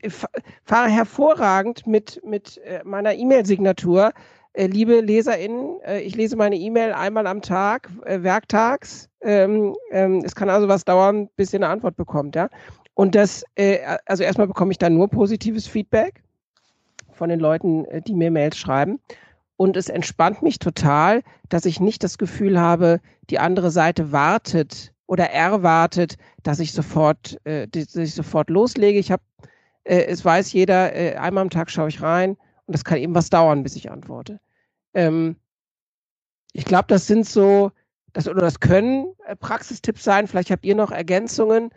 fahre 0.63 0.91
hervorragend 0.91 1.87
mit, 1.87 2.21
mit 2.23 2.59
äh, 2.67 2.83
meiner 2.85 3.15
E-Mail-Signatur. 3.15 4.13
Äh, 4.53 4.67
liebe 4.67 5.01
LeserInnen, 5.01 5.79
ich 6.03 6.17
lese 6.17 6.37
meine 6.37 6.57
E-Mail 6.57 6.93
einmal 6.93 7.27
am 7.27 7.41
Tag, 7.41 7.89
werktags. 8.05 9.09
Ähm, 9.23 9.75
ähm, 9.91 10.21
es 10.23 10.35
kann 10.35 10.51
also 10.51 10.69
was 10.69 10.85
dauern, 10.85 11.31
bis 11.37 11.55
ihr 11.55 11.61
eine 11.61 11.69
Antwort 11.69 11.97
bekommt. 11.97 12.37
Ja? 12.37 12.51
Und 12.93 13.15
das, 13.15 13.43
also 14.05 14.23
erstmal 14.23 14.49
bekomme 14.49 14.73
ich 14.73 14.79
dann 14.79 14.93
nur 14.93 15.09
positives 15.09 15.67
Feedback 15.67 16.23
von 17.15 17.31
den 17.31 17.41
Leuten, 17.41 17.87
die 18.07 18.13
mir 18.13 18.31
Mails 18.31 18.59
schreiben. 18.59 19.01
Und 19.63 19.77
es 19.77 19.89
entspannt 19.89 20.43
mich 20.43 20.59
total, 20.59 21.23
dass 21.49 21.67
ich 21.67 21.79
nicht 21.79 22.03
das 22.03 22.19
Gefühl 22.19 22.59
habe, 22.59 23.01
die 23.31 23.39
andere 23.39 23.71
Seite 23.71 24.11
wartet 24.11 24.93
oder 25.07 25.31
erwartet, 25.31 26.17
dass 26.43 26.59
ich 26.59 26.73
sofort, 26.73 27.39
äh, 27.45 27.69
dass 27.69 27.95
ich 27.95 28.13
sofort 28.13 28.51
loslege. 28.51 28.99
Ich 28.99 29.13
habe, 29.13 29.23
äh, 29.85 30.07
es 30.07 30.25
weiß 30.25 30.53
jeder, 30.53 30.97
äh, 30.97 31.15
einmal 31.15 31.43
am 31.43 31.51
Tag 31.51 31.71
schaue 31.71 31.91
ich 31.91 32.03
rein 32.03 32.31
und 32.67 32.75
das 32.75 32.83
kann 32.83 32.99
eben 32.99 33.15
was 33.15 33.31
dauern, 33.31 33.63
bis 33.63 33.77
ich 33.77 33.89
antworte. 33.89 34.41
Ähm, 34.95 35.37
ich 36.53 36.65
glaube, 36.65 36.87
das 36.89 37.07
sind 37.07 37.25
so, 37.25 37.71
das 38.15 38.27
oder 38.27 38.41
das 38.41 38.59
können 38.59 39.15
äh, 39.27 39.37
Praxistipps 39.37 40.03
sein. 40.03 40.27
Vielleicht 40.27 40.51
habt 40.51 40.65
ihr 40.65 40.75
noch 40.75 40.91
Ergänzungen. 40.91 41.71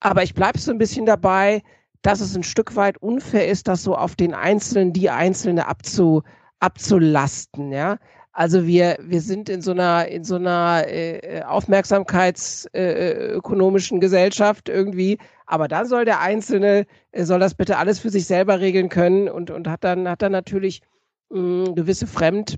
Aber 0.00 0.24
ich 0.24 0.34
bleibe 0.34 0.58
so 0.58 0.72
ein 0.72 0.78
bisschen 0.78 1.06
dabei, 1.06 1.62
dass 2.02 2.20
es 2.20 2.34
ein 2.34 2.42
Stück 2.42 2.74
weit 2.74 2.98
unfair 2.98 3.46
ist, 3.46 3.68
das 3.68 3.84
so 3.84 3.94
auf 3.94 4.16
den 4.16 4.34
Einzelnen, 4.34 4.92
die 4.92 5.08
Einzelne 5.08 5.68
abzu, 5.68 6.24
abzulasten, 6.60 7.72
ja. 7.72 7.96
Also 8.32 8.66
wir, 8.66 8.98
wir 9.00 9.20
sind 9.20 9.48
in 9.48 9.62
so 9.62 9.70
einer, 9.70 10.08
in 10.08 10.24
so 10.24 10.34
einer 10.34 10.84
äh, 10.88 11.42
aufmerksamkeitsökonomischen 11.42 13.98
äh, 13.98 14.00
Gesellschaft 14.00 14.68
irgendwie, 14.68 15.18
aber 15.46 15.68
dann 15.68 15.86
soll 15.86 16.04
der 16.04 16.20
Einzelne, 16.20 16.86
äh, 17.12 17.24
soll 17.24 17.38
das 17.38 17.54
bitte 17.54 17.78
alles 17.78 18.00
für 18.00 18.10
sich 18.10 18.26
selber 18.26 18.58
regeln 18.58 18.88
können 18.88 19.28
und, 19.28 19.52
und 19.52 19.68
hat 19.68 19.84
dann, 19.84 20.08
hat 20.08 20.22
dann 20.22 20.32
natürlich 20.32 20.82
mh, 21.30 21.74
gewisse 21.74 22.08
Fremd, 22.08 22.56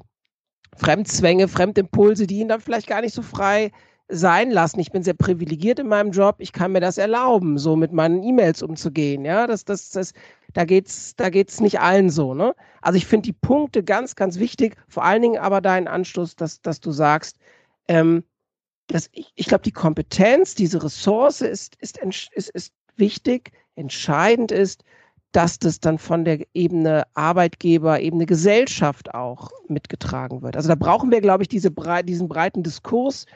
Fremdzwänge, 0.76 1.46
Fremdimpulse, 1.46 2.26
die 2.26 2.38
ihn 2.38 2.48
dann 2.48 2.62
vielleicht 2.62 2.86
gar 2.86 3.02
nicht 3.02 3.14
so 3.14 3.20
frei 3.20 3.70
sein 4.08 4.50
lassen. 4.50 4.80
Ich 4.80 4.92
bin 4.92 5.02
sehr 5.02 5.14
privilegiert 5.14 5.78
in 5.78 5.88
meinem 5.88 6.12
Job. 6.12 6.36
Ich 6.38 6.52
kann 6.52 6.72
mir 6.72 6.80
das 6.80 6.98
erlauben, 6.98 7.58
so 7.58 7.76
mit 7.76 7.92
meinen 7.92 8.22
E-Mails 8.22 8.62
umzugehen. 8.62 9.24
Ja, 9.24 9.46
das, 9.46 9.64
das, 9.64 9.90
das, 9.90 10.12
da 10.52 10.64
geht's, 10.64 11.16
da 11.16 11.28
geht's 11.28 11.60
nicht 11.60 11.80
allen 11.80 12.10
so. 12.10 12.34
Ne? 12.34 12.54
Also 12.82 12.96
ich 12.96 13.06
finde 13.06 13.26
die 13.26 13.32
Punkte 13.32 13.82
ganz, 13.82 14.14
ganz 14.14 14.38
wichtig. 14.38 14.76
Vor 14.88 15.04
allen 15.04 15.22
Dingen 15.22 15.38
aber 15.38 15.60
deinen 15.60 15.88
Anstoß, 15.88 16.36
dass, 16.36 16.60
dass 16.62 16.80
du 16.80 16.92
sagst, 16.92 17.36
ähm, 17.88 18.22
dass 18.86 19.08
ich, 19.12 19.32
ich 19.34 19.46
glaube, 19.46 19.62
die 19.62 19.72
Kompetenz, 19.72 20.54
diese 20.54 20.82
Ressource 20.82 21.40
ist, 21.40 21.76
ist, 21.80 21.98
ist, 22.32 22.50
ist 22.50 22.72
wichtig. 22.96 23.50
Entscheidend 23.74 24.52
ist, 24.52 24.84
dass 25.32 25.58
das 25.58 25.80
dann 25.80 25.98
von 25.98 26.24
der 26.24 26.46
Ebene 26.54 27.02
Arbeitgeber, 27.14 28.00
Ebene 28.00 28.24
Gesellschaft 28.24 29.12
auch 29.14 29.50
mitgetragen 29.68 30.42
wird. 30.42 30.56
Also 30.56 30.68
da 30.68 30.76
brauchen 30.76 31.10
wir, 31.10 31.20
glaube 31.20 31.42
ich, 31.42 31.48
diese, 31.48 31.70
diesen 32.04 32.28
breiten 32.28 32.62
Diskurs, 32.62 33.26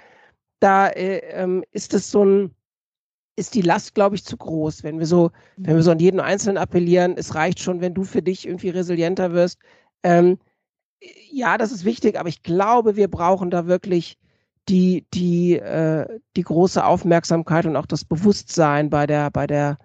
da 0.60 0.88
äh, 0.88 1.18
ähm, 1.32 1.64
ist 1.72 1.94
es 1.94 2.10
so 2.10 2.24
ein, 2.24 2.54
ist 3.36 3.54
die 3.54 3.62
Last, 3.62 3.94
glaube 3.94 4.16
ich, 4.16 4.24
zu 4.24 4.36
groß, 4.36 4.84
wenn 4.84 4.98
wir 4.98 5.06
so, 5.06 5.30
wenn 5.56 5.76
wir 5.76 5.82
so 5.82 5.90
an 5.90 5.98
jeden 5.98 6.20
Einzelnen 6.20 6.58
appellieren, 6.58 7.14
es 7.16 7.34
reicht 7.34 7.60
schon, 7.60 7.80
wenn 7.80 7.94
du 7.94 8.04
für 8.04 8.22
dich 8.22 8.46
irgendwie 8.46 8.68
resilienter 8.68 9.32
wirst. 9.32 9.58
Ähm, 10.02 10.38
ja, 11.32 11.56
das 11.56 11.72
ist 11.72 11.84
wichtig, 11.84 12.18
aber 12.18 12.28
ich 12.28 12.42
glaube, 12.42 12.96
wir 12.96 13.08
brauchen 13.08 13.50
da 13.50 13.66
wirklich 13.66 14.18
die, 14.68 15.06
die, 15.14 15.58
äh, 15.58 16.20
die 16.36 16.42
große 16.42 16.84
Aufmerksamkeit 16.84 17.66
und 17.66 17.76
auch 17.76 17.86
das 17.86 18.04
Bewusstsein 18.04 18.90
bei 18.90 19.06
der, 19.06 19.30
bei 19.30 19.46
der, 19.46 19.78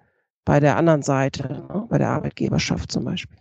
bei 0.44 0.60
der 0.60 0.76
anderen 0.76 1.02
Seite, 1.02 1.48
ne? 1.48 1.86
bei 1.88 1.98
der 1.98 2.10
Arbeitgeberschaft 2.10 2.92
zum 2.92 3.04
Beispiel. 3.04 3.38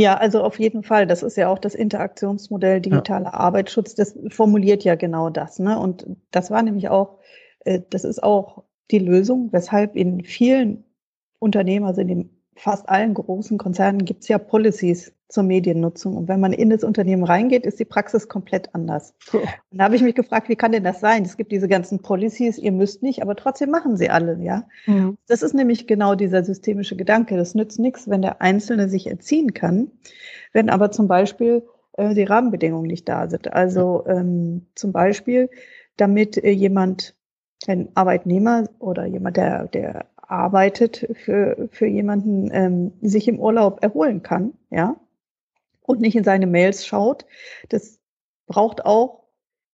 Ja, 0.00 0.16
also 0.16 0.42
auf 0.42 0.58
jeden 0.58 0.82
Fall. 0.82 1.06
Das 1.06 1.22
ist 1.22 1.36
ja 1.36 1.50
auch 1.50 1.58
das 1.58 1.74
Interaktionsmodell 1.74 2.80
digitaler 2.80 3.26
ja. 3.26 3.34
Arbeitsschutz. 3.34 3.94
Das 3.94 4.18
formuliert 4.28 4.82
ja 4.82 4.94
genau 4.94 5.28
das. 5.28 5.58
Ne? 5.58 5.78
Und 5.78 6.06
das 6.30 6.50
war 6.50 6.62
nämlich 6.62 6.88
auch, 6.88 7.18
äh, 7.66 7.80
das 7.90 8.04
ist 8.04 8.22
auch 8.22 8.64
die 8.90 8.98
Lösung, 8.98 9.52
weshalb 9.52 9.96
in 9.96 10.24
vielen 10.24 10.84
Unternehmen, 11.38 11.84
also 11.84 12.00
in 12.00 12.08
den 12.08 12.39
fast 12.60 12.88
allen 12.88 13.14
großen 13.14 13.58
Konzernen 13.58 14.04
gibt 14.04 14.22
es 14.22 14.28
ja 14.28 14.38
Policies 14.38 15.12
zur 15.28 15.44
Mediennutzung. 15.44 16.16
Und 16.16 16.28
wenn 16.28 16.40
man 16.40 16.52
in 16.52 16.70
das 16.70 16.84
Unternehmen 16.84 17.24
reingeht, 17.24 17.64
ist 17.64 17.78
die 17.78 17.84
Praxis 17.84 18.28
komplett 18.28 18.74
anders. 18.74 19.14
Und 19.32 19.78
da 19.78 19.84
habe 19.84 19.96
ich 19.96 20.02
mich 20.02 20.14
gefragt, 20.14 20.48
wie 20.48 20.56
kann 20.56 20.72
denn 20.72 20.84
das 20.84 21.00
sein? 21.00 21.24
Es 21.24 21.36
gibt 21.36 21.52
diese 21.52 21.68
ganzen 21.68 22.00
Policies, 22.00 22.58
ihr 22.58 22.72
müsst 22.72 23.02
nicht, 23.02 23.22
aber 23.22 23.36
trotzdem 23.36 23.70
machen 23.70 23.96
sie 23.96 24.10
alle, 24.10 24.38
ja. 24.42 24.66
Mhm. 24.86 25.16
Das 25.28 25.42
ist 25.42 25.54
nämlich 25.54 25.86
genau 25.86 26.14
dieser 26.16 26.44
systemische 26.44 26.96
Gedanke. 26.96 27.36
Das 27.36 27.54
nützt 27.54 27.78
nichts, 27.78 28.08
wenn 28.08 28.22
der 28.22 28.42
Einzelne 28.42 28.88
sich 28.88 29.06
entziehen 29.06 29.54
kann, 29.54 29.92
wenn 30.52 30.68
aber 30.68 30.90
zum 30.90 31.06
Beispiel 31.08 31.62
äh, 31.92 32.14
die 32.14 32.24
Rahmenbedingungen 32.24 32.86
nicht 32.86 33.08
da 33.08 33.28
sind. 33.28 33.52
Also 33.52 34.04
ähm, 34.06 34.66
zum 34.74 34.92
Beispiel, 34.92 35.48
damit 35.96 36.42
äh, 36.42 36.50
jemand, 36.50 37.14
ein 37.66 37.90
Arbeitnehmer 37.94 38.64
oder 38.78 39.04
jemand, 39.04 39.36
der, 39.36 39.66
der 39.68 40.06
arbeitet 40.30 41.08
für, 41.24 41.68
für 41.70 41.86
jemanden, 41.86 42.50
ähm, 42.52 42.92
sich 43.00 43.28
im 43.28 43.40
Urlaub 43.40 43.82
erholen 43.82 44.22
kann, 44.22 44.54
ja, 44.70 44.96
und 45.82 46.00
nicht 46.00 46.16
in 46.16 46.24
seine 46.24 46.46
Mails 46.46 46.86
schaut. 46.86 47.26
Das 47.68 47.98
braucht 48.46 48.84
auch 48.84 49.19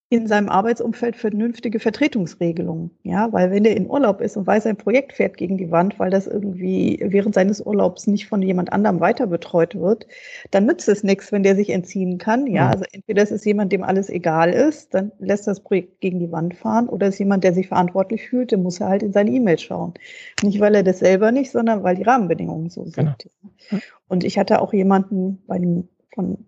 in 0.08 0.28
seinem 0.28 0.48
Arbeitsumfeld 0.48 1.16
vernünftige 1.16 1.80
Vertretungsregelungen. 1.80 2.92
Ja, 3.02 3.32
weil 3.32 3.50
wenn 3.50 3.64
er 3.64 3.76
in 3.76 3.90
Urlaub 3.90 4.20
ist 4.20 4.36
und 4.36 4.46
weiß, 4.46 4.66
ein 4.66 4.76
Projekt 4.76 5.14
fährt 5.14 5.36
gegen 5.36 5.58
die 5.58 5.72
Wand, 5.72 5.98
weil 5.98 6.10
das 6.10 6.28
irgendwie 6.28 7.02
während 7.04 7.34
seines 7.34 7.60
Urlaubs 7.60 8.06
nicht 8.06 8.28
von 8.28 8.40
jemand 8.40 8.72
anderem 8.72 9.00
weiter 9.00 9.26
betreut 9.26 9.74
wird, 9.74 10.06
dann 10.52 10.66
nützt 10.66 10.88
es 10.88 11.02
nichts, 11.02 11.32
wenn 11.32 11.42
der 11.42 11.56
sich 11.56 11.70
entziehen 11.70 12.18
kann. 12.18 12.46
Ja, 12.46 12.66
mhm. 12.66 12.72
also 12.72 12.84
entweder 12.92 13.22
es 13.24 13.32
ist 13.32 13.44
jemand, 13.44 13.72
dem 13.72 13.82
alles 13.82 14.08
egal 14.08 14.52
ist, 14.52 14.94
dann 14.94 15.10
lässt 15.18 15.48
das 15.48 15.58
Projekt 15.58 16.00
gegen 16.00 16.20
die 16.20 16.30
Wand 16.30 16.54
fahren, 16.54 16.88
oder 16.88 17.08
es 17.08 17.14
ist 17.14 17.18
jemand, 17.18 17.42
der 17.42 17.52
sich 17.52 17.66
verantwortlich 17.66 18.28
fühlt, 18.28 18.52
dann 18.52 18.62
muss 18.62 18.78
er 18.78 18.88
halt 18.88 19.02
in 19.02 19.12
seine 19.12 19.32
E-Mails 19.32 19.62
schauen. 19.62 19.94
Nicht, 20.40 20.60
weil 20.60 20.76
er 20.76 20.84
das 20.84 21.00
selber 21.00 21.32
nicht, 21.32 21.50
sondern 21.50 21.82
weil 21.82 21.96
die 21.96 22.04
Rahmenbedingungen 22.04 22.70
so 22.70 22.84
sind. 22.84 22.94
Genau. 22.94 23.82
Und 24.06 24.22
ich 24.22 24.38
hatte 24.38 24.62
auch 24.62 24.72
jemanden 24.72 25.42
bei 25.48 25.58
dem 25.58 25.88
von 26.14 26.46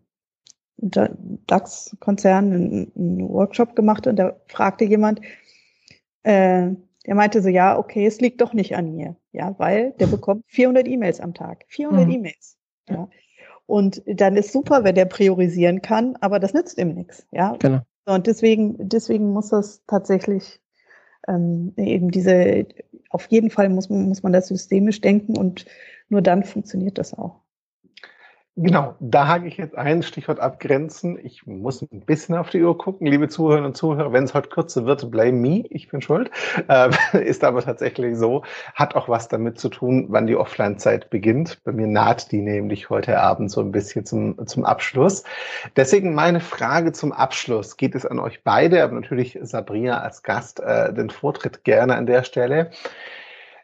DAX-Konzern 0.79 2.53
einen, 2.95 3.29
Workshop 3.29 3.75
gemacht 3.77 4.07
und 4.07 4.17
da 4.17 4.37
fragte 4.47 4.85
jemand, 4.85 5.21
äh, 6.23 6.71
der 7.07 7.15
meinte 7.15 7.43
so, 7.43 7.49
ja, 7.49 7.79
okay, 7.79 8.07
es 8.07 8.21
liegt 8.21 8.41
doch 8.41 8.53
nicht 8.53 8.77
an 8.77 8.95
mir, 8.95 9.17
ja, 9.33 9.55
weil 9.59 9.93
der 9.93 10.07
bekommt 10.09 10.45
400 10.49 10.87
E-Mails 10.87 11.21
am 11.21 11.35
Tag, 11.35 11.65
400 11.69 12.07
mhm. 12.07 12.13
E-Mails, 12.13 12.57
ja. 12.89 13.09
Und 13.67 14.03
dann 14.07 14.37
ist 14.37 14.53
super, 14.53 14.83
wenn 14.83 14.95
der 14.95 15.05
priorisieren 15.05 15.83
kann, 15.83 16.17
aber 16.23 16.39
das 16.39 16.55
nützt 16.55 16.79
ihm 16.79 16.95
nichts, 16.95 17.27
ja. 17.33 17.55
Genau. 17.59 17.81
Und 18.07 18.27
deswegen, 18.27 18.77
deswegen 18.79 19.33
muss 19.33 19.51
das 19.51 19.83
tatsächlich 19.87 20.61
ähm, 21.29 21.75
eben 21.77 22.11
diese, 22.11 22.67
auf 23.11 23.27
jeden 23.27 23.51
Fall 23.51 23.69
muss 23.69 23.91
man, 23.91 24.09
muss 24.09 24.23
man 24.23 24.33
das 24.33 24.49
systemisch 24.49 25.01
denken 25.03 25.37
und 25.37 25.67
nur 26.09 26.23
dann 26.23 26.45
funktioniert 26.45 26.97
das 26.97 27.13
auch. 27.13 27.43
Genau, 28.61 28.97
da 28.99 29.29
hake 29.29 29.47
ich 29.47 29.57
jetzt 29.57 29.79
ein, 29.79 30.03
Stichwort 30.03 30.41
abgrenzen. 30.41 31.17
Ich 31.23 31.47
muss 31.47 31.81
ein 31.81 32.01
bisschen 32.01 32.35
auf 32.35 32.51
die 32.51 32.61
Uhr 32.61 32.77
gucken, 32.77 33.07
liebe 33.07 33.29
Zuhörerinnen 33.29 33.67
und 33.67 33.77
Zuhörer. 33.77 34.13
Wenn 34.13 34.25
es 34.25 34.35
heute 34.35 34.49
kürzer 34.49 34.85
wird, 34.85 35.09
blame 35.13 35.35
me, 35.35 35.65
ich 35.71 35.89
bin 35.89 36.03
schuld. 36.03 36.29
Äh, 36.67 36.91
ist 37.25 37.45
aber 37.45 37.63
tatsächlich 37.63 38.17
so, 38.17 38.43
hat 38.75 38.97
auch 38.97 39.09
was 39.09 39.29
damit 39.29 39.61
zu 39.61 39.69
tun, 39.69 40.07
wann 40.09 40.27
die 40.27 40.35
Offline-Zeit 40.35 41.09
beginnt. 41.09 41.63
Bei 41.63 41.71
mir 41.71 41.87
naht 41.87 42.33
die 42.33 42.41
nämlich 42.41 42.91
heute 42.91 43.21
Abend 43.21 43.53
so 43.53 43.61
ein 43.61 43.71
bisschen 43.71 44.05
zum, 44.05 44.45
zum 44.49 44.65
Abschluss. 44.65 45.23
Deswegen 45.77 46.13
meine 46.13 46.41
Frage 46.41 46.91
zum 46.91 47.13
Abschluss. 47.13 47.77
Geht 47.77 47.95
es 47.95 48.05
an 48.07 48.19
euch 48.19 48.43
beide, 48.43 48.83
aber 48.83 48.95
natürlich 48.95 49.39
Sabrina 49.41 50.01
als 50.01 50.25
Gast 50.25 50.59
äh, 50.59 50.93
den 50.93 51.11
Vortritt 51.11 51.63
gerne 51.63 51.95
an 51.95 52.07
der 52.07 52.25
Stelle. 52.25 52.73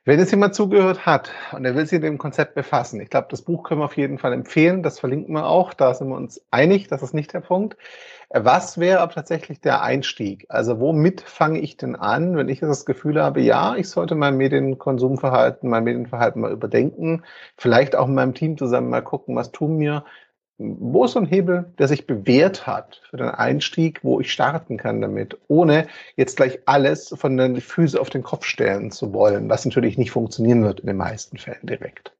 Wenn 0.06 0.18
jetzt 0.18 0.32
jemand 0.32 0.54
zugehört 0.54 1.06
hat 1.06 1.30
und 1.52 1.64
er 1.64 1.74
will 1.74 1.86
sich 1.86 1.98
mit 1.98 2.02
dem 2.02 2.18
Konzept 2.18 2.54
befassen, 2.54 3.00
ich 3.00 3.08
glaube, 3.08 3.28
das 3.30 3.40
Buch 3.40 3.62
können 3.62 3.80
wir 3.80 3.86
auf 3.86 3.96
jeden 3.96 4.18
Fall 4.18 4.34
empfehlen, 4.34 4.82
das 4.82 5.00
verlinken 5.00 5.34
wir 5.34 5.46
auch, 5.46 5.72
da 5.72 5.94
sind 5.94 6.08
wir 6.08 6.16
uns 6.16 6.44
einig, 6.50 6.88
das 6.88 7.02
ist 7.02 7.14
nicht 7.14 7.32
der 7.32 7.40
Punkt. 7.40 7.78
Was 8.28 8.76
wäre 8.76 9.00
aber 9.00 9.14
tatsächlich 9.14 9.62
der 9.62 9.80
Einstieg? 9.80 10.44
Also 10.50 10.78
womit 10.78 11.22
fange 11.22 11.58
ich 11.60 11.78
denn 11.78 11.96
an, 11.96 12.36
wenn 12.36 12.50
ich 12.50 12.60
das 12.60 12.84
Gefühl 12.84 13.22
habe, 13.22 13.40
ja, 13.40 13.76
ich 13.76 13.88
sollte 13.88 14.14
mein 14.14 14.36
Medienkonsumverhalten, 14.36 15.70
mein 15.70 15.84
Medienverhalten 15.84 16.42
mal 16.42 16.52
überdenken, 16.52 17.22
vielleicht 17.56 17.96
auch 17.96 18.06
in 18.06 18.14
meinem 18.14 18.34
Team 18.34 18.58
zusammen 18.58 18.90
mal 18.90 19.00
gucken, 19.02 19.34
was 19.36 19.52
tun 19.52 19.78
mir 19.78 20.04
wo 20.58 21.04
ist 21.04 21.12
so 21.12 21.20
ein 21.20 21.26
Hebel, 21.26 21.72
der 21.78 21.88
sich 21.88 22.06
bewährt 22.06 22.66
hat 22.66 23.02
für 23.10 23.16
den 23.16 23.28
Einstieg, 23.28 24.04
wo 24.04 24.20
ich 24.20 24.32
starten 24.32 24.76
kann 24.76 25.00
damit, 25.00 25.36
ohne 25.48 25.86
jetzt 26.16 26.36
gleich 26.36 26.60
alles 26.66 27.12
von 27.16 27.36
den 27.36 27.60
Füßen 27.60 27.98
auf 27.98 28.10
den 28.10 28.22
Kopf 28.22 28.44
stellen 28.44 28.90
zu 28.90 29.12
wollen, 29.12 29.48
was 29.48 29.64
natürlich 29.64 29.98
nicht 29.98 30.12
funktionieren 30.12 30.62
wird 30.62 30.80
in 30.80 30.86
den 30.86 30.96
meisten 30.96 31.38
Fällen 31.38 31.66
direkt. 31.66 32.12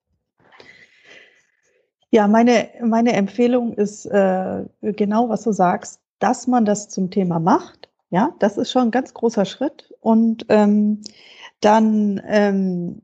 Ja, 2.10 2.28
meine, 2.28 2.68
meine 2.80 3.12
Empfehlung 3.12 3.74
ist 3.74 4.06
äh, 4.06 4.64
genau, 4.82 5.28
was 5.28 5.42
du 5.42 5.52
sagst, 5.52 6.00
dass 6.18 6.46
man 6.46 6.64
das 6.64 6.88
zum 6.88 7.10
Thema 7.10 7.40
macht. 7.40 7.88
Ja, 8.10 8.34
das 8.38 8.56
ist 8.56 8.70
schon 8.70 8.82
ein 8.82 8.90
ganz 8.92 9.14
großer 9.14 9.44
Schritt. 9.44 9.92
Und 10.00 10.46
ähm, 10.48 11.02
dann 11.60 12.22
ähm, 12.26 13.00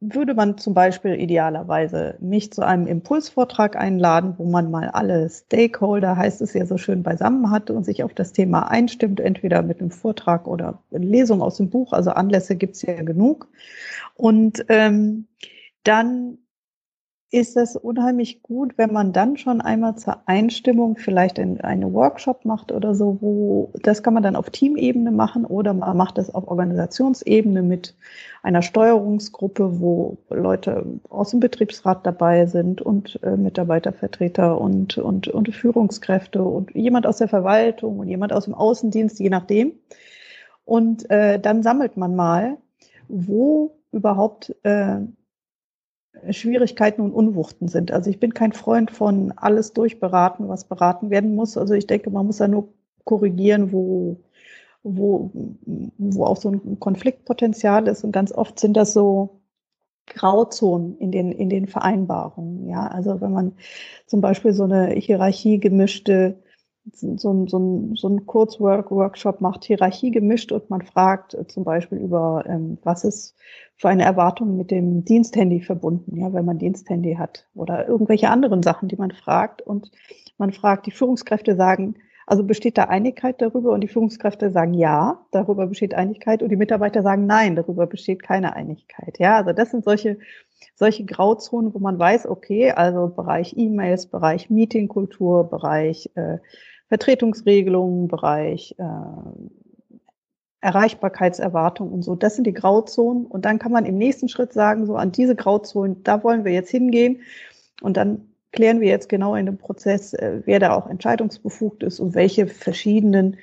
würde 0.00 0.32
man 0.32 0.56
zum 0.56 0.72
Beispiel 0.72 1.20
idealerweise 1.20 2.16
mich 2.20 2.52
zu 2.52 2.62
einem 2.62 2.86
Impulsvortrag 2.86 3.76
einladen, 3.76 4.34
wo 4.38 4.44
man 4.46 4.70
mal 4.70 4.88
alle 4.88 5.28
Stakeholder, 5.28 6.16
heißt 6.16 6.40
es 6.40 6.54
ja 6.54 6.64
so 6.64 6.78
schön, 6.78 7.02
beisammen 7.02 7.50
hat 7.50 7.70
und 7.70 7.84
sich 7.84 8.02
auf 8.02 8.14
das 8.14 8.32
Thema 8.32 8.70
einstimmt, 8.70 9.20
entweder 9.20 9.62
mit 9.62 9.80
einem 9.80 9.90
Vortrag 9.90 10.46
oder 10.46 10.82
Lesung 10.90 11.42
aus 11.42 11.58
dem 11.58 11.68
Buch. 11.68 11.92
Also 11.92 12.10
Anlässe 12.12 12.56
gibt 12.56 12.76
es 12.76 12.82
ja 12.82 13.02
genug. 13.02 13.48
Und 14.14 14.64
ähm, 14.68 15.26
dann 15.84 16.38
ist 17.32 17.56
es 17.56 17.76
unheimlich 17.76 18.42
gut, 18.42 18.76
wenn 18.76 18.92
man 18.92 19.12
dann 19.12 19.36
schon 19.36 19.60
einmal 19.60 19.94
zur 19.94 20.16
Einstimmung 20.26 20.96
vielleicht 20.96 21.38
in 21.38 21.60
eine 21.60 21.92
Workshop 21.92 22.44
macht 22.44 22.72
oder 22.72 22.94
so, 22.94 23.18
wo 23.20 23.70
das 23.82 24.02
kann 24.02 24.14
man 24.14 24.24
dann 24.24 24.34
auf 24.34 24.50
Teamebene 24.50 25.12
machen 25.12 25.44
oder 25.44 25.72
man 25.72 25.96
macht 25.96 26.18
das 26.18 26.34
auf 26.34 26.48
Organisationsebene 26.48 27.62
mit 27.62 27.94
einer 28.42 28.62
Steuerungsgruppe, 28.62 29.80
wo 29.80 30.18
Leute 30.28 30.84
aus 31.08 31.30
dem 31.30 31.38
Betriebsrat 31.38 32.04
dabei 32.04 32.46
sind 32.46 32.82
und 32.82 33.22
äh, 33.22 33.36
Mitarbeitervertreter 33.36 34.60
und, 34.60 34.98
und, 34.98 35.28
und 35.28 35.54
Führungskräfte 35.54 36.42
und 36.42 36.74
jemand 36.74 37.06
aus 37.06 37.18
der 37.18 37.28
Verwaltung 37.28 38.00
und 38.00 38.08
jemand 38.08 38.32
aus 38.32 38.46
dem 38.46 38.54
Außendienst, 38.54 39.20
je 39.20 39.30
nachdem. 39.30 39.74
Und 40.64 41.08
äh, 41.10 41.38
dann 41.38 41.62
sammelt 41.62 41.96
man 41.96 42.16
mal, 42.16 42.56
wo 43.08 43.76
überhaupt 43.92 44.54
äh, 44.64 44.98
Schwierigkeiten 46.30 47.00
und 47.00 47.12
Unwuchten 47.12 47.68
sind. 47.68 47.92
Also 47.92 48.10
ich 48.10 48.20
bin 48.20 48.34
kein 48.34 48.52
Freund 48.52 48.90
von 48.90 49.32
alles 49.36 49.72
durchberaten, 49.72 50.48
was 50.48 50.64
beraten 50.64 51.10
werden 51.10 51.34
muss. 51.34 51.56
Also 51.56 51.74
ich 51.74 51.86
denke, 51.86 52.10
man 52.10 52.26
muss 52.26 52.38
ja 52.38 52.48
nur 52.48 52.68
korrigieren, 53.04 53.72
wo, 53.72 54.16
wo, 54.82 55.30
wo 55.98 56.24
auch 56.24 56.36
so 56.36 56.50
ein 56.50 56.78
Konfliktpotenzial 56.80 57.88
ist. 57.88 58.04
Und 58.04 58.12
ganz 58.12 58.32
oft 58.32 58.58
sind 58.58 58.76
das 58.76 58.92
so 58.92 59.40
Grauzonen 60.06 60.98
in 60.98 61.12
den, 61.12 61.32
in 61.32 61.48
den 61.48 61.66
Vereinbarungen. 61.66 62.68
Ja, 62.68 62.88
also 62.88 63.20
wenn 63.20 63.32
man 63.32 63.52
zum 64.06 64.20
Beispiel 64.20 64.52
so 64.52 64.64
eine 64.64 64.88
Hierarchie 64.88 65.58
gemischte 65.58 66.42
so, 66.92 67.16
so, 67.16 67.46
so, 67.46 67.90
so 67.94 68.08
ein 68.08 68.26
Kurzwork-Workshop 68.26 69.40
macht, 69.40 69.64
Hierarchie 69.64 70.10
gemischt 70.10 70.52
und 70.52 70.70
man 70.70 70.82
fragt 70.82 71.34
äh, 71.34 71.46
zum 71.46 71.64
Beispiel 71.64 71.98
über, 71.98 72.44
ähm, 72.46 72.78
was 72.82 73.04
ist 73.04 73.36
für 73.76 73.88
eine 73.88 74.04
Erwartung 74.04 74.56
mit 74.56 74.70
dem 74.70 75.04
Diensthandy 75.04 75.60
verbunden, 75.60 76.16
ja, 76.16 76.32
wenn 76.32 76.44
man 76.44 76.58
Diensthandy 76.58 77.14
hat 77.14 77.46
oder 77.54 77.88
irgendwelche 77.88 78.30
anderen 78.30 78.62
Sachen, 78.62 78.88
die 78.88 78.96
man 78.96 79.10
fragt. 79.10 79.62
Und 79.62 79.90
man 80.38 80.52
fragt, 80.52 80.86
die 80.86 80.90
Führungskräfte 80.90 81.56
sagen, 81.56 81.94
also 82.26 82.44
besteht 82.44 82.78
da 82.78 82.84
Einigkeit 82.84 83.42
darüber? 83.42 83.72
Und 83.72 83.80
die 83.80 83.88
Führungskräfte 83.88 84.50
sagen 84.50 84.72
ja, 84.74 85.26
darüber 85.32 85.66
besteht 85.66 85.94
Einigkeit. 85.94 86.44
Und 86.44 86.50
die 86.50 86.56
Mitarbeiter 86.56 87.02
sagen 87.02 87.26
nein, 87.26 87.56
darüber 87.56 87.88
besteht 87.88 88.22
keine 88.22 88.54
Einigkeit. 88.54 89.18
Ja, 89.18 89.38
also 89.38 89.52
das 89.52 89.72
sind 89.72 89.82
solche, 89.82 90.18
solche 90.76 91.04
Grauzonen, 91.04 91.74
wo 91.74 91.80
man 91.80 91.98
weiß, 91.98 92.26
okay, 92.26 92.70
also 92.70 93.08
Bereich 93.08 93.56
E-Mails, 93.56 94.06
Bereich 94.06 94.48
Meetingkultur, 94.48 95.50
Bereich 95.50 96.10
äh, 96.14 96.38
Vertretungsregelungen, 96.90 98.08
Bereich 98.08 98.74
äh, 98.78 98.84
Erreichbarkeitserwartung 100.60 101.90
und 101.90 102.02
so. 102.02 102.16
Das 102.16 102.34
sind 102.34 102.46
die 102.46 102.52
Grauzonen. 102.52 103.26
Und 103.26 103.44
dann 103.44 103.58
kann 103.58 103.72
man 103.72 103.86
im 103.86 103.96
nächsten 103.96 104.28
Schritt 104.28 104.52
sagen, 104.52 104.86
so 104.86 104.96
an 104.96 105.12
diese 105.12 105.36
Grauzonen, 105.36 106.02
da 106.02 106.22
wollen 106.22 106.44
wir 106.44 106.52
jetzt 106.52 106.70
hingehen. 106.70 107.22
Und 107.80 107.96
dann 107.96 108.28
klären 108.52 108.80
wir 108.80 108.88
jetzt 108.88 109.08
genau 109.08 109.36
in 109.36 109.46
dem 109.46 109.56
Prozess, 109.56 110.12
äh, 110.12 110.42
wer 110.44 110.58
da 110.58 110.74
auch 110.74 110.88
entscheidungsbefugt 110.88 111.84
ist 111.84 112.00
und 112.00 112.14
welche 112.14 112.48
verschiedenen 112.48 113.36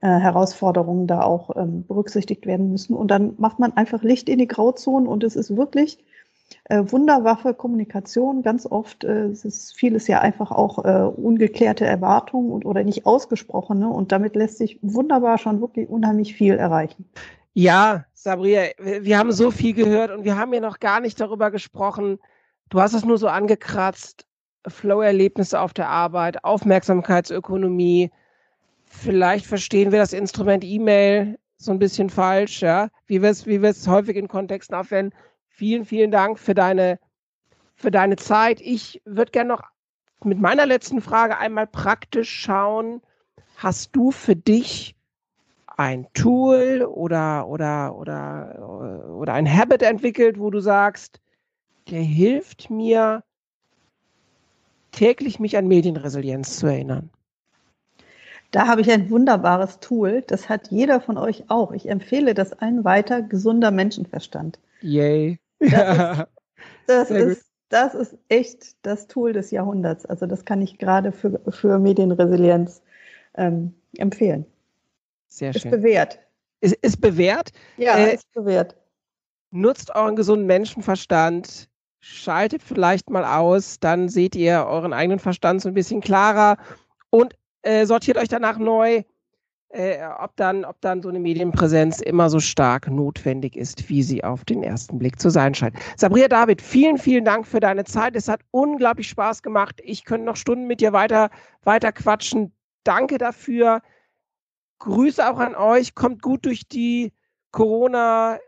äh, 0.00 0.08
Herausforderungen 0.08 1.06
da 1.06 1.22
auch 1.22 1.56
ähm, 1.56 1.86
berücksichtigt 1.86 2.44
werden 2.44 2.70
müssen. 2.72 2.94
Und 2.94 3.12
dann 3.12 3.34
macht 3.38 3.60
man 3.60 3.76
einfach 3.76 4.02
Licht 4.02 4.28
in 4.28 4.38
die 4.38 4.48
Grauzonen 4.48 5.06
und 5.06 5.22
es 5.22 5.36
ist 5.36 5.56
wirklich 5.56 5.98
äh, 6.64 6.82
Wunderwaffe 6.86 7.54
Kommunikation. 7.54 8.42
Ganz 8.42 8.66
oft 8.66 9.04
äh, 9.04 9.30
ist 9.30 9.74
vieles 9.76 10.06
ja 10.06 10.20
einfach 10.20 10.50
auch 10.50 10.84
äh, 10.84 11.02
ungeklärte 11.04 11.84
Erwartungen 11.84 12.50
und 12.50 12.64
oder 12.64 12.84
nicht 12.84 13.06
ausgesprochene 13.06 13.88
und 13.88 14.12
damit 14.12 14.36
lässt 14.36 14.58
sich 14.58 14.78
wunderbar 14.82 15.38
schon 15.38 15.60
wirklich 15.60 15.88
unheimlich 15.88 16.34
viel 16.34 16.54
erreichen. 16.54 17.04
Ja, 17.52 18.04
Sabria, 18.14 18.62
wir 18.78 19.18
haben 19.18 19.32
so 19.32 19.50
viel 19.50 19.74
gehört 19.74 20.10
und 20.10 20.24
wir 20.24 20.38
haben 20.38 20.52
ja 20.54 20.60
noch 20.60 20.78
gar 20.78 21.00
nicht 21.00 21.20
darüber 21.20 21.50
gesprochen. 21.50 22.18
Du 22.68 22.80
hast 22.80 22.94
es 22.94 23.04
nur 23.04 23.18
so 23.18 23.28
angekratzt. 23.28 24.26
Flow-Erlebnisse 24.66 25.58
auf 25.58 25.72
der 25.72 25.88
Arbeit, 25.88 26.44
Aufmerksamkeitsökonomie. 26.44 28.10
Vielleicht 28.84 29.46
verstehen 29.46 29.90
wir 29.90 29.98
das 29.98 30.12
Instrument 30.12 30.64
E-Mail 30.64 31.38
so 31.56 31.72
ein 31.72 31.78
bisschen 31.78 32.10
falsch, 32.10 32.62
ja, 32.62 32.88
wie 33.06 33.22
wir 33.22 33.30
es, 33.30 33.46
wie 33.46 33.62
wir 33.62 33.70
es 33.70 33.86
häufig 33.86 34.16
in 34.16 34.28
Kontexten 34.28 34.74
aufwenden. 34.74 35.18
Vielen, 35.60 35.84
vielen 35.84 36.10
Dank 36.10 36.38
für 36.38 36.54
deine, 36.54 36.98
für 37.74 37.90
deine 37.90 38.16
Zeit. 38.16 38.62
Ich 38.62 39.02
würde 39.04 39.30
gerne 39.30 39.48
noch 39.48 39.62
mit 40.24 40.40
meiner 40.40 40.64
letzten 40.64 41.02
Frage 41.02 41.36
einmal 41.36 41.66
praktisch 41.66 42.30
schauen. 42.30 43.02
Hast 43.58 43.94
du 43.94 44.10
für 44.10 44.34
dich 44.34 44.96
ein 45.76 46.06
Tool 46.14 46.82
oder, 46.82 47.46
oder, 47.46 47.94
oder, 47.94 49.06
oder 49.14 49.34
ein 49.34 49.46
Habit 49.46 49.82
entwickelt, 49.82 50.38
wo 50.38 50.48
du 50.48 50.60
sagst, 50.60 51.20
der 51.90 52.00
hilft 52.00 52.70
mir, 52.70 53.22
täglich 54.92 55.40
mich 55.40 55.58
an 55.58 55.68
Medienresilienz 55.68 56.58
zu 56.58 56.68
erinnern? 56.68 57.10
Da 58.50 58.66
habe 58.66 58.80
ich 58.80 58.90
ein 58.90 59.10
wunderbares 59.10 59.78
Tool. 59.80 60.24
Das 60.26 60.48
hat 60.48 60.70
jeder 60.70 61.02
von 61.02 61.18
euch 61.18 61.50
auch. 61.50 61.72
Ich 61.72 61.86
empfehle 61.86 62.32
das 62.32 62.54
allen 62.54 62.82
weiter. 62.82 63.20
Gesunder 63.20 63.70
Menschenverstand. 63.70 64.58
Yay. 64.80 65.38
Das, 65.60 66.18
ist, 66.18 66.26
das, 66.86 67.10
ist, 67.10 67.46
das 67.68 67.94
ist 67.94 68.18
echt 68.28 68.76
das 68.82 69.06
Tool 69.06 69.32
des 69.32 69.50
Jahrhunderts. 69.50 70.06
Also 70.06 70.26
das 70.26 70.44
kann 70.44 70.62
ich 70.62 70.78
gerade 70.78 71.12
für, 71.12 71.40
für 71.50 71.78
Medienresilienz 71.78 72.82
ähm, 73.34 73.74
empfehlen. 73.96 74.44
Sehr 75.28 75.52
schön. 75.52 75.62
Ist 75.62 75.70
bewährt. 75.70 76.18
Ist, 76.60 76.74
ist 76.82 77.00
bewährt? 77.00 77.50
Ja, 77.76 77.96
äh, 77.96 78.14
ist 78.14 78.32
bewährt. 78.32 78.76
Nutzt 79.50 79.94
euren 79.94 80.16
gesunden 80.16 80.46
Menschenverstand. 80.46 81.68
Schaltet 82.00 82.62
vielleicht 82.62 83.10
mal 83.10 83.24
aus, 83.24 83.78
dann 83.78 84.08
seht 84.08 84.34
ihr 84.34 84.64
euren 84.66 84.92
eigenen 84.92 85.18
Verstand 85.18 85.60
so 85.60 85.68
ein 85.68 85.74
bisschen 85.74 86.00
klarer 86.00 86.56
und 87.10 87.34
äh, 87.62 87.84
sortiert 87.84 88.16
euch 88.16 88.28
danach 88.28 88.58
neu 88.58 89.02
äh, 89.70 89.98
ob, 90.18 90.34
dann, 90.36 90.64
ob 90.64 90.80
dann 90.80 91.02
so 91.02 91.08
eine 91.08 91.20
Medienpräsenz 91.20 92.00
immer 92.00 92.28
so 92.28 92.40
stark 92.40 92.88
notwendig 92.88 93.56
ist, 93.56 93.88
wie 93.88 94.02
sie 94.02 94.24
auf 94.24 94.44
den 94.44 94.62
ersten 94.62 94.98
Blick 94.98 95.20
zu 95.20 95.30
sein 95.30 95.54
scheint. 95.54 95.76
Sabria 95.96 96.28
David, 96.28 96.60
vielen, 96.60 96.98
vielen 96.98 97.24
Dank 97.24 97.46
für 97.46 97.60
deine 97.60 97.84
Zeit. 97.84 98.16
Es 98.16 98.28
hat 98.28 98.40
unglaublich 98.50 99.08
Spaß 99.08 99.42
gemacht. 99.42 99.80
Ich 99.84 100.04
könnte 100.04 100.26
noch 100.26 100.36
Stunden 100.36 100.66
mit 100.66 100.80
dir 100.80 100.92
weiter, 100.92 101.30
weiter 101.62 101.92
quatschen. 101.92 102.52
Danke 102.82 103.18
dafür. 103.18 103.80
Grüße 104.80 105.28
auch 105.28 105.38
an 105.38 105.54
euch. 105.54 105.94
Kommt 105.94 106.20
gut 106.20 106.46
durch 106.46 106.66
die 106.66 107.12
Corona 107.52 108.38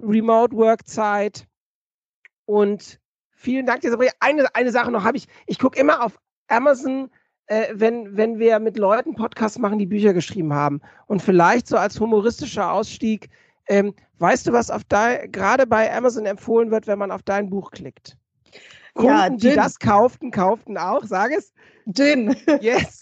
Remote 0.00 0.56
Work 0.56 0.88
Zeit. 0.88 1.46
Und 2.46 2.98
vielen 3.30 3.66
Dank 3.66 3.82
dir, 3.82 3.90
Sabria. 3.90 4.12
Eine, 4.20 4.54
eine 4.54 4.72
Sache 4.72 4.90
noch 4.90 5.04
habe 5.04 5.18
ich. 5.18 5.26
Ich 5.46 5.58
gucke 5.58 5.78
immer 5.78 6.02
auf 6.02 6.18
Amazon 6.48 7.10
äh, 7.50 7.74
wenn, 7.74 8.16
wenn 8.16 8.38
wir 8.38 8.60
mit 8.60 8.78
Leuten 8.78 9.14
Podcasts 9.14 9.58
machen, 9.58 9.80
die 9.80 9.86
Bücher 9.86 10.14
geschrieben 10.14 10.54
haben. 10.54 10.80
Und 11.08 11.20
vielleicht 11.20 11.66
so 11.66 11.76
als 11.76 11.98
humoristischer 11.98 12.72
Ausstieg, 12.72 13.28
ähm, 13.66 13.92
weißt 14.18 14.46
du, 14.46 14.52
was 14.52 14.70
auf 14.70 14.82
gerade 14.88 15.66
bei 15.66 15.92
Amazon 15.92 16.26
empfohlen 16.26 16.70
wird, 16.70 16.86
wenn 16.86 16.98
man 16.98 17.10
auf 17.10 17.22
dein 17.22 17.50
Buch 17.50 17.72
klickt? 17.72 18.16
Kunden, 18.94 19.08
ja, 19.10 19.30
die 19.30 19.54
das 19.54 19.78
kauften, 19.78 20.30
kauften 20.30 20.78
auch, 20.78 21.04
sag 21.04 21.32
es. 21.32 21.52
Gin. 21.92 22.36
Yes. 22.60 23.00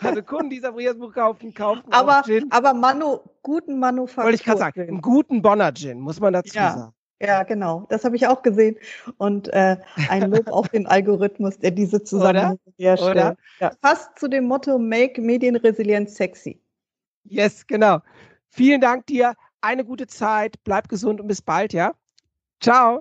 also 0.00 0.22
Kunden, 0.22 0.50
die 0.50 0.60
Sabrias 0.60 0.98
Buch 0.98 1.14
kauften, 1.14 1.54
kauften 1.54 1.90
aber, 1.90 2.20
auch 2.20 2.24
Gin. 2.24 2.46
Aber 2.50 2.74
Manu, 2.74 3.20
guten 3.42 3.78
Manufaktur. 3.78 4.24
Wollte 4.24 4.36
ich 4.36 4.44
gerade 4.44 4.58
sagen, 4.58 4.80
einen 4.82 5.00
guten 5.00 5.40
Bonner 5.40 5.72
Gin, 5.72 6.00
muss 6.00 6.20
man 6.20 6.34
dazu 6.34 6.54
ja. 6.54 6.76
sagen. 6.76 6.92
Ja, 7.20 7.42
genau. 7.44 7.86
Das 7.88 8.04
habe 8.04 8.16
ich 8.16 8.26
auch 8.26 8.42
gesehen. 8.42 8.76
Und 9.18 9.48
äh, 9.48 9.76
ein 10.08 10.30
Lob 10.30 10.48
auf 10.48 10.68
den 10.68 10.86
Algorithmus, 10.86 11.58
der 11.58 11.70
diese 11.70 12.02
Zusammenhänge 12.04 12.58
herstellt. 12.76 13.36
Ja, 13.60 13.72
passt 13.80 14.18
zu 14.18 14.28
dem 14.28 14.44
Motto 14.44 14.78
Make 14.78 15.20
Medienresilienz 15.20 16.16
sexy. 16.16 16.60
Yes, 17.24 17.66
genau. 17.66 18.00
Vielen 18.50 18.80
Dank 18.80 19.06
dir. 19.06 19.34
Eine 19.60 19.84
gute 19.84 20.06
Zeit. 20.06 20.56
Bleib 20.64 20.88
gesund 20.88 21.20
und 21.20 21.26
bis 21.26 21.40
bald, 21.40 21.72
ja? 21.72 21.94
Ciao. 22.60 23.00